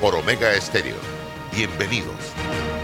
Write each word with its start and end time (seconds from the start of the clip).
por 0.00 0.14
Omega 0.14 0.52
Estéreo. 0.54 0.96
Bienvenidos. 1.52 2.75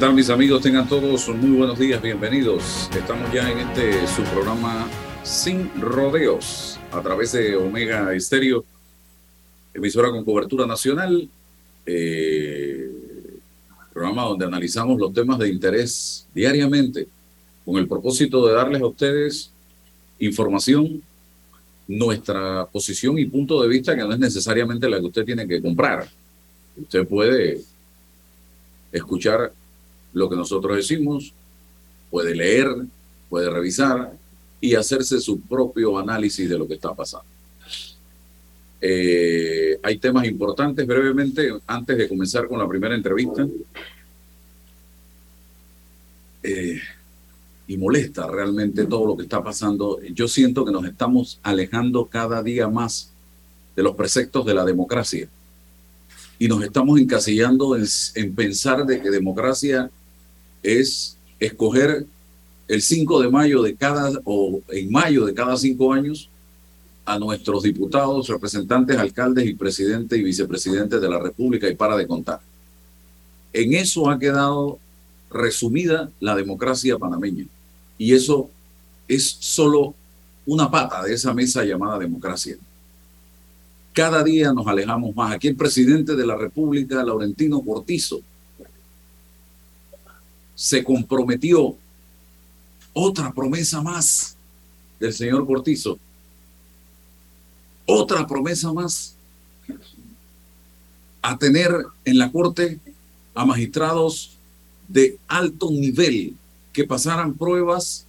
Tal 0.00 0.14
mis 0.14 0.30
amigos? 0.30 0.62
Tengan 0.62 0.88
todos 0.88 1.28
muy 1.28 1.58
buenos 1.58 1.78
días, 1.78 2.00
bienvenidos. 2.00 2.88
Estamos 2.96 3.30
ya 3.34 3.50
en 3.50 3.58
este 3.58 4.06
su 4.06 4.22
programa 4.22 4.88
Sin 5.22 5.70
Rodeos 5.78 6.80
a 6.90 7.02
través 7.02 7.32
de 7.32 7.54
Omega 7.54 8.14
Estéreo, 8.14 8.64
emisora 9.74 10.10
con 10.10 10.24
cobertura 10.24 10.66
nacional, 10.66 11.28
eh, 11.84 12.90
programa 13.92 14.22
donde 14.22 14.46
analizamos 14.46 14.98
los 14.98 15.12
temas 15.12 15.38
de 15.38 15.50
interés 15.50 16.26
diariamente 16.34 17.06
con 17.62 17.76
el 17.76 17.86
propósito 17.86 18.46
de 18.46 18.54
darles 18.54 18.80
a 18.80 18.86
ustedes 18.86 19.50
información, 20.18 21.02
nuestra 21.86 22.64
posición 22.72 23.18
y 23.18 23.26
punto 23.26 23.60
de 23.60 23.68
vista 23.68 23.94
que 23.94 24.00
no 24.00 24.14
es 24.14 24.18
necesariamente 24.18 24.88
la 24.88 24.98
que 24.98 25.06
usted 25.06 25.26
tiene 25.26 25.46
que 25.46 25.60
comprar. 25.60 26.08
Usted 26.78 27.06
puede 27.06 27.60
escuchar 28.92 29.52
lo 30.12 30.28
que 30.28 30.36
nosotros 30.36 30.76
decimos, 30.76 31.32
puede 32.10 32.34
leer, 32.34 32.68
puede 33.28 33.48
revisar 33.50 34.12
y 34.60 34.74
hacerse 34.74 35.20
su 35.20 35.40
propio 35.40 35.98
análisis 35.98 36.48
de 36.48 36.58
lo 36.58 36.66
que 36.66 36.74
está 36.74 36.94
pasando. 36.94 37.26
Eh, 38.82 39.78
hay 39.82 39.98
temas 39.98 40.26
importantes 40.26 40.86
brevemente 40.86 41.52
antes 41.66 41.98
de 41.98 42.08
comenzar 42.08 42.48
con 42.48 42.58
la 42.58 42.68
primera 42.68 42.94
entrevista. 42.94 43.46
Eh, 46.42 46.80
y 47.66 47.76
molesta 47.76 48.26
realmente 48.26 48.84
todo 48.86 49.06
lo 49.06 49.16
que 49.16 49.22
está 49.22 49.42
pasando. 49.44 50.00
Yo 50.12 50.26
siento 50.26 50.64
que 50.64 50.72
nos 50.72 50.84
estamos 50.84 51.38
alejando 51.42 52.06
cada 52.06 52.42
día 52.42 52.68
más 52.68 53.12
de 53.76 53.82
los 53.82 53.94
preceptos 53.94 54.44
de 54.44 54.54
la 54.54 54.64
democracia 54.64 55.28
y 56.38 56.48
nos 56.48 56.64
estamos 56.64 56.98
encasillando 56.98 57.76
en, 57.76 57.84
en 58.16 58.34
pensar 58.34 58.86
de 58.86 59.00
que 59.00 59.10
democracia 59.10 59.90
es 60.62 61.16
escoger 61.38 62.06
el 62.68 62.82
5 62.82 63.22
de 63.22 63.30
mayo 63.30 63.62
de 63.62 63.74
cada, 63.74 64.12
o 64.24 64.60
en 64.68 64.90
mayo 64.90 65.24
de 65.24 65.34
cada 65.34 65.56
cinco 65.56 65.92
años, 65.92 66.28
a 67.04 67.18
nuestros 67.18 67.64
diputados, 67.64 68.28
representantes, 68.28 68.96
alcaldes 68.96 69.46
y 69.46 69.54
presidentes 69.54 70.18
y 70.18 70.22
vicepresidentes 70.22 71.00
de 71.00 71.08
la 71.08 71.18
República 71.18 71.68
y 71.68 71.74
para 71.74 71.96
de 71.96 72.06
contar. 72.06 72.40
En 73.52 73.74
eso 73.74 74.08
ha 74.08 74.18
quedado 74.18 74.78
resumida 75.30 76.10
la 76.20 76.36
democracia 76.36 76.98
panameña. 76.98 77.46
Y 77.98 78.14
eso 78.14 78.48
es 79.08 79.36
solo 79.40 79.94
una 80.46 80.70
pata 80.70 81.02
de 81.02 81.14
esa 81.14 81.34
mesa 81.34 81.64
llamada 81.64 81.98
democracia. 81.98 82.56
Cada 83.92 84.22
día 84.22 84.52
nos 84.52 84.66
alejamos 84.66 85.14
más. 85.16 85.34
Aquí 85.34 85.48
el 85.48 85.56
presidente 85.56 86.14
de 86.14 86.26
la 86.26 86.36
República, 86.36 87.02
Laurentino 87.02 87.60
Cortizo, 87.60 88.20
se 90.60 90.84
comprometió 90.84 91.74
otra 92.92 93.32
promesa 93.32 93.80
más 93.80 94.36
del 94.98 95.14
señor 95.14 95.46
Cortizo. 95.46 95.98
Otra 97.86 98.26
promesa 98.26 98.70
más 98.70 99.14
a 101.22 101.38
tener 101.38 101.74
en 102.04 102.18
la 102.18 102.30
corte 102.30 102.78
a 103.34 103.46
magistrados 103.46 104.32
de 104.86 105.18
alto 105.28 105.70
nivel 105.70 106.34
que 106.74 106.84
pasaran 106.84 107.32
pruebas 107.32 108.04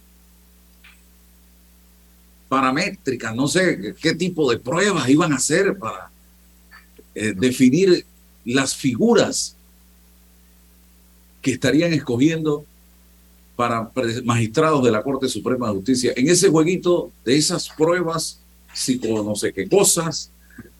paramétricas, 2.50 3.34
no 3.34 3.48
sé 3.48 3.94
qué 3.98 4.14
tipo 4.14 4.50
de 4.50 4.58
pruebas 4.58 5.08
iban 5.08 5.32
a 5.32 5.36
hacer 5.36 5.78
para 5.78 6.10
eh, 7.14 7.32
definir 7.34 8.04
las 8.44 8.76
figuras 8.76 9.56
que 11.42 11.50
estarían 11.50 11.92
escogiendo 11.92 12.64
para 13.56 13.90
magistrados 14.24 14.82
de 14.82 14.90
la 14.90 15.02
Corte 15.02 15.28
Suprema 15.28 15.68
de 15.68 15.74
Justicia. 15.74 16.12
En 16.16 16.28
ese 16.28 16.48
jueguito 16.48 17.10
de 17.24 17.36
esas 17.36 17.68
pruebas, 17.68 18.40
psico 18.72 19.22
no 19.22 19.34
sé 19.34 19.52
qué 19.52 19.68
cosas, 19.68 20.30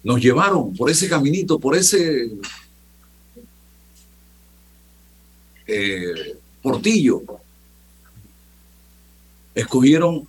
nos 0.02 0.20
llevaron 0.20 0.74
por 0.74 0.88
ese 0.90 1.08
caminito, 1.08 1.58
por 1.58 1.76
ese 1.76 2.30
eh, 5.66 6.36
portillo. 6.62 7.22
Escogieron 9.54 10.26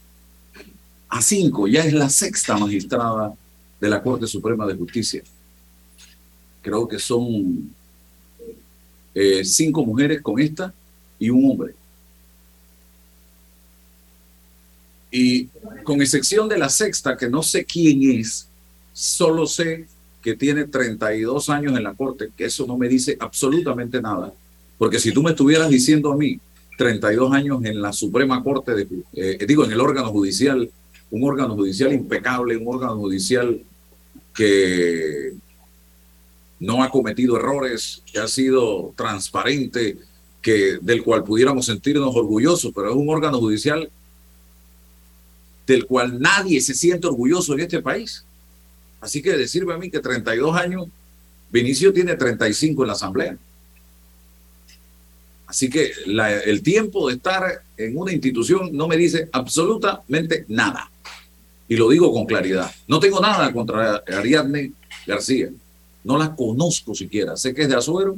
a 1.09 1.21
cinco, 1.21 1.67
ya 1.67 1.85
es 1.85 1.93
la 1.93 2.09
sexta 2.09 2.57
magistrada 2.57 3.33
de 3.79 3.89
la 3.89 4.01
Corte 4.01 4.27
Suprema 4.27 4.65
de 4.65 4.75
Justicia. 4.75 5.23
Creo 6.61 6.87
que 6.87 6.99
son 6.99 7.73
eh, 9.13 9.43
cinco 9.45 9.85
mujeres 9.85 10.21
con 10.21 10.39
esta 10.39 10.73
y 11.19 11.29
un 11.29 11.51
hombre. 11.51 11.73
Y 15.11 15.47
con 15.83 16.01
excepción 16.01 16.49
de 16.49 16.57
la 16.57 16.69
sexta, 16.69 17.15
que 17.15 17.29
no 17.29 17.43
sé 17.43 17.65
quién 17.65 18.19
es, 18.19 18.47
solo 18.93 19.45
sé 19.45 19.85
que 20.23 20.35
tiene 20.35 20.65
32 20.65 21.49
años 21.49 21.77
en 21.77 21.83
la 21.83 21.93
corte, 21.93 22.29
que 22.35 22.45
eso 22.45 22.65
no 22.65 22.77
me 22.77 22.87
dice 22.87 23.17
absolutamente 23.19 24.01
nada. 24.01 24.33
Porque 24.77 24.99
si 24.99 25.11
tú 25.11 25.21
me 25.21 25.31
estuvieras 25.31 25.69
diciendo 25.69 26.11
a 26.11 26.17
mí 26.17 26.39
32 26.77 27.31
años 27.33 27.63
en 27.65 27.81
la 27.81 27.93
Suprema 27.93 28.41
Corte, 28.43 28.73
de, 28.73 28.87
eh, 29.13 29.45
digo, 29.47 29.65
en 29.65 29.71
el 29.71 29.81
órgano 29.81 30.11
judicial, 30.11 30.69
un 31.11 31.23
órgano 31.23 31.55
judicial 31.55 31.93
impecable, 31.93 32.57
un 32.57 32.73
órgano 32.73 32.97
judicial 32.97 33.61
que 34.33 35.33
no 36.59 36.83
ha 36.83 36.89
cometido 36.89 37.37
errores, 37.37 38.01
que 38.11 38.19
ha 38.19 38.27
sido 38.27 38.93
transparente, 38.95 39.97
que, 40.41 40.77
del 40.81 41.03
cual 41.03 41.23
pudiéramos 41.23 41.65
sentirnos 41.65 42.15
orgullosos, 42.15 42.71
pero 42.73 42.89
es 42.89 42.95
un 42.95 43.09
órgano 43.09 43.39
judicial 43.39 43.89
del 45.65 45.85
cual 45.85 46.19
nadie 46.19 46.59
se 46.61 46.73
siente 46.73 47.07
orgulloso 47.07 47.53
en 47.53 47.61
este 47.61 47.81
país. 47.81 48.25
Así 48.99 49.21
que 49.21 49.37
decirme 49.37 49.73
a 49.73 49.77
mí 49.77 49.89
que 49.89 49.99
32 49.99 50.55
años, 50.55 50.87
Vinicio 51.51 51.93
tiene 51.93 52.15
35 52.15 52.83
en 52.83 52.87
la 52.87 52.93
Asamblea. 52.93 53.37
Así 55.45 55.69
que 55.69 55.91
el 56.45 56.63
tiempo 56.63 57.07
de 57.07 57.15
estar 57.15 57.61
en 57.77 57.97
una 57.97 58.11
institución 58.11 58.69
no 58.73 58.87
me 58.87 58.97
dice 58.97 59.29
absolutamente 59.31 60.45
nada. 60.47 60.89
Y 61.67 61.75
lo 61.75 61.89
digo 61.89 62.11
con 62.11 62.25
claridad. 62.25 62.71
No 62.87 62.99
tengo 62.99 63.21
nada 63.21 63.53
contra 63.53 64.03
Ariadne 64.07 64.73
García. 65.05 65.49
No 66.03 66.17
la 66.17 66.35
conozco 66.35 66.93
siquiera. 66.93 67.37
Sé 67.37 67.53
que 67.53 67.63
es 67.63 67.69
de 67.69 67.75
Azuero 67.75 68.17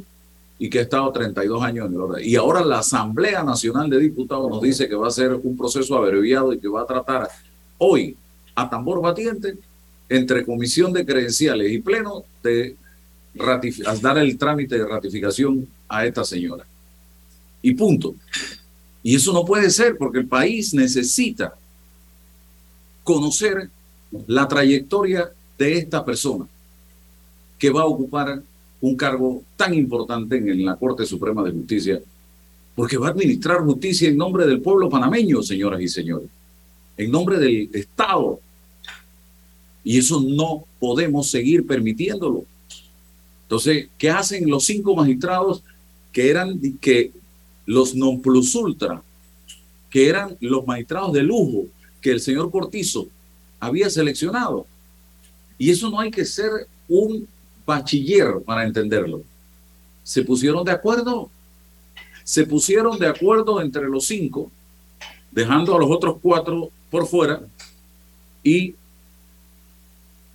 y 0.57 0.69
que 0.69 0.79
ha 0.79 0.81
estado 0.83 1.11
32 1.11 1.63
años 1.63 1.87
en 1.87 1.93
el 1.93 1.99
orden. 1.99 2.27
Y 2.27 2.35
ahora 2.35 2.63
la 2.63 2.79
Asamblea 2.79 3.43
Nacional 3.43 3.89
de 3.89 3.99
Diputados 3.99 4.49
nos 4.49 4.61
dice 4.61 4.87
que 4.87 4.95
va 4.95 5.07
a 5.07 5.11
ser 5.11 5.33
un 5.33 5.57
proceso 5.57 5.95
abreviado 5.95 6.53
y 6.53 6.59
que 6.59 6.67
va 6.67 6.81
a 6.81 6.87
tratar 6.87 7.29
hoy 7.77 8.15
a 8.55 8.69
tambor 8.69 9.01
batiente 9.01 9.57
entre 10.07 10.45
comisión 10.45 10.93
de 10.93 11.05
credenciales 11.05 11.71
y 11.71 11.79
pleno 11.79 12.23
de 12.41 12.75
dar 14.01 14.17
el 14.17 14.37
trámite 14.37 14.77
de 14.77 14.85
ratificación 14.85 15.67
a 15.89 16.05
esta 16.05 16.23
señora. 16.23 16.65
Y 17.61 17.73
punto. 17.73 18.15
Y 19.03 19.15
eso 19.15 19.33
no 19.33 19.43
puede 19.43 19.69
ser 19.69 19.97
porque 19.97 20.19
el 20.19 20.27
país 20.27 20.73
necesita 20.73 21.53
conocer 23.03 23.69
la 24.27 24.47
trayectoria 24.47 25.29
de 25.57 25.77
esta 25.77 26.03
persona 26.05 26.47
que 27.57 27.69
va 27.69 27.81
a 27.81 27.85
ocupar 27.85 28.41
un 28.81 28.95
cargo 28.95 29.43
tan 29.55 29.73
importante 29.73 30.37
en 30.37 30.65
la 30.65 30.75
Corte 30.75 31.05
Suprema 31.05 31.43
de 31.43 31.51
Justicia, 31.51 32.01
porque 32.75 32.97
va 32.97 33.07
a 33.07 33.11
administrar 33.11 33.61
justicia 33.61 34.09
en 34.09 34.17
nombre 34.17 34.45
del 34.45 34.61
pueblo 34.61 34.89
panameño, 34.89 35.41
señoras 35.41 35.81
y 35.81 35.87
señores, 35.87 36.29
en 36.97 37.11
nombre 37.11 37.37
del 37.37 37.69
Estado. 37.73 38.39
Y 39.83 39.97
eso 39.99 40.21
no 40.21 40.65
podemos 40.79 41.29
seguir 41.29 41.65
permitiéndolo. 41.65 42.43
Entonces, 43.43 43.87
¿qué 43.97 44.09
hacen 44.09 44.49
los 44.49 44.65
cinco 44.65 44.95
magistrados 44.95 45.63
que 46.11 46.29
eran 46.29 46.59
que 46.79 47.11
los 47.65 47.95
non 47.95 48.21
plus 48.21 48.55
ultra, 48.55 49.03
que 49.89 50.07
eran 50.07 50.37
los 50.39 50.65
magistrados 50.65 51.13
de 51.13 51.23
lujo, 51.23 51.67
que 52.01 52.11
el 52.11 52.19
señor 52.19 52.51
Cortizo 52.51 53.07
había 53.59 53.89
seleccionado. 53.89 54.65
Y 55.57 55.71
eso 55.71 55.89
no 55.89 55.99
hay 55.99 56.11
que 56.11 56.25
ser 56.25 56.49
un 56.87 57.27
bachiller 57.65 58.41
para 58.45 58.63
entenderlo. 58.63 59.23
Se 60.03 60.23
pusieron 60.23 60.63
de 60.63 60.71
acuerdo. 60.71 61.29
Se 62.23 62.45
pusieron 62.45 62.97
de 62.97 63.07
acuerdo 63.07 63.61
entre 63.61 63.87
los 63.87 64.05
cinco, 64.05 64.51
dejando 65.31 65.75
a 65.75 65.79
los 65.79 65.91
otros 65.91 66.17
cuatro 66.21 66.69
por 66.89 67.05
fuera 67.05 67.41
y 68.43 68.75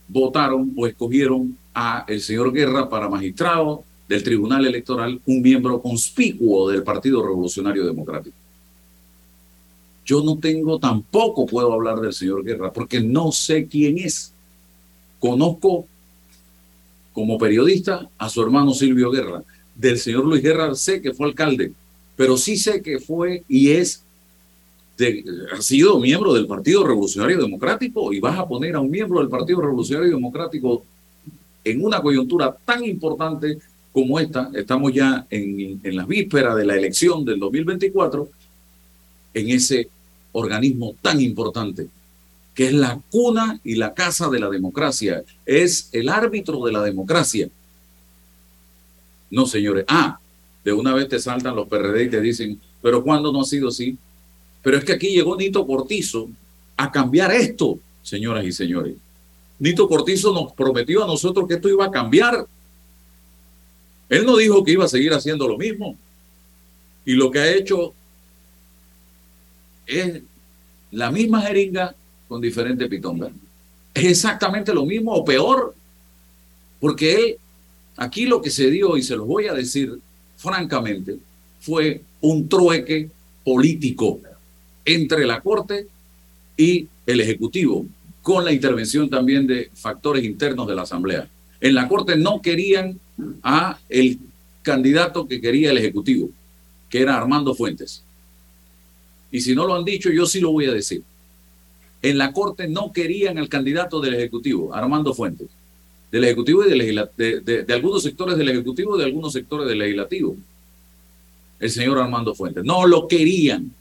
votaron 0.08 0.72
o 0.76 0.86
escogieron 0.86 1.56
a 1.74 2.04
el 2.08 2.20
señor 2.20 2.52
Guerra 2.52 2.88
para 2.88 3.08
magistrado 3.08 3.84
del 4.08 4.24
Tribunal 4.24 4.66
Electoral, 4.66 5.20
un 5.24 5.40
miembro 5.40 5.80
conspicuo 5.80 6.68
del 6.68 6.82
Partido 6.82 7.22
Revolucionario 7.22 7.86
Democrático. 7.86 8.36
Yo 10.04 10.22
no 10.24 10.36
tengo, 10.38 10.80
tampoco 10.80 11.46
puedo 11.46 11.72
hablar 11.72 12.00
del 12.00 12.12
señor 12.12 12.42
Guerra, 12.42 12.72
porque 12.72 13.00
no 13.00 13.30
sé 13.30 13.68
quién 13.68 13.98
es. 13.98 14.32
Conozco 15.20 15.86
como 17.20 17.36
periodista 17.36 18.08
a 18.16 18.30
su 18.30 18.40
hermano 18.40 18.72
Silvio 18.72 19.10
Guerra. 19.10 19.42
Del 19.74 19.98
señor 19.98 20.24
Luis 20.24 20.42
Guerra 20.42 20.74
sé 20.74 21.02
que 21.02 21.12
fue 21.12 21.26
alcalde, 21.26 21.70
pero 22.16 22.38
sí 22.38 22.56
sé 22.56 22.80
que 22.80 22.98
fue 22.98 23.44
y 23.46 23.72
es, 23.72 24.02
ha 25.52 25.60
sido 25.60 26.00
miembro 26.00 26.32
del 26.32 26.46
Partido 26.46 26.82
Revolucionario 26.82 27.38
Democrático 27.38 28.10
y 28.14 28.20
vas 28.20 28.38
a 28.38 28.48
poner 28.48 28.74
a 28.74 28.80
un 28.80 28.90
miembro 28.90 29.20
del 29.20 29.28
Partido 29.28 29.60
Revolucionario 29.60 30.14
Democrático 30.14 30.82
en 31.62 31.84
una 31.84 32.00
coyuntura 32.00 32.56
tan 32.64 32.86
importante 32.86 33.58
como 33.92 34.18
esta, 34.18 34.50
estamos 34.54 34.90
ya 34.94 35.26
en, 35.28 35.78
en 35.84 35.96
las 35.96 36.08
vísperas 36.08 36.56
de 36.56 36.64
la 36.64 36.74
elección 36.74 37.22
del 37.22 37.38
2024, 37.38 38.30
en 39.34 39.50
ese 39.50 39.90
organismo 40.32 40.94
tan 41.02 41.20
importante 41.20 41.86
que 42.60 42.66
es 42.66 42.74
la 42.74 43.00
cuna 43.10 43.58
y 43.64 43.76
la 43.76 43.94
casa 43.94 44.28
de 44.28 44.38
la 44.38 44.50
democracia, 44.50 45.24
es 45.46 45.88
el 45.92 46.10
árbitro 46.10 46.62
de 46.62 46.72
la 46.72 46.82
democracia. 46.82 47.48
No, 49.30 49.46
señores. 49.46 49.86
Ah, 49.88 50.20
de 50.62 50.74
una 50.74 50.92
vez 50.92 51.08
te 51.08 51.18
saltan 51.18 51.56
los 51.56 51.66
PRD 51.68 52.02
y 52.04 52.10
te 52.10 52.20
dicen, 52.20 52.60
pero 52.82 53.02
¿cuándo 53.02 53.32
no 53.32 53.40
ha 53.40 53.44
sido 53.44 53.68
así? 53.68 53.96
Pero 54.62 54.76
es 54.76 54.84
que 54.84 54.92
aquí 54.92 55.08
llegó 55.08 55.38
Nito 55.38 55.66
Cortizo 55.66 56.28
a 56.76 56.92
cambiar 56.92 57.32
esto, 57.32 57.78
señoras 58.02 58.44
y 58.44 58.52
señores. 58.52 58.94
Nito 59.58 59.88
Cortizo 59.88 60.30
nos 60.34 60.52
prometió 60.52 61.02
a 61.02 61.06
nosotros 61.06 61.48
que 61.48 61.54
esto 61.54 61.70
iba 61.70 61.86
a 61.86 61.90
cambiar. 61.90 62.46
Él 64.10 64.26
no 64.26 64.36
dijo 64.36 64.62
que 64.62 64.72
iba 64.72 64.84
a 64.84 64.88
seguir 64.88 65.14
haciendo 65.14 65.48
lo 65.48 65.56
mismo. 65.56 65.96
Y 67.06 67.14
lo 67.14 67.30
que 67.30 67.38
ha 67.38 67.50
hecho 67.54 67.94
es 69.86 70.20
la 70.90 71.10
misma 71.10 71.40
jeringa 71.40 71.96
con 72.30 72.40
diferente 72.40 72.88
pitonga. 72.88 73.28
Es 73.92 74.04
exactamente 74.04 74.72
lo 74.72 74.86
mismo 74.86 75.12
o 75.12 75.24
peor, 75.24 75.74
porque 76.78 77.14
él, 77.16 77.36
aquí 77.96 78.24
lo 78.24 78.40
que 78.40 78.50
se 78.50 78.70
dio, 78.70 78.96
y 78.96 79.02
se 79.02 79.16
los 79.16 79.26
voy 79.26 79.48
a 79.48 79.52
decir 79.52 79.98
francamente, 80.36 81.18
fue 81.60 82.02
un 82.20 82.48
trueque 82.48 83.10
político 83.44 84.20
entre 84.84 85.26
la 85.26 85.40
Corte 85.40 85.88
y 86.56 86.86
el 87.04 87.20
Ejecutivo, 87.20 87.84
con 88.22 88.44
la 88.44 88.52
intervención 88.52 89.10
también 89.10 89.48
de 89.48 89.68
factores 89.74 90.22
internos 90.22 90.68
de 90.68 90.76
la 90.76 90.82
Asamblea. 90.82 91.28
En 91.60 91.74
la 91.74 91.88
Corte 91.88 92.14
no 92.14 92.40
querían 92.40 93.00
a 93.42 93.76
el 93.88 94.20
candidato 94.62 95.26
que 95.26 95.40
quería 95.40 95.72
el 95.72 95.78
Ejecutivo, 95.78 96.30
que 96.88 97.00
era 97.00 97.16
Armando 97.16 97.56
Fuentes. 97.56 98.04
Y 99.32 99.40
si 99.40 99.52
no 99.52 99.66
lo 99.66 99.74
han 99.74 99.84
dicho, 99.84 100.10
yo 100.10 100.26
sí 100.26 100.38
lo 100.38 100.52
voy 100.52 100.66
a 100.66 100.72
decir 100.72 101.02
en 102.02 102.18
la 102.18 102.32
Corte 102.32 102.68
no 102.68 102.92
querían 102.92 103.38
al 103.38 103.48
candidato 103.48 104.00
del 104.00 104.14
Ejecutivo, 104.14 104.74
Armando 104.74 105.12
Fuentes, 105.12 105.48
del 106.10 106.24
Ejecutivo 106.24 106.64
y 106.64 106.70
de, 106.70 107.40
de, 107.40 107.74
algunos 107.74 108.02
sectores 108.02 108.36
del 108.38 108.48
Ejecutivo 108.48 108.96
y 108.96 109.00
de 109.00 109.04
algunos 109.04 109.32
sectores 109.32 109.68
del 109.68 109.78
Legislativo, 109.78 110.36
el 111.58 111.70
señor 111.70 111.98
Armando 111.98 112.34
Fuentes. 112.34 112.64
No 112.64 112.86
lo 112.86 113.06
querían. 113.06 113.72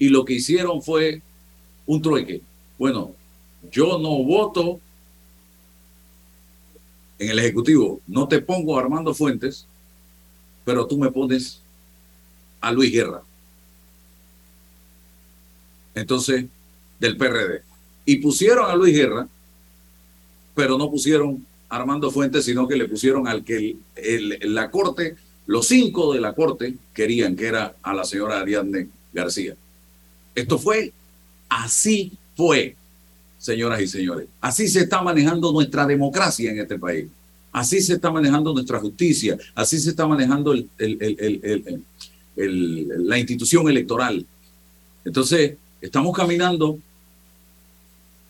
Y 0.00 0.08
lo 0.08 0.24
que 0.24 0.34
hicieron 0.34 0.82
fue 0.82 1.22
un 1.86 2.02
trueque. 2.02 2.40
Bueno, 2.78 3.12
yo 3.70 3.98
no 3.98 4.22
voto 4.22 4.80
en 7.18 7.30
el 7.30 7.38
Ejecutivo, 7.38 8.00
no 8.06 8.28
te 8.28 8.40
pongo 8.40 8.76
a 8.76 8.82
Armando 8.82 9.14
Fuentes, 9.14 9.66
pero 10.64 10.86
tú 10.86 10.98
me 10.98 11.10
pones 11.10 11.60
a 12.60 12.70
Luis 12.72 12.92
Guerra 12.92 13.22
entonces, 15.98 16.46
del 16.98 17.16
PRD. 17.16 17.62
Y 18.04 18.16
pusieron 18.16 18.70
a 18.70 18.74
Luis 18.74 18.94
Guerra, 18.94 19.28
pero 20.54 20.78
no 20.78 20.90
pusieron 20.90 21.44
a 21.68 21.76
Armando 21.76 22.10
Fuentes, 22.10 22.44
sino 22.44 22.66
que 22.66 22.76
le 22.76 22.88
pusieron 22.88 23.28
al 23.28 23.44
que 23.44 23.76
la 24.42 24.70
corte, 24.70 25.16
los 25.46 25.66
cinco 25.66 26.12
de 26.12 26.20
la 26.20 26.32
corte 26.34 26.74
querían, 26.94 27.36
que 27.36 27.46
era 27.46 27.76
a 27.82 27.94
la 27.94 28.04
señora 28.04 28.40
Ariadne 28.40 28.88
García. 29.12 29.54
Esto 30.34 30.58
fue, 30.58 30.92
así 31.48 32.12
fue, 32.36 32.76
señoras 33.38 33.80
y 33.80 33.88
señores. 33.88 34.28
Así 34.40 34.68
se 34.68 34.80
está 34.80 35.02
manejando 35.02 35.52
nuestra 35.52 35.86
democracia 35.86 36.50
en 36.50 36.60
este 36.60 36.78
país. 36.78 37.06
Así 37.52 37.80
se 37.80 37.94
está 37.94 38.10
manejando 38.10 38.52
nuestra 38.52 38.78
justicia. 38.78 39.38
Así 39.54 39.78
se 39.80 39.90
está 39.90 40.06
manejando 40.06 40.54
la 42.36 43.18
institución 43.18 43.68
electoral. 43.68 44.24
Entonces, 45.04 45.56
Estamos 45.80 46.16
caminando 46.16 46.78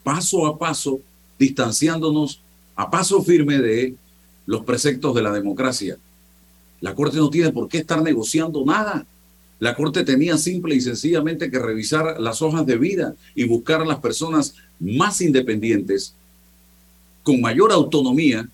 paso 0.03 0.47
a 0.47 0.59
paso, 0.59 1.00
distanciándonos 1.39 2.41
a 2.77 2.91
paso 2.91 3.23
firme 3.23 3.59
de 3.59 3.95
los 4.47 4.65
preceptos 4.65 5.15
de 5.15 5.23
la 5.23 5.33
democracia. 5.33 5.99
La 6.81 6.95
Corte 6.95 7.17
no 7.17 7.31
tiene 7.31 7.53
por 7.53 7.69
qué 7.69 7.79
estar 7.79 8.03
negociando 8.03 8.65
nada. 8.65 9.05
La 9.61 9.75
Corte 9.75 10.05
tenía 10.05 10.39
simple 10.39 10.75
y 10.75 10.81
sencillamente 10.81 11.50
que 11.50 11.59
revisar 11.59 12.21
las 12.21 12.41
hojas 12.43 12.65
de 12.65 12.79
vida 12.79 13.15
y 13.35 13.45
buscar 13.45 13.83
a 13.83 13.87
las 13.87 13.99
personas 13.99 14.55
más 14.79 15.21
independientes, 15.21 16.15
con 17.23 17.41
mayor 17.41 17.73
autonomía, 17.73 18.49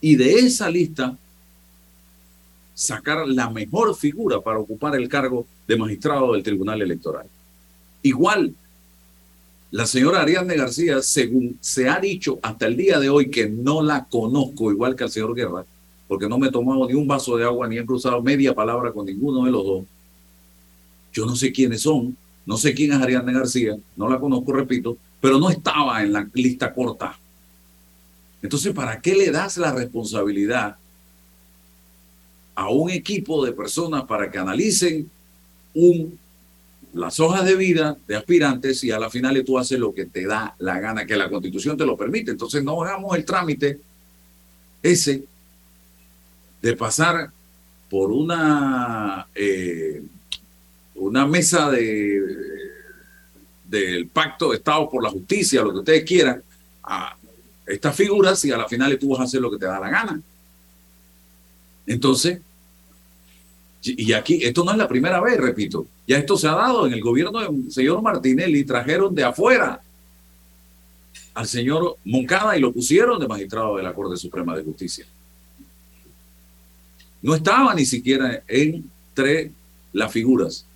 y 0.00 0.16
de 0.16 0.34
esa 0.34 0.70
lista 0.70 1.16
sacar 2.74 3.28
la 3.28 3.50
mejor 3.50 3.94
figura 3.94 4.40
para 4.40 4.58
ocupar 4.58 4.96
el 4.96 5.08
cargo 5.08 5.46
de 5.66 5.76
magistrado 5.76 6.32
del 6.32 6.42
Tribunal 6.42 6.80
Electoral. 6.80 7.26
Igual, 8.02 8.54
la 9.70 9.86
señora 9.86 10.22
Ariadne 10.22 10.56
García, 10.56 11.00
según 11.02 11.56
se 11.60 11.88
ha 11.88 12.00
dicho 12.00 12.38
hasta 12.42 12.66
el 12.66 12.76
día 12.76 12.98
de 12.98 13.08
hoy 13.08 13.30
que 13.30 13.48
no 13.48 13.82
la 13.82 14.06
conozco, 14.06 14.72
igual 14.72 14.96
que 14.96 15.04
al 15.04 15.10
señor 15.10 15.34
Guerra, 15.34 15.64
porque 16.08 16.28
no 16.28 16.38
me 16.38 16.48
he 16.48 16.50
tomado 16.50 16.88
ni 16.88 16.94
un 16.94 17.06
vaso 17.06 17.36
de 17.36 17.44
agua 17.44 17.68
ni 17.68 17.78
he 17.78 17.86
cruzado 17.86 18.20
media 18.20 18.54
palabra 18.54 18.92
con 18.92 19.06
ninguno 19.06 19.44
de 19.44 19.52
los 19.52 19.64
dos. 19.64 19.84
Yo 21.12 21.24
no 21.24 21.36
sé 21.36 21.52
quiénes 21.52 21.82
son, 21.82 22.16
no 22.46 22.56
sé 22.56 22.74
quién 22.74 22.92
es 22.92 22.98
Ariadne 22.98 23.32
García, 23.32 23.76
no 23.96 24.08
la 24.08 24.18
conozco, 24.18 24.52
repito, 24.52 24.96
pero 25.20 25.38
no 25.38 25.50
estaba 25.50 26.02
en 26.02 26.12
la 26.12 26.28
lista 26.34 26.74
corta. 26.74 27.16
Entonces, 28.42 28.72
¿para 28.74 29.00
qué 29.00 29.14
le 29.14 29.30
das 29.30 29.58
la 29.58 29.72
responsabilidad 29.72 30.76
a 32.54 32.68
un 32.70 32.90
equipo 32.90 33.44
de 33.44 33.52
personas 33.52 34.04
para 34.04 34.30
que 34.30 34.38
analicen 34.38 35.08
un 35.74 36.18
las 36.92 37.20
hojas 37.20 37.44
de 37.44 37.54
vida 37.54 37.96
de 38.06 38.16
aspirantes 38.16 38.82
y 38.84 38.90
a 38.90 38.98
la 38.98 39.10
final 39.10 39.42
tú 39.44 39.58
haces 39.58 39.78
lo 39.78 39.94
que 39.94 40.06
te 40.06 40.26
da 40.26 40.54
la 40.58 40.80
gana, 40.80 41.06
que 41.06 41.16
la 41.16 41.30
constitución 41.30 41.76
te 41.76 41.86
lo 41.86 41.96
permite. 41.96 42.32
Entonces 42.32 42.64
no 42.64 42.82
hagamos 42.82 43.16
el 43.16 43.24
trámite 43.24 43.78
ese 44.82 45.24
de 46.60 46.76
pasar 46.76 47.30
por 47.88 48.10
una, 48.12 49.26
eh, 49.34 50.02
una 50.96 51.26
mesa 51.26 51.70
de, 51.70 52.20
del 53.64 54.08
pacto 54.08 54.50
de 54.50 54.56
Estado 54.56 54.88
por 54.88 55.02
la 55.02 55.10
justicia, 55.10 55.62
lo 55.62 55.72
que 55.72 55.78
ustedes 55.78 56.04
quieran, 56.04 56.42
a 56.82 57.16
estas 57.66 57.94
figuras 57.94 58.44
y 58.44 58.50
a 58.50 58.56
la 58.56 58.68
final 58.68 58.98
tú 58.98 59.10
vas 59.10 59.20
a 59.20 59.24
hacer 59.24 59.40
lo 59.40 59.50
que 59.50 59.58
te 59.58 59.66
da 59.66 59.78
la 59.78 59.90
gana. 59.90 60.20
Entonces, 61.86 62.40
y 63.82 64.12
aquí, 64.12 64.40
esto 64.42 64.64
no 64.64 64.72
es 64.72 64.76
la 64.76 64.88
primera 64.88 65.20
vez, 65.20 65.38
repito, 65.38 65.86
ya 66.06 66.18
esto 66.18 66.36
se 66.36 66.46
ha 66.48 66.52
dado 66.52 66.86
en 66.86 66.92
el 66.92 67.00
gobierno 67.00 67.40
del 67.40 67.72
señor 67.72 68.02
Martinelli, 68.02 68.64
trajeron 68.64 69.14
de 69.14 69.24
afuera 69.24 69.80
al 71.34 71.46
señor 71.46 71.96
Moncada 72.04 72.56
y 72.56 72.60
lo 72.60 72.72
pusieron 72.72 73.18
de 73.18 73.28
magistrado 73.28 73.76
de 73.76 73.82
la 73.82 73.94
Corte 73.94 74.16
Suprema 74.16 74.56
de 74.56 74.64
Justicia. 74.64 75.06
No 77.22 77.34
estaba 77.34 77.74
ni 77.74 77.86
siquiera 77.86 78.42
entre 78.46 79.52
las 79.92 80.12
figuras. 80.12 80.66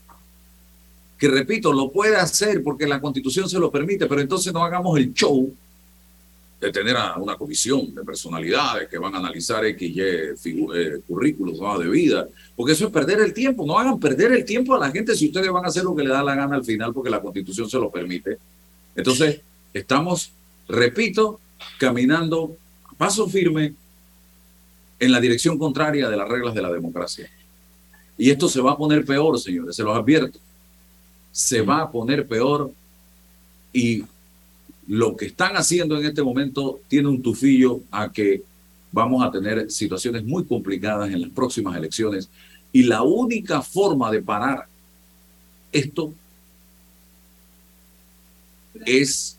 Que 1.18 1.28
repito, 1.28 1.72
lo 1.72 1.90
puede 1.90 2.16
hacer 2.16 2.62
porque 2.62 2.86
la 2.86 3.00
constitución 3.00 3.48
se 3.48 3.58
lo 3.58 3.70
permite, 3.70 4.06
pero 4.06 4.20
entonces 4.20 4.52
no 4.52 4.64
hagamos 4.64 4.98
el 4.98 5.12
show 5.12 5.52
de 6.64 6.72
tener 6.72 6.96
a 6.96 7.16
una 7.18 7.36
comisión 7.36 7.94
de 7.94 8.02
personalidades 8.02 8.88
que 8.88 8.96
van 8.96 9.14
a 9.14 9.18
analizar 9.18 9.62
X, 9.66 9.96
Y, 9.96 10.00
eh, 10.00 11.00
currículos 11.06 11.58
de 11.78 11.88
vida, 11.90 12.26
porque 12.56 12.72
eso 12.72 12.86
es 12.86 12.90
perder 12.90 13.20
el 13.20 13.34
tiempo. 13.34 13.66
No 13.66 13.78
hagan 13.78 14.00
perder 14.00 14.32
el 14.32 14.46
tiempo 14.46 14.74
a 14.74 14.78
la 14.78 14.90
gente 14.90 15.14
si 15.14 15.26
ustedes 15.26 15.50
van 15.50 15.66
a 15.66 15.68
hacer 15.68 15.84
lo 15.84 15.94
que 15.94 16.02
le 16.02 16.08
da 16.08 16.22
la 16.22 16.34
gana 16.34 16.56
al 16.56 16.64
final, 16.64 16.94
porque 16.94 17.10
la 17.10 17.20
constitución 17.20 17.68
se 17.68 17.78
lo 17.78 17.90
permite. 17.90 18.38
Entonces, 18.96 19.42
estamos, 19.74 20.32
repito, 20.66 21.38
caminando 21.78 22.56
a 22.90 22.94
paso 22.94 23.28
firme 23.28 23.74
en 24.98 25.12
la 25.12 25.20
dirección 25.20 25.58
contraria 25.58 26.08
de 26.08 26.16
las 26.16 26.28
reglas 26.28 26.54
de 26.54 26.62
la 26.62 26.72
democracia. 26.72 27.28
Y 28.16 28.30
esto 28.30 28.48
se 28.48 28.62
va 28.62 28.72
a 28.72 28.78
poner 28.78 29.04
peor, 29.04 29.38
señores, 29.38 29.76
se 29.76 29.82
los 29.82 29.94
advierto. 29.94 30.38
Se 31.30 31.60
va 31.60 31.82
a 31.82 31.90
poner 31.90 32.26
peor 32.26 32.72
y 33.70 34.04
lo 34.86 35.16
que 35.16 35.26
están 35.26 35.56
haciendo 35.56 35.98
en 35.98 36.06
este 36.06 36.22
momento 36.22 36.80
tiene 36.88 37.08
un 37.08 37.22
tufillo 37.22 37.80
a 37.90 38.12
que 38.12 38.42
vamos 38.92 39.24
a 39.24 39.30
tener 39.30 39.70
situaciones 39.70 40.24
muy 40.24 40.44
complicadas 40.44 41.10
en 41.10 41.22
las 41.22 41.30
próximas 41.30 41.76
elecciones. 41.76 42.28
Y 42.72 42.84
la 42.84 43.02
única 43.02 43.62
forma 43.62 44.10
de 44.10 44.22
parar 44.22 44.66
esto 45.72 46.12
es 48.84 49.38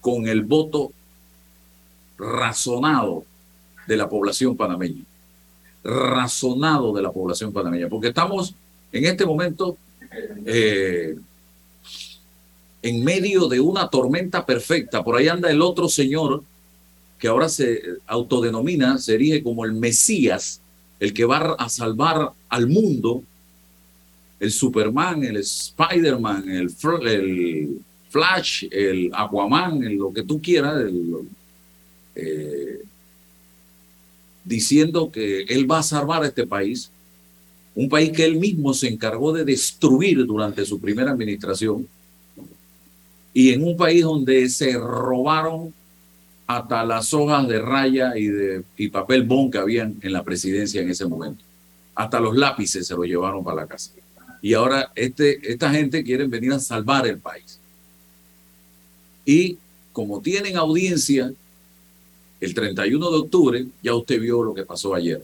con 0.00 0.26
el 0.26 0.42
voto 0.42 0.92
razonado 2.18 3.24
de 3.86 3.96
la 3.96 4.08
población 4.08 4.56
panameña. 4.56 5.02
Razonado 5.84 6.92
de 6.92 7.02
la 7.02 7.12
población 7.12 7.52
panameña. 7.52 7.88
Porque 7.88 8.08
estamos 8.08 8.54
en 8.92 9.04
este 9.04 9.24
momento 9.24 9.76
eh, 10.44 11.16
en 12.86 13.02
medio 13.02 13.48
de 13.48 13.58
una 13.58 13.88
tormenta 13.88 14.46
perfecta. 14.46 15.02
Por 15.02 15.16
ahí 15.16 15.26
anda 15.26 15.50
el 15.50 15.60
otro 15.60 15.88
señor 15.88 16.44
que 17.18 17.26
ahora 17.26 17.48
se 17.48 17.82
autodenomina, 18.06 18.98
se 18.98 19.42
como 19.42 19.64
el 19.64 19.72
Mesías, 19.72 20.60
el 21.00 21.12
que 21.12 21.24
va 21.24 21.56
a 21.58 21.68
salvar 21.68 22.30
al 22.48 22.68
mundo, 22.68 23.24
el 24.38 24.52
Superman, 24.52 25.24
el 25.24 25.38
Spider-Man, 25.38 26.48
el, 26.48 26.72
el, 27.08 27.80
Flash, 28.08 28.66
el 28.70 29.10
Aquaman, 29.12 29.98
lo 29.98 30.12
que 30.12 30.22
tú 30.22 30.40
quieras, 30.40 30.84
eh, 32.14 32.82
diciendo 34.44 35.10
que 35.10 35.42
él 35.42 35.68
va 35.68 35.80
a 35.80 35.82
salvar 35.82 36.22
a 36.22 36.28
este 36.28 36.46
país, 36.46 36.88
un 37.74 37.88
país 37.88 38.12
que 38.12 38.24
él 38.24 38.36
mismo 38.36 38.72
se 38.72 38.86
encargó 38.86 39.32
de 39.32 39.44
destruir 39.44 40.24
durante 40.24 40.64
su 40.64 40.78
primera 40.78 41.10
administración, 41.10 41.88
y 43.36 43.52
en 43.52 43.62
un 43.62 43.76
país 43.76 44.02
donde 44.02 44.48
se 44.48 44.78
robaron 44.78 45.74
hasta 46.46 46.86
las 46.86 47.12
hojas 47.12 47.46
de 47.46 47.60
raya 47.60 48.16
y 48.16 48.28
de 48.28 48.64
y 48.78 48.88
papel 48.88 49.24
bond 49.24 49.52
que 49.52 49.58
habían 49.58 49.98
en 50.00 50.14
la 50.14 50.24
presidencia 50.24 50.80
en 50.80 50.88
ese 50.88 51.04
momento. 51.04 51.44
Hasta 51.94 52.18
los 52.18 52.34
lápices 52.34 52.86
se 52.86 52.94
los 52.94 53.04
llevaron 53.04 53.44
para 53.44 53.56
la 53.56 53.66
casa. 53.66 53.90
Y 54.40 54.54
ahora 54.54 54.90
este, 54.94 55.52
esta 55.52 55.70
gente 55.70 56.02
quiere 56.02 56.26
venir 56.26 56.54
a 56.54 56.58
salvar 56.58 57.06
el 57.06 57.18
país. 57.18 57.58
Y 59.26 59.58
como 59.92 60.22
tienen 60.22 60.56
audiencia 60.56 61.30
el 62.40 62.54
31 62.54 63.10
de 63.10 63.16
octubre, 63.18 63.66
ya 63.82 63.94
usted 63.94 64.18
vio 64.18 64.42
lo 64.42 64.54
que 64.54 64.64
pasó 64.64 64.94
ayer. 64.94 65.22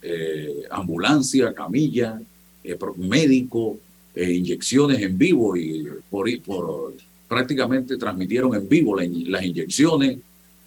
Eh, 0.00 0.62
ambulancia, 0.70 1.52
camilla, 1.52 2.18
eh, 2.64 2.78
médico, 2.96 3.78
eh, 4.20 4.32
inyecciones 4.34 5.00
en 5.00 5.16
vivo 5.16 5.56
y 5.56 5.82
por, 6.10 6.28
por 6.42 6.94
prácticamente 7.26 7.96
transmitieron 7.96 8.54
en 8.54 8.68
vivo 8.68 8.94
las 8.94 9.42
inyecciones, 9.42 10.18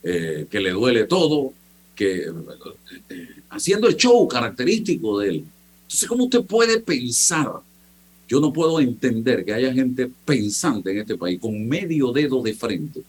eh, 0.02 0.48
que 0.50 0.60
le 0.60 0.72
duele 0.72 1.04
todo, 1.04 1.54
que 1.94 2.32
eh, 3.10 3.30
haciendo 3.52 3.88
el 3.88 3.96
show 3.96 4.28
característico 4.28 5.20
de 5.20 5.30
él. 5.30 5.46
Entonces, 5.84 6.10
¿cómo 6.10 6.24
usted 6.24 6.42
puede 6.42 6.80
pensar? 6.80 7.52
Yo 8.28 8.40
no 8.40 8.52
puedo 8.52 8.80
entender 8.80 9.46
que 9.46 9.54
haya 9.54 9.72
gente 9.72 10.10
pensante 10.26 10.90
en 10.90 10.98
este 10.98 11.16
país 11.16 11.40
con 11.40 11.68
medio 11.68 12.12
dedo 12.12 12.42
de 12.42 12.56
frente 12.56 13.04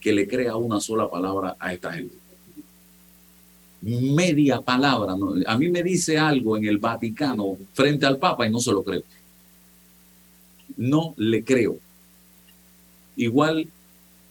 que 0.00 0.10
le 0.14 0.26
crea 0.26 0.56
una 0.56 0.80
sola 0.80 1.10
palabra 1.10 1.54
a 1.58 1.74
esta 1.74 1.92
gente. 1.92 2.14
Media 3.82 4.58
palabra. 4.62 5.14
A 5.46 5.58
mí 5.58 5.68
me 5.68 5.82
dice 5.82 6.16
algo 6.16 6.56
en 6.56 6.64
el 6.64 6.78
Vaticano 6.78 7.58
frente 7.74 8.06
al 8.06 8.16
Papa 8.16 8.46
y 8.46 8.50
no 8.50 8.58
se 8.58 8.72
lo 8.72 8.82
creo 8.82 9.02
no 10.76 11.14
le 11.16 11.44
creo. 11.44 11.78
Igual, 13.16 13.68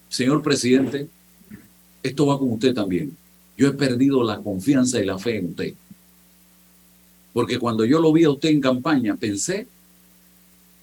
señor 0.08 0.42
presidente, 0.42 1.08
esto 2.02 2.26
va 2.26 2.38
con 2.38 2.52
usted 2.52 2.74
también. 2.74 3.16
Yo 3.56 3.68
he 3.68 3.72
perdido 3.72 4.22
la 4.24 4.40
confianza 4.40 5.00
y 5.00 5.06
la 5.06 5.18
fe 5.18 5.38
en 5.38 5.46
usted. 5.46 5.74
Porque 7.32 7.58
cuando 7.58 7.84
yo 7.84 8.00
lo 8.00 8.12
vi 8.12 8.24
a 8.24 8.30
usted 8.30 8.50
en 8.50 8.60
campaña, 8.60 9.16
pensé, 9.16 9.66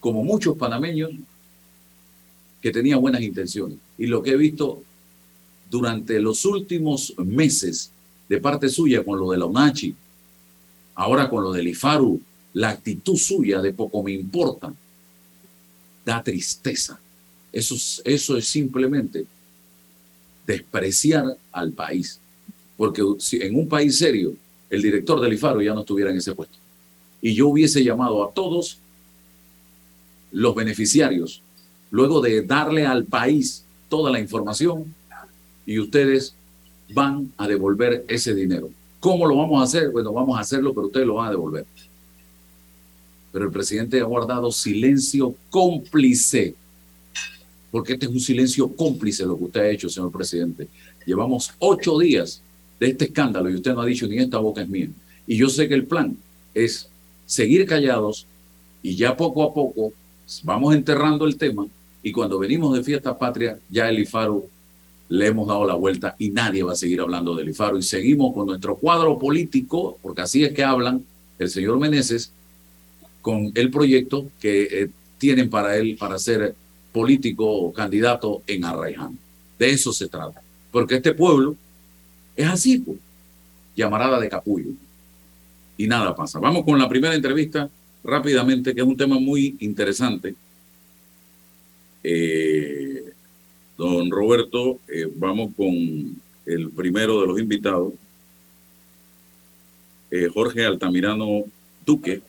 como 0.00 0.24
muchos 0.24 0.56
panameños, 0.56 1.10
que 2.60 2.70
tenía 2.70 2.96
buenas 2.96 3.22
intenciones. 3.22 3.78
Y 3.98 4.06
lo 4.06 4.22
que 4.22 4.30
he 4.30 4.36
visto 4.36 4.82
durante 5.70 6.20
los 6.20 6.44
últimos 6.44 7.14
meses 7.18 7.90
de 8.28 8.40
parte 8.40 8.68
suya 8.68 9.04
con 9.04 9.18
lo 9.18 9.30
de 9.30 9.38
la 9.38 9.46
UNACHI, 9.46 9.94
ahora 10.94 11.30
con 11.30 11.42
lo 11.42 11.52
del 11.52 11.68
IFARU, 11.68 12.20
la 12.54 12.70
actitud 12.70 13.16
suya 13.16 13.60
de 13.60 13.72
poco 13.72 14.02
me 14.02 14.12
importa, 14.12 14.72
da 16.04 16.22
tristeza. 16.22 16.98
Eso, 17.52 17.74
eso 18.04 18.36
es 18.36 18.46
simplemente 18.46 19.26
despreciar 20.46 21.36
al 21.52 21.72
país. 21.72 22.20
Porque 22.76 23.02
si 23.18 23.40
en 23.42 23.56
un 23.56 23.68
país 23.68 23.98
serio, 23.98 24.34
el 24.68 24.82
director 24.82 25.20
del 25.20 25.32
IFARO 25.32 25.60
ya 25.60 25.74
no 25.74 25.80
estuviera 25.80 26.10
en 26.10 26.16
ese 26.16 26.34
puesto. 26.34 26.56
Y 27.20 27.34
yo 27.34 27.48
hubiese 27.48 27.84
llamado 27.84 28.24
a 28.24 28.32
todos 28.32 28.78
los 30.32 30.54
beneficiarios, 30.54 31.42
luego 31.90 32.20
de 32.20 32.42
darle 32.42 32.86
al 32.86 33.04
país 33.04 33.64
toda 33.88 34.10
la 34.10 34.20
información, 34.20 34.94
y 35.66 35.78
ustedes 35.78 36.34
van 36.92 37.32
a 37.36 37.46
devolver 37.46 38.04
ese 38.08 38.34
dinero. 38.34 38.70
¿Cómo 39.00 39.26
lo 39.26 39.36
vamos 39.36 39.60
a 39.60 39.64
hacer? 39.64 39.90
Bueno, 39.90 40.12
vamos 40.12 40.38
a 40.38 40.40
hacerlo, 40.40 40.72
pero 40.72 40.86
ustedes 40.86 41.06
lo 41.06 41.14
van 41.14 41.28
a 41.28 41.30
devolver 41.30 41.66
pero 43.32 43.46
el 43.46 43.50
presidente 43.50 44.00
ha 44.00 44.04
guardado 44.04 44.50
silencio 44.50 45.34
cómplice, 45.50 46.54
porque 47.70 47.94
este 47.94 48.06
es 48.06 48.12
un 48.12 48.20
silencio 48.20 48.68
cómplice 48.68 49.24
lo 49.24 49.38
que 49.38 49.44
usted 49.44 49.60
ha 49.60 49.70
hecho, 49.70 49.88
señor 49.88 50.10
presidente. 50.10 50.68
Llevamos 51.06 51.52
ocho 51.58 51.98
días 51.98 52.42
de 52.78 52.88
este 52.88 53.06
escándalo 53.06 53.50
y 53.50 53.54
usted 53.54 53.74
no 53.74 53.82
ha 53.82 53.86
dicho 53.86 54.06
ni 54.06 54.18
esta 54.18 54.38
boca 54.38 54.62
es 54.62 54.68
mía. 54.68 54.88
Y 55.26 55.36
yo 55.36 55.48
sé 55.48 55.68
que 55.68 55.74
el 55.74 55.86
plan 55.86 56.16
es 56.54 56.88
seguir 57.26 57.66
callados 57.66 58.26
y 58.82 58.96
ya 58.96 59.16
poco 59.16 59.44
a 59.44 59.54
poco 59.54 59.92
vamos 60.42 60.74
enterrando 60.74 61.26
el 61.26 61.36
tema 61.36 61.66
y 62.02 62.12
cuando 62.12 62.38
venimos 62.38 62.74
de 62.74 62.82
fiesta 62.82 63.16
patria 63.16 63.58
ya 63.68 63.88
el 63.88 63.98
IFARO 64.00 64.46
le 65.10 65.26
hemos 65.26 65.46
dado 65.48 65.66
la 65.66 65.74
vuelta 65.74 66.14
y 66.18 66.30
nadie 66.30 66.62
va 66.62 66.72
a 66.72 66.76
seguir 66.76 67.00
hablando 67.00 67.34
del 67.34 67.48
IFARO 67.48 67.78
y 67.78 67.82
seguimos 67.82 68.32
con 68.32 68.46
nuestro 68.46 68.76
cuadro 68.76 69.18
político, 69.18 69.98
porque 70.02 70.22
así 70.22 70.44
es 70.44 70.52
que 70.52 70.64
hablan 70.64 71.04
el 71.38 71.50
señor 71.50 71.78
Meneses, 71.78 72.32
con 73.22 73.52
el 73.54 73.70
proyecto 73.70 74.28
que 74.40 74.62
eh, 74.62 74.90
tienen 75.18 75.50
para 75.50 75.76
él 75.76 75.96
para 75.98 76.18
ser 76.18 76.54
político 76.92 77.46
o 77.46 77.72
candidato 77.72 78.42
en 78.46 78.64
Arraiján. 78.64 79.18
De 79.58 79.70
eso 79.70 79.92
se 79.92 80.08
trata. 80.08 80.42
Porque 80.70 80.96
este 80.96 81.14
pueblo 81.14 81.56
es 82.36 82.46
así, 82.46 82.78
pues, 82.78 82.98
llamarada 83.76 84.18
de 84.18 84.28
capullo. 84.28 84.70
Y 85.76 85.86
nada 85.86 86.14
pasa. 86.14 86.38
Vamos 86.38 86.64
con 86.64 86.78
la 86.78 86.88
primera 86.88 87.14
entrevista 87.14 87.68
rápidamente, 88.02 88.74
que 88.74 88.80
es 88.80 88.86
un 88.86 88.96
tema 88.96 89.18
muy 89.18 89.56
interesante. 89.60 90.34
Eh, 92.02 93.12
don 93.76 94.10
Roberto, 94.10 94.78
eh, 94.88 95.10
vamos 95.14 95.52
con 95.56 95.66
el 96.46 96.70
primero 96.70 97.20
de 97.20 97.26
los 97.26 97.38
invitados, 97.38 97.92
Jorge 100.34 100.66
Altamirano 100.66 101.44
Duque, 101.86 102.20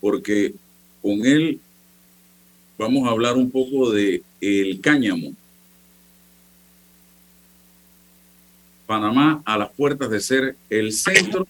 porque 0.00 0.54
con 1.02 1.24
él 1.24 1.60
vamos 2.78 3.06
a 3.06 3.10
hablar 3.10 3.36
un 3.36 3.50
poco 3.50 3.90
de 3.90 4.22
el 4.40 4.80
cáñamo. 4.80 5.32
Panamá 8.86 9.42
a 9.44 9.58
las 9.58 9.70
puertas 9.70 10.10
de 10.10 10.20
ser 10.20 10.56
el 10.70 10.92
centro. 10.92 11.46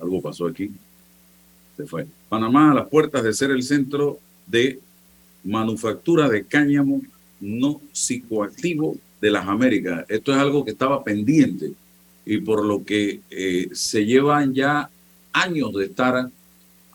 Algo 0.00 0.22
pasó 0.22 0.46
aquí. 0.46 0.70
Se 1.76 1.86
fue. 1.86 2.06
Panamá 2.28 2.70
a 2.70 2.74
las 2.74 2.88
puertas 2.88 3.24
de 3.24 3.32
ser 3.32 3.50
el 3.50 3.62
centro 3.62 4.18
de 4.46 4.78
manufactura 5.42 6.28
de 6.28 6.44
cáñamo 6.44 7.02
no 7.40 7.80
psicoactivo 7.92 8.96
de 9.20 9.30
las 9.30 9.46
Américas. 9.46 10.04
Esto 10.08 10.32
es 10.32 10.38
algo 10.38 10.64
que 10.64 10.70
estaba 10.70 11.02
pendiente 11.02 11.72
y 12.24 12.38
por 12.38 12.64
lo 12.64 12.84
que 12.84 13.20
eh, 13.30 13.68
se 13.72 14.04
llevan 14.04 14.54
ya 14.54 14.88
años 15.32 15.72
de 15.74 15.86
estar 15.86 16.30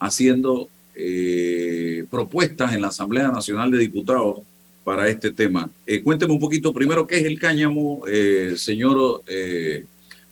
haciendo 0.00 0.68
eh, 0.94 2.04
propuestas 2.10 2.72
en 2.72 2.82
la 2.82 2.88
Asamblea 2.88 3.28
Nacional 3.28 3.70
de 3.70 3.78
Diputados 3.78 4.40
para 4.82 5.08
este 5.08 5.30
tema. 5.30 5.70
Eh, 5.86 6.02
cuénteme 6.02 6.32
un 6.32 6.40
poquito 6.40 6.72
primero 6.72 7.06
qué 7.06 7.18
es 7.18 7.24
el 7.24 7.38
cáñamo, 7.38 8.02
eh, 8.08 8.54
señor 8.56 9.22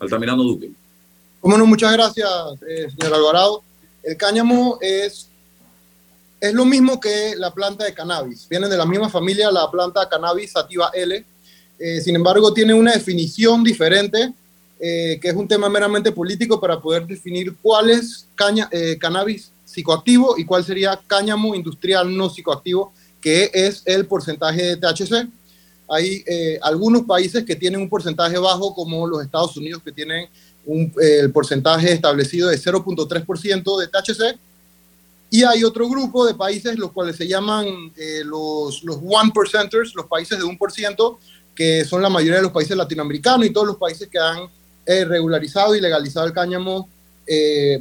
Altamirano 0.00 0.42
Duque. 0.42 0.70
Cómo 1.40 1.56
no, 1.56 1.66
muchas 1.66 1.92
gracias, 1.92 2.28
señor 2.60 3.14
Alvarado. 3.14 3.62
El 4.02 4.16
cáñamo 4.16 4.78
es, 4.80 5.28
es 6.40 6.54
lo 6.54 6.64
mismo 6.64 6.98
que 6.98 7.34
la 7.36 7.52
planta 7.52 7.84
de 7.84 7.94
cannabis. 7.94 8.48
Vienen 8.48 8.70
de 8.70 8.76
la 8.76 8.86
misma 8.86 9.08
familia, 9.08 9.50
la 9.52 9.70
planta 9.70 10.08
cannabis 10.08 10.52
sativa 10.52 10.90
L. 10.92 11.24
sin 12.02 12.16
embargo, 12.16 12.52
tiene 12.52 12.74
una 12.74 12.92
definición 12.92 13.62
diferente, 13.62 14.32
que 14.78 15.20
es 15.22 15.34
un 15.34 15.46
tema 15.46 15.68
meramente 15.68 16.10
político 16.10 16.60
para 16.60 16.80
poder 16.80 17.06
definir 17.06 17.54
cuál 17.62 17.90
es 17.90 18.26
caña, 18.34 18.68
cannabis 18.98 19.52
psicoactivo 19.68 20.38
y 20.38 20.44
cuál 20.44 20.64
sería 20.64 20.98
cáñamo 21.06 21.54
industrial 21.54 22.16
no 22.16 22.30
psicoactivo, 22.30 22.92
que 23.20 23.50
es 23.52 23.82
el 23.84 24.06
porcentaje 24.06 24.62
de 24.62 24.76
THC. 24.76 25.28
Hay 25.90 26.24
eh, 26.26 26.58
algunos 26.62 27.02
países 27.02 27.44
que 27.44 27.54
tienen 27.54 27.80
un 27.80 27.88
porcentaje 27.88 28.38
bajo, 28.38 28.74
como 28.74 29.06
los 29.06 29.22
Estados 29.22 29.56
Unidos, 29.56 29.82
que 29.82 29.92
tienen 29.92 30.28
un, 30.64 30.92
eh, 31.00 31.20
el 31.20 31.32
porcentaje 31.32 31.92
establecido 31.92 32.48
de 32.48 32.58
0.3% 32.58 33.78
de 33.78 33.88
THC. 33.88 34.38
Y 35.30 35.42
hay 35.42 35.64
otro 35.64 35.86
grupo 35.88 36.24
de 36.24 36.34
países, 36.34 36.78
los 36.78 36.92
cuales 36.92 37.16
se 37.16 37.28
llaman 37.28 37.66
eh, 37.96 38.22
los, 38.24 38.82
los 38.84 38.96
one 38.96 39.30
percenters, 39.34 39.94
los 39.94 40.06
países 40.06 40.38
de 40.38 40.44
1%, 40.44 41.18
que 41.54 41.84
son 41.84 42.00
la 42.00 42.08
mayoría 42.08 42.36
de 42.36 42.42
los 42.44 42.52
países 42.52 42.76
latinoamericanos 42.76 43.46
y 43.46 43.50
todos 43.50 43.66
los 43.66 43.76
países 43.76 44.08
que 44.08 44.18
han 44.18 44.48
regularizado 44.86 45.74
y 45.74 45.82
legalizado 45.82 46.26
el 46.26 46.32
cáñamo 46.32 46.88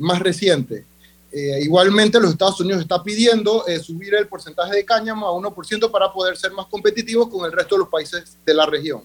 más 0.02 0.20
reciente. 0.20 0.84
Eh, 1.38 1.62
igualmente, 1.62 2.20
los 2.20 2.32
Estados 2.32 2.60
Unidos 2.62 2.82
está 2.82 3.04
pidiendo 3.04 3.68
eh, 3.68 3.78
subir 3.80 4.16
el 4.16 4.28
porcentaje 4.28 4.76
de 4.76 4.84
cáñamo 4.84 5.28
a 5.28 5.32
1% 5.32 5.92
para 5.92 6.12
poder 6.12 6.36
ser 6.36 6.52
más 6.52 6.66
competitivos 6.66 7.28
con 7.30 7.46
el 7.46 7.52
resto 7.52 7.76
de 7.76 7.80
los 7.80 7.90
países 7.90 8.38
de 8.44 8.54
la 8.56 8.66
región. 8.66 9.04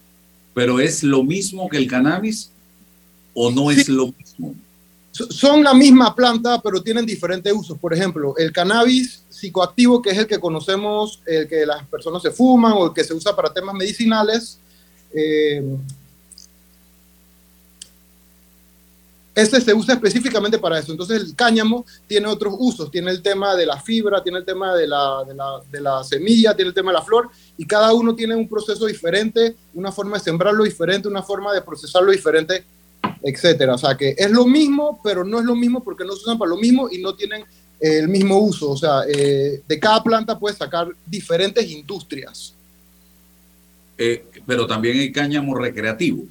¿Pero 0.55 0.81
es 0.81 1.03
lo 1.03 1.23
mismo 1.23 1.69
que 1.69 1.77
el 1.77 1.87
cannabis 1.87 2.51
o 3.35 3.51
no 3.51 3.71
es 3.71 3.87
lo 3.87 4.07
mismo? 4.07 4.55
Son 5.11 5.63
la 5.63 5.75
misma 5.75 6.15
planta, 6.15 6.59
pero 6.63 6.83
tienen 6.83 7.05
diferentes 7.05 7.53
usos. 7.53 7.77
Por 7.79 7.93
ejemplo, 7.93 8.35
el 8.39 8.51
cannabis 8.51 9.25
psicoactivo, 9.29 10.01
que 10.01 10.09
es 10.11 10.17
el 10.17 10.27
que 10.27 10.41
conocemos, 10.41 11.21
el 11.27 11.47
que 11.47 11.67
las 11.67 11.87
personas 11.87 12.23
se 12.23 12.31
fuman 12.31 12.73
o 12.73 12.87
el 12.87 12.95
que 12.95 13.05
se 13.05 13.13
usa 13.13 13.37
para 13.37 13.53
temas 13.53 13.75
medicinales, 13.75 14.59
eh, 15.13 15.63
Este 19.35 19.61
se 19.63 19.73
usa 19.73 19.95
específicamente 19.95 20.59
para 20.59 20.79
eso. 20.79 20.93
Entonces 20.93 21.23
el 21.23 21.35
cáñamo 21.35 21.87
tiene 22.07 22.29
otros 22.29 22.55
usos. 22.59 22.91
Tiene 22.91 23.11
el 23.11 23.23
tema 23.23 23.57
de 23.57 23.65
la 23.65 23.81
fibra, 23.81 24.23
tiene 24.23 24.39
el 24.39 24.45
tema 24.45 24.75
de 24.75 24.87
la, 24.87 25.25
de 25.27 25.35
la, 25.35 25.61
de 25.71 25.81
la 25.81 26.05
semilla, 26.05 26.55
tiene 26.55 26.69
el 26.69 26.75
tema 26.75 26.91
de 26.91 26.99
la 26.99 27.05
flor. 27.05 27.31
Y 27.57 27.67
cada 27.67 27.95
uno 27.95 28.15
tiene 28.15 28.35
un 28.35 28.49
proceso 28.49 28.87
diferente, 28.87 29.57
una 29.75 29.91
forma 29.91 30.19
de 30.19 30.25
sembrarlo 30.25 30.65
diferente, 30.65 31.09
una 31.09 31.23
forma 31.23 31.55
de 31.55 31.63
procesarlo 31.63 32.13
diferente, 32.13 32.65
etcétera. 33.23 33.75
O 33.75 33.79
sea 33.79 33.97
que 33.97 34.15
es 34.19 34.31
lo 34.31 34.45
mismo, 34.45 35.01
pero 35.03 35.25
no 35.25 35.39
es 35.39 35.47
lo 35.47 35.55
mismo 35.55 35.83
porque 35.83 36.05
no 36.05 36.13
se 36.15 36.23
usan 36.23 36.39
para 36.39 36.51
lo 36.51 36.59
mismo 36.59 36.89
y 36.91 36.99
no 36.99 37.15
tienen 37.15 37.45
el 37.81 38.09
mismo 38.09 38.39
uso. 38.39 38.71
O 38.71 38.77
sea, 38.77 39.03
eh, 39.09 39.63
de 39.67 39.81
cada 39.81 40.03
planta 40.03 40.39
puedes 40.39 40.59
sacar 40.59 40.89
diferentes 41.07 41.69
industrias. 41.71 42.55
Eh, 43.97 44.25
pero 44.47 44.67
también 44.67 44.99
hay 44.99 45.11
cáñamo 45.11 45.55
recreativo. 45.55 46.25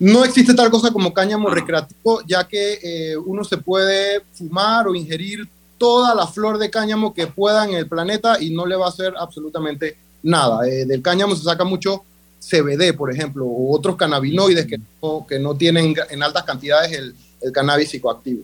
No 0.00 0.24
existe 0.24 0.54
tal 0.54 0.70
cosa 0.70 0.90
como 0.90 1.12
cáñamo 1.12 1.50
recreativo, 1.50 2.22
ya 2.26 2.48
que 2.48 2.78
eh, 2.82 3.16
uno 3.18 3.44
se 3.44 3.58
puede 3.58 4.22
fumar 4.32 4.88
o 4.88 4.94
ingerir 4.94 5.46
toda 5.76 6.14
la 6.14 6.26
flor 6.26 6.56
de 6.56 6.70
cáñamo 6.70 7.12
que 7.12 7.26
pueda 7.26 7.64
en 7.64 7.74
el 7.74 7.86
planeta 7.86 8.42
y 8.42 8.50
no 8.50 8.64
le 8.64 8.76
va 8.76 8.86
a 8.86 8.88
hacer 8.88 9.12
absolutamente 9.18 9.98
nada. 10.22 10.66
Eh, 10.66 10.86
del 10.86 11.02
cáñamo 11.02 11.36
se 11.36 11.44
saca 11.44 11.64
mucho 11.64 12.02
CBD, 12.40 12.94
por 12.96 13.12
ejemplo, 13.12 13.44
o 13.44 13.76
otros 13.76 13.96
cannabinoides 13.96 14.66
que 14.66 14.78
no, 15.02 15.26
que 15.28 15.38
no 15.38 15.54
tienen 15.54 15.94
en 16.08 16.22
altas 16.22 16.44
cantidades 16.44 16.92
el, 16.92 17.14
el 17.42 17.52
cannabis 17.52 17.90
psicoactivo. 17.90 18.42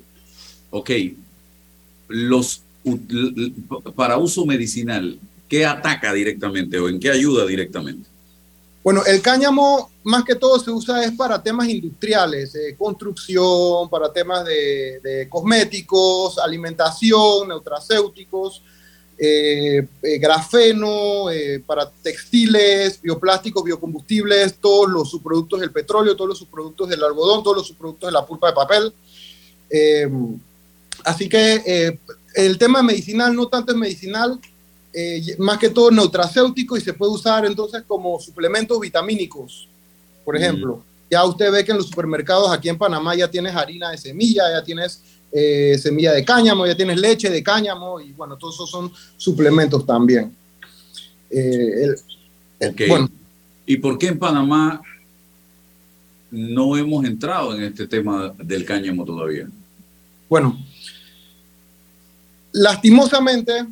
Ok. 0.70 0.90
Los, 2.08 2.60
para 3.94 4.18
uso 4.18 4.44
medicinal, 4.44 5.18
¿qué 5.48 5.64
ataca 5.64 6.12
directamente 6.12 6.78
o 6.78 6.90
en 6.90 7.00
qué 7.00 7.10
ayuda 7.10 7.46
directamente? 7.46 8.08
Bueno, 8.86 9.04
el 9.04 9.20
cáñamo 9.20 9.90
más 10.04 10.22
que 10.22 10.36
todo 10.36 10.60
se 10.60 10.70
usa 10.70 11.02
es 11.02 11.10
para 11.10 11.42
temas 11.42 11.68
industriales, 11.68 12.54
eh, 12.54 12.76
construcción, 12.78 13.90
para 13.90 14.12
temas 14.12 14.44
de, 14.44 15.26
cosméticos, 15.28 16.38
alimentación, 16.38 17.48
neutracéuticos, 17.48 18.62
eh, 19.18 19.88
eh, 20.00 20.18
grafeno, 20.18 21.24
para 21.66 21.90
textiles, 21.90 23.02
bioplásticos, 23.02 23.64
biocombustibles, 23.64 24.54
todos 24.60 24.88
los 24.88 25.10
subproductos 25.10 25.58
del 25.58 25.72
petróleo, 25.72 26.14
todos 26.14 26.28
los 26.28 26.38
subproductos 26.38 26.88
del 26.88 27.02
algodón, 27.02 27.42
todos 27.42 27.56
los 27.56 27.66
subproductos 27.66 28.06
de 28.06 28.12
la 28.12 28.24
pulpa 28.24 28.46
de 28.46 28.52
papel. 28.52 28.94
así 31.02 31.28
que 31.28 31.98
el 32.34 32.56
tema 32.56 32.84
medicinal 32.84 33.34
no 33.34 33.48
tanto 33.48 33.72
es 33.72 33.78
medicinal, 33.78 34.38
eh, 34.98 35.36
más 35.36 35.58
que 35.58 35.68
todo 35.68 35.90
neutracéutico 35.90 36.74
y 36.74 36.80
se 36.80 36.94
puede 36.94 37.12
usar 37.12 37.44
entonces 37.44 37.82
como 37.86 38.18
suplementos 38.18 38.80
vitamínicos, 38.80 39.68
por 40.24 40.34
mm. 40.34 40.38
ejemplo. 40.38 40.82
Ya 41.10 41.22
usted 41.26 41.52
ve 41.52 41.62
que 41.66 41.72
en 41.72 41.76
los 41.76 41.88
supermercados 41.88 42.50
aquí 42.50 42.70
en 42.70 42.78
Panamá 42.78 43.14
ya 43.14 43.30
tienes 43.30 43.54
harina 43.54 43.90
de 43.90 43.98
semilla, 43.98 44.44
ya 44.50 44.64
tienes 44.64 45.02
eh, 45.30 45.76
semilla 45.78 46.12
de 46.12 46.24
cáñamo, 46.24 46.66
ya 46.66 46.74
tienes 46.74 46.98
leche 46.98 47.28
de 47.28 47.42
cáñamo 47.42 48.00
y 48.00 48.12
bueno, 48.12 48.38
todos 48.38 48.54
esos 48.54 48.70
son 48.70 48.90
suplementos 49.18 49.84
también. 49.84 50.34
Eh, 51.28 51.94
bueno. 52.88 53.10
¿Y 53.66 53.76
por 53.76 53.98
qué 53.98 54.06
en 54.06 54.18
Panamá 54.18 54.80
no 56.30 56.74
hemos 56.74 57.04
entrado 57.04 57.54
en 57.54 57.64
este 57.64 57.86
tema 57.86 58.32
del 58.38 58.64
cáñamo 58.64 59.04
todavía? 59.04 59.46
Bueno, 60.26 60.58
lastimosamente 62.52 63.66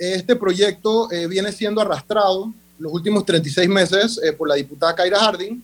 este 0.00 0.34
proyecto 0.34 1.12
eh, 1.12 1.26
viene 1.26 1.52
siendo 1.52 1.82
arrastrado 1.82 2.52
los 2.78 2.90
últimos 2.90 3.26
36 3.26 3.68
meses 3.68 4.20
eh, 4.24 4.32
por 4.32 4.48
la 4.48 4.54
diputada 4.54 4.94
Kaira 4.94 5.18
Harding. 5.18 5.62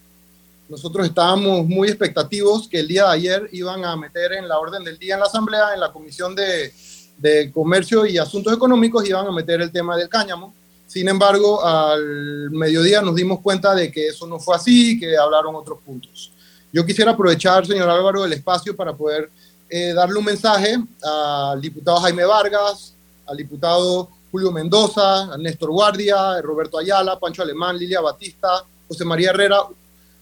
Nosotros 0.68 1.06
estábamos 1.06 1.66
muy 1.66 1.88
expectativos 1.88 2.68
que 2.68 2.80
el 2.80 2.88
día 2.88 3.04
de 3.04 3.14
ayer 3.14 3.48
iban 3.52 3.82
a 3.86 3.96
meter 3.96 4.34
en 4.34 4.46
la 4.46 4.58
orden 4.58 4.84
del 4.84 4.98
día 4.98 5.14
en 5.14 5.20
la 5.20 5.26
Asamblea, 5.26 5.72
en 5.72 5.80
la 5.80 5.90
Comisión 5.90 6.34
de, 6.34 6.70
de 7.16 7.50
Comercio 7.50 8.04
y 8.04 8.18
Asuntos 8.18 8.52
Económicos, 8.52 9.08
iban 9.08 9.26
a 9.26 9.32
meter 9.32 9.62
el 9.62 9.72
tema 9.72 9.96
del 9.96 10.10
cáñamo. 10.10 10.52
Sin 10.86 11.08
embargo, 11.08 11.64
al 11.64 12.50
mediodía 12.50 13.00
nos 13.00 13.14
dimos 13.14 13.40
cuenta 13.40 13.74
de 13.74 13.90
que 13.90 14.08
eso 14.08 14.26
no 14.26 14.38
fue 14.38 14.54
así, 14.54 15.00
que 15.00 15.16
hablaron 15.16 15.54
otros 15.54 15.78
puntos. 15.84 16.30
Yo 16.72 16.84
quisiera 16.84 17.12
aprovechar, 17.12 17.66
señor 17.66 17.88
Álvaro, 17.88 18.24
el 18.24 18.34
espacio 18.34 18.76
para 18.76 18.92
poder 18.94 19.30
eh, 19.68 19.94
darle 19.94 20.18
un 20.18 20.24
mensaje 20.26 20.76
al 21.02 21.60
diputado 21.60 22.00
Jaime 22.00 22.24
Vargas, 22.24 22.94
al 23.26 23.36
diputado 23.36 24.10
Julio 24.36 24.52
Mendoza, 24.52 25.34
Néstor 25.38 25.70
Guardia, 25.70 26.42
Roberto 26.42 26.76
Ayala, 26.76 27.18
Pancho 27.18 27.40
Alemán, 27.40 27.78
Lilia 27.78 28.02
Batista, 28.02 28.62
José 28.86 29.02
María 29.02 29.30
Herrera, 29.30 29.62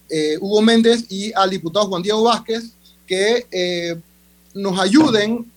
eh, 0.09 0.37
Hugo 0.39 0.61
Méndez 0.61 1.03
y 1.09 1.33
al 1.33 1.49
diputado 1.49 1.87
Juan 1.87 2.01
Diego 2.01 2.23
Vázquez, 2.23 2.63
que 3.05 3.45
eh, 3.51 3.99
nos 4.53 4.79
ayuden 4.79 5.51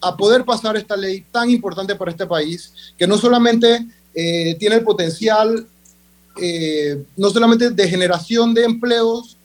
a 0.00 0.16
poder 0.16 0.44
pasar 0.44 0.76
esta 0.76 0.96
ley 0.96 1.24
tan 1.30 1.50
importante 1.50 1.94
para 1.94 2.10
este 2.10 2.26
país, 2.26 2.72
que 2.98 3.06
no 3.06 3.16
solamente 3.16 3.86
eh, 4.12 4.56
tiene 4.58 4.74
el 4.74 4.82
potencial, 4.82 5.68
no 7.16 7.30
solamente 7.30 7.70
de 7.70 7.88
generación 7.88 8.52
de 8.54 8.64
empleos 8.64 9.36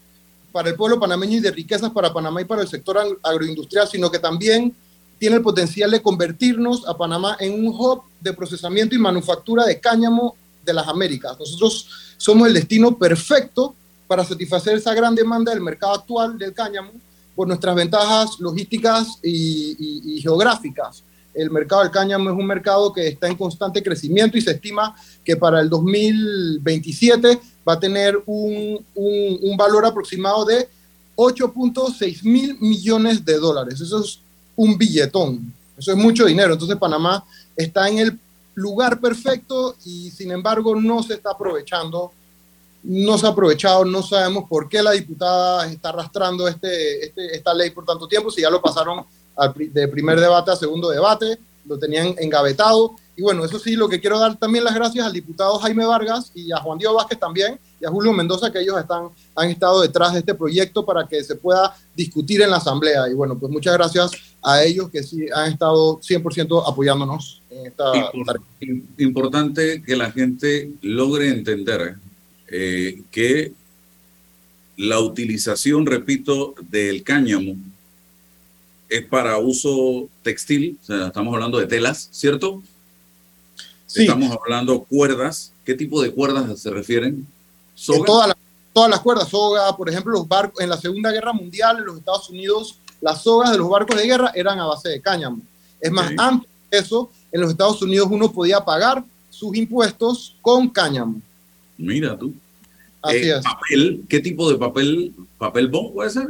para 0.51 0.69
el 0.69 0.75
pueblo 0.75 0.99
panameño 0.99 1.37
y 1.37 1.41
de 1.41 1.51
riquezas 1.51 1.91
para 1.91 2.11
Panamá 2.11 2.41
y 2.41 2.45
para 2.45 2.63
el 2.63 2.67
sector 2.67 2.97
agroindustrial, 3.21 3.87
sino 3.87 4.09
que 4.09 4.17
también 4.17 4.73
tiene 5.17 5.37
el 5.37 5.41
potencial 5.41 5.91
de 5.91 6.01
convertirnos 6.01 6.87
a 6.87 6.97
Panamá 6.97 7.37
en 7.39 7.53
un 7.53 7.67
hub 7.67 8.03
de 8.19 8.33
procesamiento 8.33 8.95
y 8.95 8.99
manufactura 8.99 9.65
de 9.65 9.79
cáñamo 9.79 10.35
de 10.63 10.73
las 10.73 10.87
Américas. 10.87 11.37
Nosotros 11.39 11.87
somos 12.17 12.47
el 12.47 12.53
destino 12.53 12.97
perfecto 12.97 13.75
para 14.07 14.23
satisfacer 14.23 14.77
esa 14.77 14.93
gran 14.93 15.15
demanda 15.15 15.51
del 15.51 15.61
mercado 15.61 15.93
actual 15.93 16.37
del 16.37 16.53
cáñamo 16.53 16.91
por 17.35 17.47
nuestras 17.47 17.75
ventajas 17.75 18.39
logísticas 18.39 19.19
y, 19.23 20.19
geográficas. 20.21 21.03
El 21.33 21.51
mercado 21.51 21.81
del 21.81 21.91
cáñamo 21.91 22.29
es 22.29 22.37
un 22.37 22.47
mercado 22.47 22.93
que 22.93 23.09
está 23.09 23.27
en 23.27 23.35
constante 23.35 23.83
crecimiento 23.83 24.37
y 24.37 24.41
se 24.41 24.51
estima 24.51 24.95
que 25.23 25.35
para 25.35 25.59
el 25.59 25.69
2027 25.69 27.39
va 27.67 27.73
a 27.73 27.79
tener 27.79 28.21
un, 28.25 28.85
un, 28.95 29.39
un 29.41 29.57
valor 29.57 29.85
aproximado 29.85 30.45
de 30.45 30.69
8.6 31.15 32.23
mil 32.23 32.57
millones 32.59 33.23
de 33.25 33.37
dólares. 33.37 33.81
Eso 33.81 34.01
es 34.01 34.19
un 34.55 34.77
billetón. 34.77 35.53
Eso 35.77 35.91
es 35.91 35.97
mucho 35.97 36.25
dinero. 36.25 36.53
Entonces 36.53 36.77
Panamá 36.77 37.23
está 37.55 37.89
en 37.89 37.99
el 37.99 38.19
lugar 38.53 38.99
perfecto 38.99 39.75
y 39.85 40.09
sin 40.11 40.31
embargo 40.31 40.75
no 40.75 41.03
se 41.03 41.15
está 41.15 41.31
aprovechando. 41.31 42.11
No 42.83 43.17
se 43.17 43.25
ha 43.25 43.29
aprovechado, 43.29 43.83
no 43.83 44.03
sabemos 44.03 44.47
por 44.47 44.69
qué 44.69 44.81
la 44.83 44.91
diputada 44.91 45.65
está 45.67 45.89
arrastrando 45.89 46.47
este, 46.47 47.03
este 47.03 47.35
esta 47.35 47.51
ley 47.51 47.71
por 47.71 47.83
tanto 47.83 48.07
tiempo, 48.07 48.29
si 48.29 48.41
ya 48.41 48.49
lo 48.51 48.61
pasaron 48.61 49.03
de 49.57 49.87
primer 49.87 50.19
debate 50.19 50.51
a 50.51 50.55
segundo 50.55 50.89
debate. 50.89 51.39
lo 51.65 51.79
tenían 51.79 52.13
engavetado. 52.19 52.95
Y 53.17 53.23
bueno, 53.23 53.43
eso 53.43 53.57
sí, 53.57 53.75
lo 53.75 53.89
que 53.89 53.99
quiero 53.99 54.19
dar 54.19 54.37
también 54.37 54.63
las 54.63 54.75
gracias 54.75 55.05
al 55.05 55.13
diputado 55.13 55.57
Jaime 55.59 55.85
Vargas 55.85 56.31
y 56.35 56.51
a 56.51 56.57
Juan 56.57 56.77
Diego 56.77 56.93
Vázquez 56.93 57.17
también 57.17 57.59
y 57.79 57.85
a 57.85 57.89
Julio 57.89 58.13
Mendoza, 58.13 58.51
que 58.51 58.59
ellos 58.59 58.77
están, 58.77 59.09
han 59.35 59.49
estado 59.49 59.81
detrás 59.81 60.13
de 60.13 60.19
este 60.19 60.35
proyecto 60.35 60.85
para 60.85 61.07
que 61.07 61.23
se 61.23 61.35
pueda 61.35 61.75
discutir 61.95 62.41
en 62.41 62.51
la 62.51 62.57
Asamblea. 62.57 63.09
Y 63.09 63.13
bueno, 63.13 63.37
pues 63.37 63.51
muchas 63.51 63.73
gracias 63.73 64.11
a 64.45 64.63
ellos 64.63 64.91
que 64.91 65.01
sí 65.01 65.25
han 65.33 65.51
estado 65.51 65.99
100% 65.99 66.63
apoyándonos 66.67 67.41
en 67.49 67.65
esta 67.65 68.11
Importante 68.99 69.81
que 69.81 69.95
la 69.95 70.11
gente 70.11 70.71
logre 70.81 71.29
entender 71.29 71.95
eh, 72.47 73.01
que 73.09 73.53
la 74.77 74.99
utilización, 74.99 75.87
repito, 75.87 76.53
del 76.69 77.01
cáñamo 77.01 77.55
es 78.87 79.03
para 79.07 79.39
uso 79.39 80.09
textil, 80.21 80.77
o 80.83 80.85
sea, 80.85 81.07
estamos 81.07 81.33
hablando 81.33 81.57
de 81.57 81.65
telas, 81.65 82.07
¿cierto? 82.11 82.61
Sí. 83.87 84.01
Estamos 84.01 84.37
hablando 84.43 84.83
cuerdas. 84.83 85.53
¿Qué 85.63 85.73
tipo 85.73 86.03
de 86.03 86.11
cuerdas 86.11 86.59
se 86.59 86.69
refieren? 86.69 87.25
¿Soga? 87.73 88.05
Todas, 88.05 88.27
las, 88.27 88.37
todas 88.73 88.89
las 88.91 88.99
cuerdas, 88.99 89.29
soga, 89.29 89.75
por 89.75 89.89
ejemplo, 89.89 90.11
los 90.11 90.27
barcos 90.27 90.61
en 90.61 90.69
la 90.69 90.77
Segunda 90.77 91.11
Guerra 91.11 91.33
Mundial 91.33 91.79
en 91.79 91.85
los 91.85 91.97
Estados 91.97 92.29
Unidos, 92.29 92.77
las 93.05 93.21
sogas 93.21 93.51
de 93.51 93.59
los 93.59 93.69
barcos 93.69 93.95
de 93.95 94.07
guerra 94.07 94.31
eran 94.33 94.59
a 94.59 94.65
base 94.65 94.89
de 94.89 94.99
cáñamo. 94.99 95.39
Es 95.79 95.91
más, 95.91 96.11
antes 96.17 96.49
de 96.71 96.79
eso, 96.79 97.11
en 97.31 97.39
los 97.39 97.51
Estados 97.51 97.79
Unidos 97.83 98.07
uno 98.09 98.31
podía 98.31 98.65
pagar 98.65 99.03
sus 99.29 99.55
impuestos 99.55 100.35
con 100.41 100.67
cáñamo. 100.67 101.21
Mira 101.77 102.17
tú. 102.17 102.33
Así 103.03 103.17
eh, 103.17 103.37
es. 103.37 103.43
Papel, 103.43 104.03
¿qué 104.09 104.19
tipo 104.21 104.49
de 104.49 104.57
papel? 104.57 105.13
¿Papel 105.37 105.67
bond 105.67 105.93
puede 105.93 106.09
ser? 106.09 106.29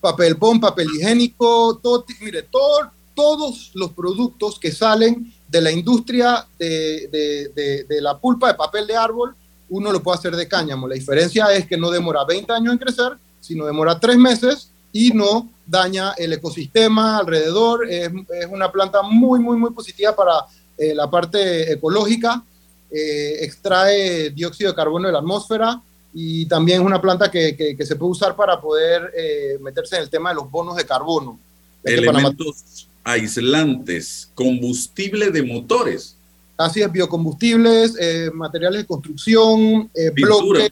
Papel 0.00 0.34
bond, 0.34 0.60
papel 0.60 0.86
higiénico, 0.94 1.80
todo, 1.82 2.04
mire, 2.20 2.42
todo, 2.42 2.92
todos 3.16 3.72
los 3.74 3.90
productos 3.90 4.60
que 4.60 4.70
salen 4.70 5.32
de 5.48 5.60
la 5.60 5.72
industria 5.72 6.46
de, 6.56 7.08
de, 7.56 7.84
de, 7.88 8.00
la 8.00 8.16
pulpa 8.16 8.46
de 8.46 8.54
papel 8.54 8.86
de 8.86 8.96
árbol, 8.96 9.34
uno 9.68 9.90
lo 9.90 10.00
puede 10.00 10.18
hacer 10.18 10.36
de 10.36 10.46
cáñamo. 10.46 10.86
La 10.86 10.94
diferencia 10.94 11.52
es 11.52 11.66
que 11.66 11.76
no 11.76 11.90
demora 11.90 12.24
20 12.24 12.52
años 12.52 12.72
en 12.72 12.78
crecer, 12.78 13.14
sino 13.40 13.66
demora 13.66 13.98
3 13.98 14.16
meses 14.16 14.70
y 14.92 15.10
no 15.10 15.50
daña 15.66 16.12
el 16.16 16.32
ecosistema 16.32 17.18
alrededor. 17.18 17.90
Es, 17.90 18.10
es 18.40 18.46
una 18.50 18.70
planta 18.70 19.02
muy, 19.02 19.40
muy, 19.40 19.56
muy 19.56 19.70
positiva 19.70 20.14
para 20.14 20.46
eh, 20.76 20.94
la 20.94 21.08
parte 21.10 21.72
ecológica. 21.72 22.42
Eh, 22.90 23.44
extrae 23.44 24.30
dióxido 24.30 24.70
de 24.70 24.76
carbono 24.76 25.06
de 25.08 25.12
la 25.12 25.18
atmósfera 25.18 25.82
y 26.12 26.46
también 26.46 26.80
es 26.80 26.86
una 26.86 27.00
planta 27.00 27.28
que, 27.28 27.56
que, 27.56 27.86
se 27.86 27.96
puede 27.96 28.12
usar 28.12 28.36
para 28.36 28.60
poder 28.60 29.12
eh, 29.16 29.58
meterse 29.60 29.96
en 29.96 30.02
el 30.02 30.10
tema 30.10 30.30
de 30.30 30.36
los 30.36 30.50
bonos 30.50 30.76
de 30.76 30.86
carbono. 30.86 31.38
Elementos 31.82 32.86
aislantes, 33.02 34.30
combustible 34.34 35.30
de 35.30 35.42
motores. 35.42 36.16
Así 36.56 36.82
es, 36.82 36.90
biocombustibles, 36.90 37.96
materiales 38.32 38.82
de 38.82 38.86
construcción, 38.86 39.90
bloques, 40.14 40.70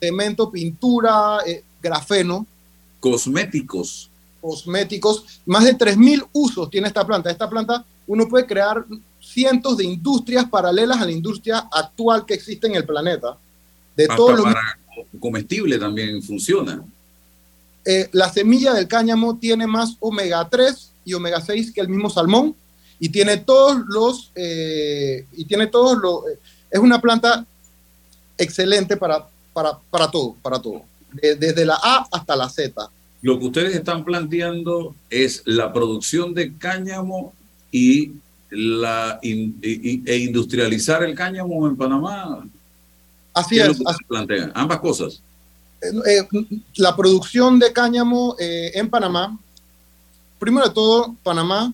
cemento, 0.00 0.50
pintura, 0.50 1.38
grafeno. 1.80 2.44
Cosméticos. 2.98 4.10
Cosméticos. 4.42 5.40
Más 5.46 5.64
de 5.64 5.78
3.000 5.78 6.28
usos 6.32 6.68
tiene 6.68 6.88
esta 6.88 7.06
planta. 7.06 7.30
Esta 7.30 7.48
planta 7.48 7.82
uno 8.06 8.28
puede 8.28 8.44
crear 8.44 8.84
cientos 9.20 9.78
de 9.78 9.84
industrias 9.84 10.44
paralelas 10.50 11.00
a 11.00 11.06
la 11.06 11.12
industria 11.12 11.68
actual 11.72 12.26
que 12.26 12.34
existe 12.34 12.66
en 12.66 12.74
el 12.74 12.84
planeta. 12.84 13.38
De 13.96 14.06
todo 14.08 14.42
para 14.42 14.78
comestible 15.20 15.78
también 15.78 16.22
funciona. 16.22 16.84
la 18.12 18.28
semilla 18.30 18.74
del 18.74 18.88
cáñamo 18.88 19.38
tiene 19.38 19.66
más 19.66 19.96
omega 20.00 20.46
3 20.48 20.90
y 21.04 21.14
omega 21.14 21.40
6 21.40 21.72
que 21.72 21.80
el 21.80 21.88
mismo 21.88 22.10
salmón 22.10 22.54
y 23.00 23.08
tiene 23.08 23.38
todos 23.38 23.82
los 23.88 24.30
eh, 24.34 25.26
y 25.32 25.44
tiene 25.46 25.66
todos 25.66 25.98
los 25.98 26.24
es 26.70 26.78
una 26.78 27.00
planta 27.00 27.44
excelente 28.38 28.96
para, 28.96 29.26
para, 29.52 29.78
para 29.90 30.10
todo, 30.10 30.34
para 30.42 30.60
todo, 30.60 30.82
desde 31.12 31.64
la 31.64 31.78
A 31.82 32.06
hasta 32.10 32.34
la 32.34 32.48
Z. 32.48 32.90
Lo 33.22 33.38
que 33.38 33.46
ustedes 33.46 33.74
están 33.74 34.04
planteando 34.04 34.94
es 35.08 35.42
la 35.46 35.72
producción 35.72 36.34
de 36.34 36.56
cáñamo 36.56 37.32
y 37.70 38.12
la 38.50 39.18
e 39.22 40.16
industrializar 40.18 41.02
el 41.04 41.14
cáñamo 41.14 41.66
en 41.66 41.76
Panamá. 41.76 42.44
Así 43.32 43.58
es. 43.58 43.78
plantean? 44.06 44.52
Ambas 44.54 44.80
cosas. 44.80 45.22
Eh, 45.80 46.18
eh, 46.18 46.58
la 46.76 46.94
producción 46.94 47.58
de 47.58 47.72
cáñamo 47.72 48.36
en 48.38 48.90
Panamá 48.90 49.38
Primero 50.42 50.66
de 50.66 50.74
todo, 50.74 51.14
Panamá, 51.22 51.72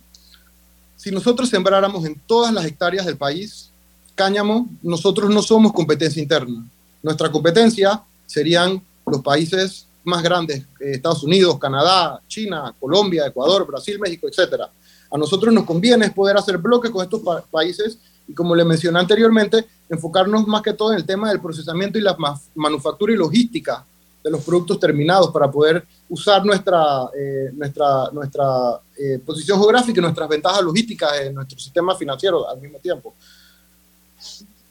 si 0.95 1.11
nosotros 1.11 1.49
sembráramos 1.49 2.05
en 2.05 2.21
todas 2.27 2.53
las 2.53 2.67
hectáreas 2.67 3.07
del 3.07 3.17
país 3.17 3.71
cáñamo, 4.15 4.69
nosotros 4.83 5.31
no 5.31 5.41
somos 5.41 5.73
competencia 5.73 6.23
interna. 6.23 6.67
Nuestra 7.03 7.33
competencia 7.33 8.03
serían 8.27 8.83
los 9.07 9.23
países 9.23 9.87
más 10.09 10.23
grandes, 10.23 10.61
eh, 10.81 10.93
Estados 10.93 11.23
Unidos, 11.23 11.59
Canadá, 11.59 12.21
China, 12.27 12.75
Colombia, 12.81 13.27
Ecuador, 13.27 13.67
Brasil, 13.67 13.99
México, 14.01 14.27
etc. 14.27 14.63
A 15.11 15.17
nosotros 15.17 15.53
nos 15.55 15.65
conviene 15.65 16.11
poder 16.11 16.37
hacer 16.37 16.59
bloques 16.59 16.91
con 16.91 17.03
estos 17.03 17.23
países 17.51 17.99
y 18.27 18.35
como 18.35 18.55
le 18.55 18.65
mencioné 18.65 18.99
anteriormente, 18.99 19.65
enfocarnos 19.89 20.47
más 20.47 20.61
que 20.63 20.75
todo 20.75 20.93
en 20.93 20.99
el 20.99 21.07
tema 21.07 21.31
del 21.31 21.41
procesamiento 21.41 21.99
y 21.99 22.03
la 22.03 22.17
manufactura 22.55 23.13
y 23.13 23.17
logística 23.17 23.85
de 24.23 24.31
los 24.31 24.43
productos 24.43 24.79
terminados 24.79 25.31
para 25.31 25.51
poder 25.51 25.87
usar 26.09 26.45
nuestra, 26.45 27.09
eh, 27.19 27.51
nuestra, 27.55 28.11
nuestra 28.13 28.81
eh, 28.99 29.19
posición 29.25 29.59
geográfica 29.59 30.01
y 30.01 30.03
nuestras 30.03 30.29
ventajas 30.29 30.63
logísticas 30.63 31.21
en 31.21 31.35
nuestro 31.35 31.59
sistema 31.59 31.97
financiero 31.97 32.49
al 32.49 32.61
mismo 32.61 32.79
tiempo. 32.79 33.15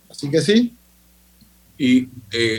Así 0.10 0.30
que 0.30 0.42
sí. 0.42 0.76
Y, 1.80 2.10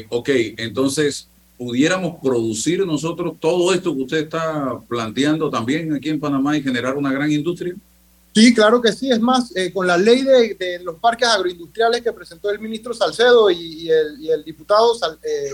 ok, 0.09 0.29
entonces, 0.57 1.29
¿pudiéramos 1.59 2.17
producir 2.23 2.87
nosotros 2.87 3.35
todo 3.39 3.75
esto 3.75 3.95
que 3.95 4.03
usted 4.03 4.19
está 4.19 4.79
planteando 4.89 5.51
también 5.51 5.93
aquí 5.93 6.09
en 6.09 6.21
Panamá 6.21 6.57
y 6.57 6.63
generar 6.63 6.97
una 6.97 7.13
gran 7.13 7.31
industria? 7.31 7.75
Sí, 8.35 8.55
claro 8.55 8.81
que 8.81 8.93
sí. 8.93 9.11
Es 9.11 9.21
más, 9.21 9.53
con 9.75 9.87
la 9.87 9.99
ley 9.99 10.23
de, 10.23 10.81
los 10.85 10.97
parques 10.97 11.29
agroindustriales 11.29 12.03
que 12.03 12.13
presentó 12.13 12.51
el 12.51 12.61
ministro 12.61 12.95
Salcedo 12.95 13.51
y, 13.51 13.91
el, 13.91 14.45
diputado 14.45 14.93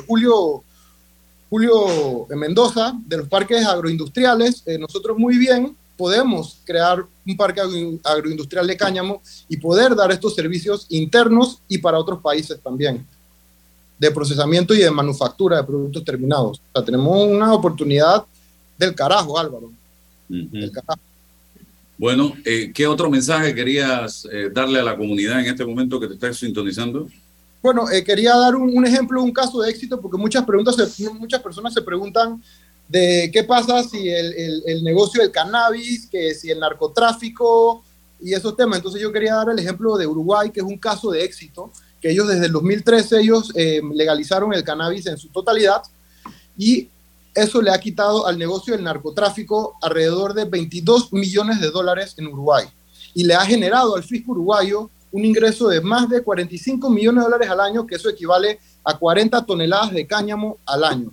Julio 0.07 0.63
Julio 1.55 2.27
Mendoza, 2.31 2.95
de 3.07 3.19
los 3.19 3.29
parques 3.29 3.65
agroindustriales, 3.65 4.65
eh, 4.67 4.77
nosotros 4.77 5.17
muy 5.17 5.39
bien 5.39 5.77
podemos 5.97 6.59
crear 6.65 7.05
un 7.25 7.37
parque 7.37 7.61
agroindustrial 8.03 8.67
de 8.67 8.77
cáñamo 8.77 9.23
y 9.49 9.57
poder 9.59 9.95
dar 9.95 10.11
estos 10.11 10.35
servicios 10.35 10.87
internos 10.89 11.61
y 11.69 11.79
para 11.79 12.01
otros 12.01 12.21
países 12.21 12.59
también, 12.61 13.07
de 14.05 14.11
procesamiento 14.11 14.75
y 14.75 14.79
de 14.79 14.91
manufactura 14.91 15.57
de 15.57 15.65
productos 15.65 16.05
terminados. 16.05 16.59
O 16.59 16.79
sea, 16.79 16.85
tenemos 16.85 17.27
una 17.27 17.53
oportunidad 17.55 18.25
del 18.79 18.95
carajo, 18.95 19.39
Álvaro. 19.39 19.71
Bueno, 21.97 22.35
eh, 22.45 22.71
¿qué 22.75 22.87
otro 22.87 23.09
mensaje 23.09 23.55
querías 23.55 24.29
eh, 24.31 24.51
darle 24.53 24.81
a 24.81 24.83
la 24.83 24.97
comunidad 24.97 25.41
en 25.41 25.47
este 25.47 25.65
momento 25.65 25.99
que 25.99 26.09
te 26.09 26.15
estás 26.15 26.37
sintonizando? 26.37 27.09
Bueno, 27.63 27.91
eh, 27.91 28.05
quería 28.05 28.37
dar 28.37 28.57
un, 28.57 28.87
ejemplo, 28.87 29.23
un 29.23 29.33
caso 29.33 29.63
de 29.63 29.71
éxito, 29.71 29.99
porque 29.99 30.19
muchas, 30.19 30.45
preguntas 30.45 30.77
muchas 31.19 31.41
personas 31.41 31.73
se 31.73 31.81
preguntan 31.81 32.43
de 32.87 33.31
qué 33.33 33.43
pasa 33.43 33.83
si 33.85 34.07
el, 34.11 34.83
negocio 34.83 35.23
del 35.23 35.31
cannabis, 35.31 36.07
que 36.11 36.35
si 36.35 36.51
el 36.51 36.61
narcotráfico 36.61 37.83
y 38.21 38.35
esos 38.35 38.55
temas. 38.55 38.79
Entonces 38.79 39.01
yo 39.01 39.11
quería 39.11 39.37
dar 39.37 39.49
el 39.49 39.59
ejemplo 39.59 39.97
de 39.97 40.07
Uruguay, 40.07 40.51
que 40.51 40.61
es 40.61 40.67
un 40.67 40.77
caso 40.77 41.11
de 41.11 41.25
éxito, 41.25 41.71
que 42.05 42.11
ellos 42.11 42.29
desde 42.29 42.45
el 42.45 42.53
2013 42.53 43.19
ellos 43.19 43.51
eh, 43.55 43.81
legalizaron 43.95 44.53
el 44.53 44.63
cannabis 44.63 45.07
en 45.07 45.17
su 45.17 45.31
totalidad 45.31 45.81
y 46.55 46.87
eso 47.35 47.63
le 47.63 47.71
ha 47.71 47.81
quitado 47.81 48.27
al 48.27 48.39
negocio 48.39 48.75
del 48.75 48.85
narcotráfico 48.85 49.79
alrededor 49.81 50.35
de 50.35 50.45
22 50.45 51.15
millones 51.15 51.63
de 51.63 51.71
dólares 51.71 52.15
en 52.19 52.27
Uruguay 52.27 52.67
y 53.15 53.25
le 53.25 53.33
ha 53.33 53.41
generado 53.41 53.97
al 53.97 54.05
fisco 54.05 54.33
uruguayo 54.33 54.91
un 55.13 55.25
ingreso 55.25 55.67
de 55.69 55.81
más 55.81 56.07
de 56.11 56.23
45 56.23 56.91
millones 56.91 57.25
de 57.25 57.31
dólares 57.31 57.49
al 57.49 57.61
año, 57.61 57.87
que 57.87 57.95
eso 57.95 58.11
equivale 58.11 58.59
a 58.85 58.99
40 58.99 59.47
toneladas 59.47 59.93
de 59.93 60.07
cáñamo 60.07 60.59
al 60.67 60.85
año. 60.85 61.11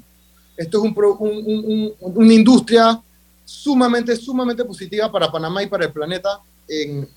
Esto 0.57 0.83
es 0.83 0.91
un, 0.91 1.93
una 2.01 2.33
industria 2.33 3.01
sumamente, 3.45 4.13
sumamente 4.17 4.65
positiva 4.65 5.09
para 5.09 5.31
Panamá 5.31 5.63
y 5.63 5.67
para 5.67 5.85
el 5.85 5.93
planeta 5.93 6.41
en 6.67 7.07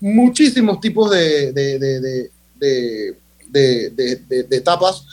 muchísimos 0.00 0.80
tipos 0.80 1.12
de, 1.12 1.52
de, 1.52 1.78
de, 1.78 2.30
etapas. 4.50 5.04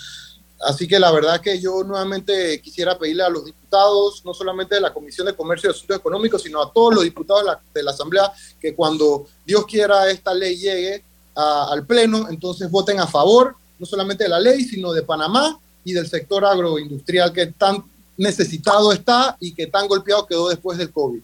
Así 0.60 0.88
que 0.88 1.00
la 1.00 1.12
verdad 1.12 1.40
que 1.40 1.60
yo 1.60 1.84
nuevamente 1.84 2.60
quisiera 2.62 2.98
pedirle 2.98 3.24
a 3.24 3.30
los 3.30 3.46
diputados, 3.46 4.24
no 4.26 4.34
solamente 4.34 4.76
de 4.76 4.82
la 4.82 4.94
Comisión 4.94 5.28
de 5.28 5.36
Comercio 5.36 5.70
y 5.70 5.74
Asuntos 5.74 5.98
Económicos, 5.98 6.42
sino 6.42 6.62
a 6.62 6.72
todos 6.74 6.96
los 6.96 7.04
diputados 7.04 7.44
de 7.44 7.48
la, 7.48 7.60
de 7.74 7.84
la 7.84 7.92
Asamblea, 7.92 8.32
que 8.60 8.74
cuando 8.74 9.28
Dios 9.46 9.66
quiera 9.68 10.10
esta 10.10 10.34
ley 10.34 10.58
llegue, 10.58 11.04
al 11.38 11.86
Pleno, 11.86 12.30
entonces 12.30 12.70
voten 12.70 13.00
a 13.00 13.08
favor 13.08 13.56
no 13.80 13.86
solamente 13.86 14.24
de 14.24 14.30
la 14.30 14.40
ley, 14.40 14.64
sino 14.64 14.92
de 14.92 15.04
Panamá 15.04 15.60
y 15.84 15.94
del 15.94 16.08
sector 16.08 16.44
agroindustrial 16.44 17.32
que 17.32 17.48
tan 17.48 17.84
necesitado 18.18 18.92
está 18.92 19.38
y 19.40 19.54
que 19.54 19.68
tan 19.68 19.88
golpeado 19.88 20.26
quedó 20.26 20.50
después 20.50 20.78
del 20.80 20.92
COVID. 20.92 21.22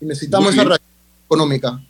Y 0.00 0.04
necesitamos 0.04 0.52
esa 0.52 0.62
reacción 0.62 0.90
económica. 1.26 1.82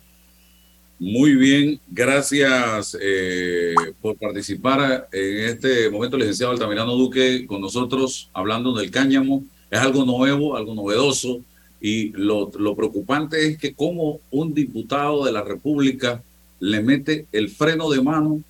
Muy 0.99 1.35
bien, 1.35 1.79
gracias 1.91 2.97
eh, 2.99 3.75
por 4.01 4.17
participar 4.17 5.07
en 5.11 5.45
este 5.45 5.91
momento, 5.91 6.17
licenciado 6.17 6.53
Altamirano 6.53 6.95
Duque, 6.95 7.45
con 7.45 7.61
nosotros 7.61 8.29
hablando 8.33 8.73
del 8.73 8.89
cáñamo. 8.89 9.43
Es 9.69 9.79
algo 9.79 10.05
nuevo, 10.05 10.57
algo 10.57 10.73
novedoso, 10.73 11.41
y 11.79 12.09
lo 12.13 12.49
preocupante 12.75 13.45
es 13.45 13.57
que 13.59 13.75
como 13.75 14.21
un 14.31 14.55
diputado 14.55 15.23
de 15.25 15.31
la 15.31 15.43
República 15.43 16.23
le 16.59 16.81
mete 16.81 17.27
el 17.31 17.49
freno 17.49 17.89
de 17.91 18.01
mano 18.01 18.41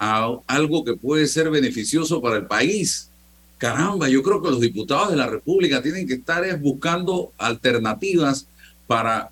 a 0.00 0.38
algo 0.48 0.84
que 0.84 0.94
puede 0.94 1.28
ser 1.28 1.50
beneficioso 1.50 2.20
para 2.20 2.36
el 2.36 2.46
país. 2.46 3.10
Caramba, 3.58 4.08
yo 4.08 4.24
creo 4.24 4.42
que 4.42 4.50
los 4.50 4.60
diputados 4.60 5.10
de 5.10 5.16
la 5.16 5.28
República 5.28 5.80
tienen 5.80 6.08
que 6.08 6.14
estar 6.14 6.58
buscando 6.58 7.30
alternativas 7.38 8.48
para 8.88 9.30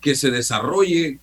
que 0.00 0.14
se 0.14 0.30
desarrolle 0.30 1.18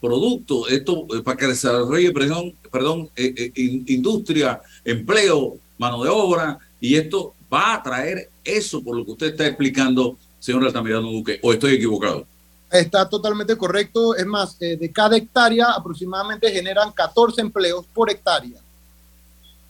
producto, 0.00 0.68
esto 0.68 1.06
eh, 1.14 1.22
para 1.22 1.36
que 1.36 1.46
desarrolle, 1.46 2.12
perdón, 2.12 2.54
perdón 2.70 3.10
eh, 3.16 3.34
eh, 3.36 3.52
industria, 3.86 4.60
empleo, 4.84 5.56
mano 5.78 6.02
de 6.02 6.10
obra, 6.10 6.58
y 6.80 6.96
esto 6.96 7.34
va 7.52 7.74
a 7.74 7.82
traer 7.82 8.30
eso 8.44 8.82
por 8.82 8.96
lo 8.96 9.04
que 9.04 9.12
usted 9.12 9.26
está 9.28 9.46
explicando, 9.46 10.16
señor 10.38 10.64
Altamirano 10.64 11.10
Duque, 11.10 11.38
o 11.42 11.52
estoy 11.52 11.74
equivocado. 11.74 12.26
Está 12.70 13.08
totalmente 13.08 13.56
correcto. 13.56 14.14
Es 14.16 14.26
más, 14.26 14.58
de 14.58 14.90
cada 14.92 15.16
hectárea 15.16 15.70
aproximadamente 15.70 16.50
generan 16.50 16.90
14 16.92 17.40
empleos 17.40 17.86
por 17.94 18.10
hectárea, 18.10 18.58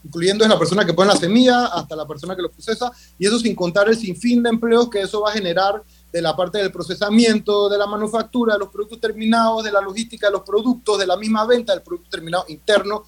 incluyendo 0.03 0.49
la 0.49 0.59
persona 0.59 0.85
que 0.85 0.95
pone 0.95 1.13
la 1.13 1.19
semilla 1.19 1.67
hasta 1.67 1.95
la 1.95 2.07
persona 2.07 2.35
que 2.35 2.43
lo 2.43 2.51
procesa, 2.51 2.91
y 3.19 3.27
eso 3.27 3.39
sin 3.39 3.55
contar 3.55 3.89
el 3.89 3.97
sinfín 3.97 4.43
de 4.43 4.49
empleos 4.49 4.89
que 4.89 5.03
eso 5.03 5.21
va 5.21 5.31
a 5.31 5.35
generar 5.35 5.83
de 6.17 6.23
la 6.23 6.35
parte 6.35 6.57
del 6.57 6.73
procesamiento, 6.73 7.69
de 7.69 7.77
la 7.77 7.87
manufactura, 7.87 8.55
de 8.55 8.61
los 8.61 8.71
productos 8.71 8.99
terminados, 8.99 9.63
de 9.63 9.71
la 9.71 9.83
logística 9.83 10.29
de 10.29 10.33
los 10.33 10.41
productos, 10.45 10.99
de 10.99 11.07
la 11.07 11.15
misma 11.19 11.45
venta 11.45 11.75
del 11.75 11.83
producto 11.83 12.09
terminado 12.09 12.47
interno 12.49 13.05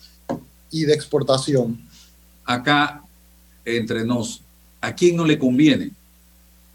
y 0.71 0.85
de 0.85 0.92
exportación. 0.92 1.88
Acá, 2.44 3.03
entre 3.64 4.05
nos, 4.05 4.42
¿a 4.83 4.94
quién 4.94 5.16
no 5.16 5.25
le 5.25 5.38
conviene 5.38 5.90